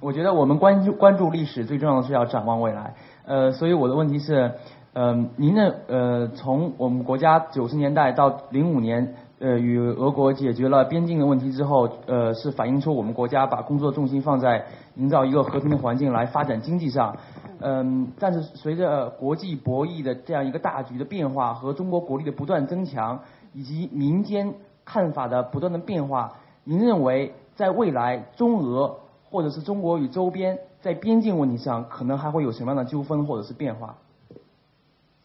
[0.00, 2.94] 我觉得我们关注关注历史，最重要的是要展望未来。
[3.24, 4.52] 呃，所以我的问题是，
[4.94, 9.14] 嗯，您的呃从我们国家九十年代到零五年。
[9.40, 17.16] 呃，与俄国解决了边境的问题之后，呃，是反映出我们国家把工作重心放在营造一个和平的环境来发展经济上。
[17.58, 23.18] 嗯，但是随着国际博弈的这样一个大局的变化和中国国力的不断增强，
[23.54, 24.52] 以及民间
[24.84, 26.34] 看法的不断的变化，
[26.64, 28.94] 您认为在未来中俄
[29.30, 33.96] 或者是中国与周边在边境问题上可能还会有什么样的纠纷或者是变化？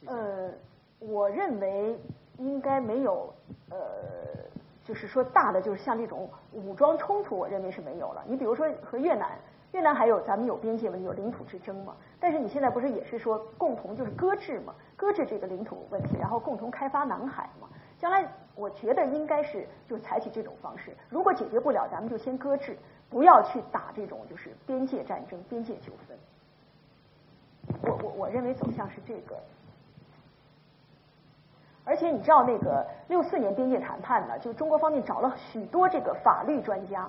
[0.06, 0.52] 呃，
[1.00, 1.98] 我认为。
[2.38, 3.34] 应该没有，
[3.70, 3.78] 呃，
[4.84, 8.24] 就是说大的，就是像这种武装冲突，我认为是没有了。
[8.28, 9.38] 你比如说和越南，
[9.72, 11.95] 越南还有咱们有边界问题，有领土之争嘛。
[12.20, 17.68] 但是你现在不是也是说共同就是搁置嘛，搁置这个领土问题，然后共同开发南海嘛。
[17.98, 20.95] 将来我觉得应该是就采取这种方式。
[21.10, 22.78] 如果解决不了，咱们就先搁置，
[23.10, 26.18] 不要去打这种就是边界战争、边界纠纷。
[27.82, 29.36] 我我我认为走向是这个。
[31.86, 37.07] 而且你知道那个六四年边界谈判呢，就中国方面找了许多这个法律专家，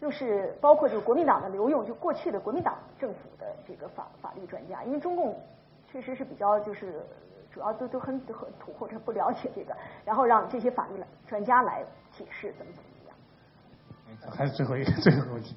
[0.00, 5.38] 就是包括就是国民党的刘用，就过去的国民党政府的这个法法律专家，因为中共
[5.86, 7.02] 确实是比较就是
[7.52, 12.88] 主要都都很很土或者不了解这个，然后让这些法律专家来解释怎么怎么
[14.18, 14.32] 样。
[14.32, 15.54] 还是最后一个最后一个问题。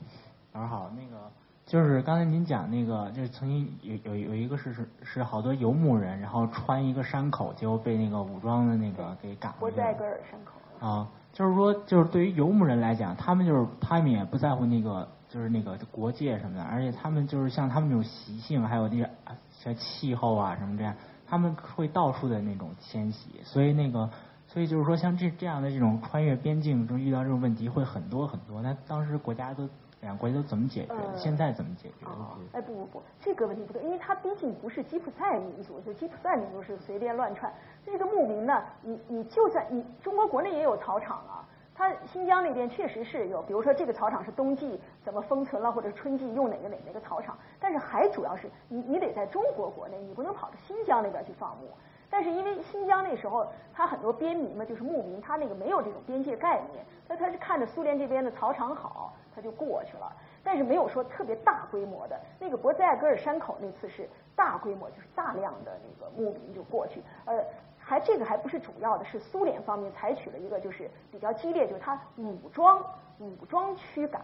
[0.52, 1.32] 老师好，那个
[1.66, 9.78] 就是刚才您讲那个，就是曾经有有有一个是是是好多游牧人，然后穿一个山口，结果被那个武装的那个给赶回去。
[9.78, 10.52] 博格尔山口。
[10.80, 19.10] 啊，就是说，就是对于游牧人来讲，他们就是他们也不在乎那个就是那个国界什么的，而且他们就是像他们那种习性，还有那个
[19.50, 20.94] 像气候啊什么这样，
[21.26, 24.08] 他们会到处的那种迁徙，所以那个
[24.48, 28.62] 所以就是说，像这这样的这种穿越边境中遇到这种问题会很多很多。
[28.62, 29.68] 那当时国家都。
[30.02, 30.94] 两国都怎么解决？
[31.16, 32.06] 现在怎么解决？
[32.54, 37.52] 哎，不不不，这个问题不对，因为它毕竟不是吉普赛民族，就吉普赛民族是随便乱串。
[37.84, 51.70] 这个牧民呢，你你就算你中国国内也有草场啊，它新疆那边确实是有，比如说这个草场是冬季怎么封存了，或者春季用哪个哪哪个草场，但是还主要是你你得在中国国内，你不能跑到新疆那边去放牧。
[52.10, 59.14] 但是因为新疆那时候他很多边民嘛，就是牧民，他那个没有这种边界概念，那他是看着苏联这边的草场好。
[59.36, 60.10] 他就过去了，
[60.46, 62.18] 但是没有说特别大规模的。
[62.40, 67.02] 那个博兹艾格尔山口那次是大规模，就是大量的那个牧民就过去。
[67.26, 67.44] 呃，
[67.78, 72.82] 还这个还不是主要的，是苏联方面采取了一个就是比较激烈，就是他武装
[73.20, 74.22] 武装驱赶。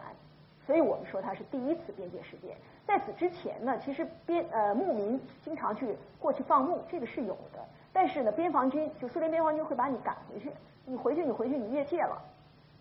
[0.66, 2.56] 所以我们说它是第一次边界事件。
[2.92, 7.60] 在此之前呢，其实边呃牧民经常去过去放牧，这个是有的。
[7.94, 10.52] 但是呢，边防军就苏联边防军会把你赶回去，
[10.84, 12.22] 你回去你回去你越界了。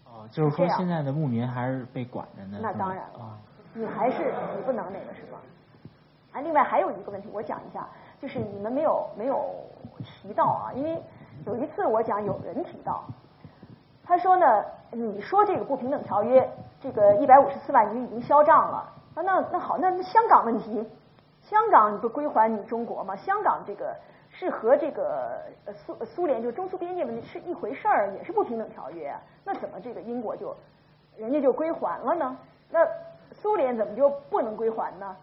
[0.07, 2.59] 哦，就是说现在的牧民还是被管着呢。
[2.61, 3.39] 那当然了，
[3.73, 5.39] 你还是你不能那个什么？
[6.33, 7.89] 啊，另外还有一个问题，我讲一下，
[8.21, 9.49] 就是你们没有没有
[10.05, 11.01] 提到啊，因为
[11.47, 13.05] 有一次我讲有人提到，
[14.05, 16.51] 他说呢，你说这个不平等条约，
[16.81, 20.89] 这个一百五十四万鱼已经销账了，啊，那那好，那香港问题，
[21.43, 23.17] 香港你不归还你中国吗？
[23.17, 23.95] 香港这个。
[24.33, 25.43] 是和这个
[25.75, 29.13] 苏苏联就中苏边界问题是一回事儿，也是不平等条约。
[29.45, 30.57] 那怎么这个英国就
[31.17, 32.39] 人家就归还了呢？
[32.71, 32.87] 那
[33.33, 35.17] 苏联怎么就不能归还呢？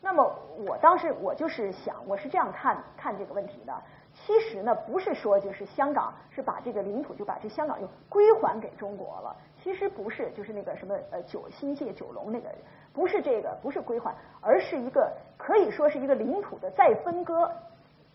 [0.00, 0.28] 那么
[0.66, 3.72] 我当时我就是想，我是这样看看这个问题的。
[4.12, 9.36] 其实呢，不是说就是香港是把这个领土就把这香港就归还给中国了。
[9.62, 12.48] 其实不是，就是那个什么呃九新界九龙那个，
[12.92, 17.50] 不是这个，不是归还，而是一个可以说是一个领土的再分割。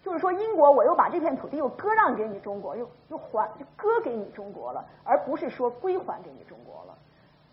[0.04, 6.96] 就是说，英国我又把这片土地又割让给你中国，又又还就割给你中国了，而不是说归还给你中国了。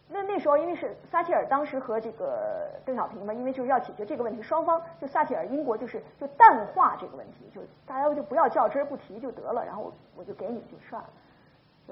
[0.07, 11.09] 那那时候因为是撒切尔当时和这个邓小平嘛，因为就是要解决这个问题，双方就撒切尔英国就是就淡化这个问题，就大家就不要较真儿不提就得了，然后我就给你就算了，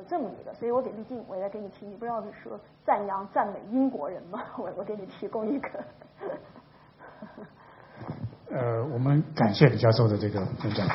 [0.09, 0.53] 这么一个。
[0.55, 4.43] 所以我给毕竟我也给你提，你不知道你说赞扬赞美英国人吗？
[4.59, 5.69] 我我给你提供一个。
[8.51, 10.87] 呃，我们感谢李教授的这个分享。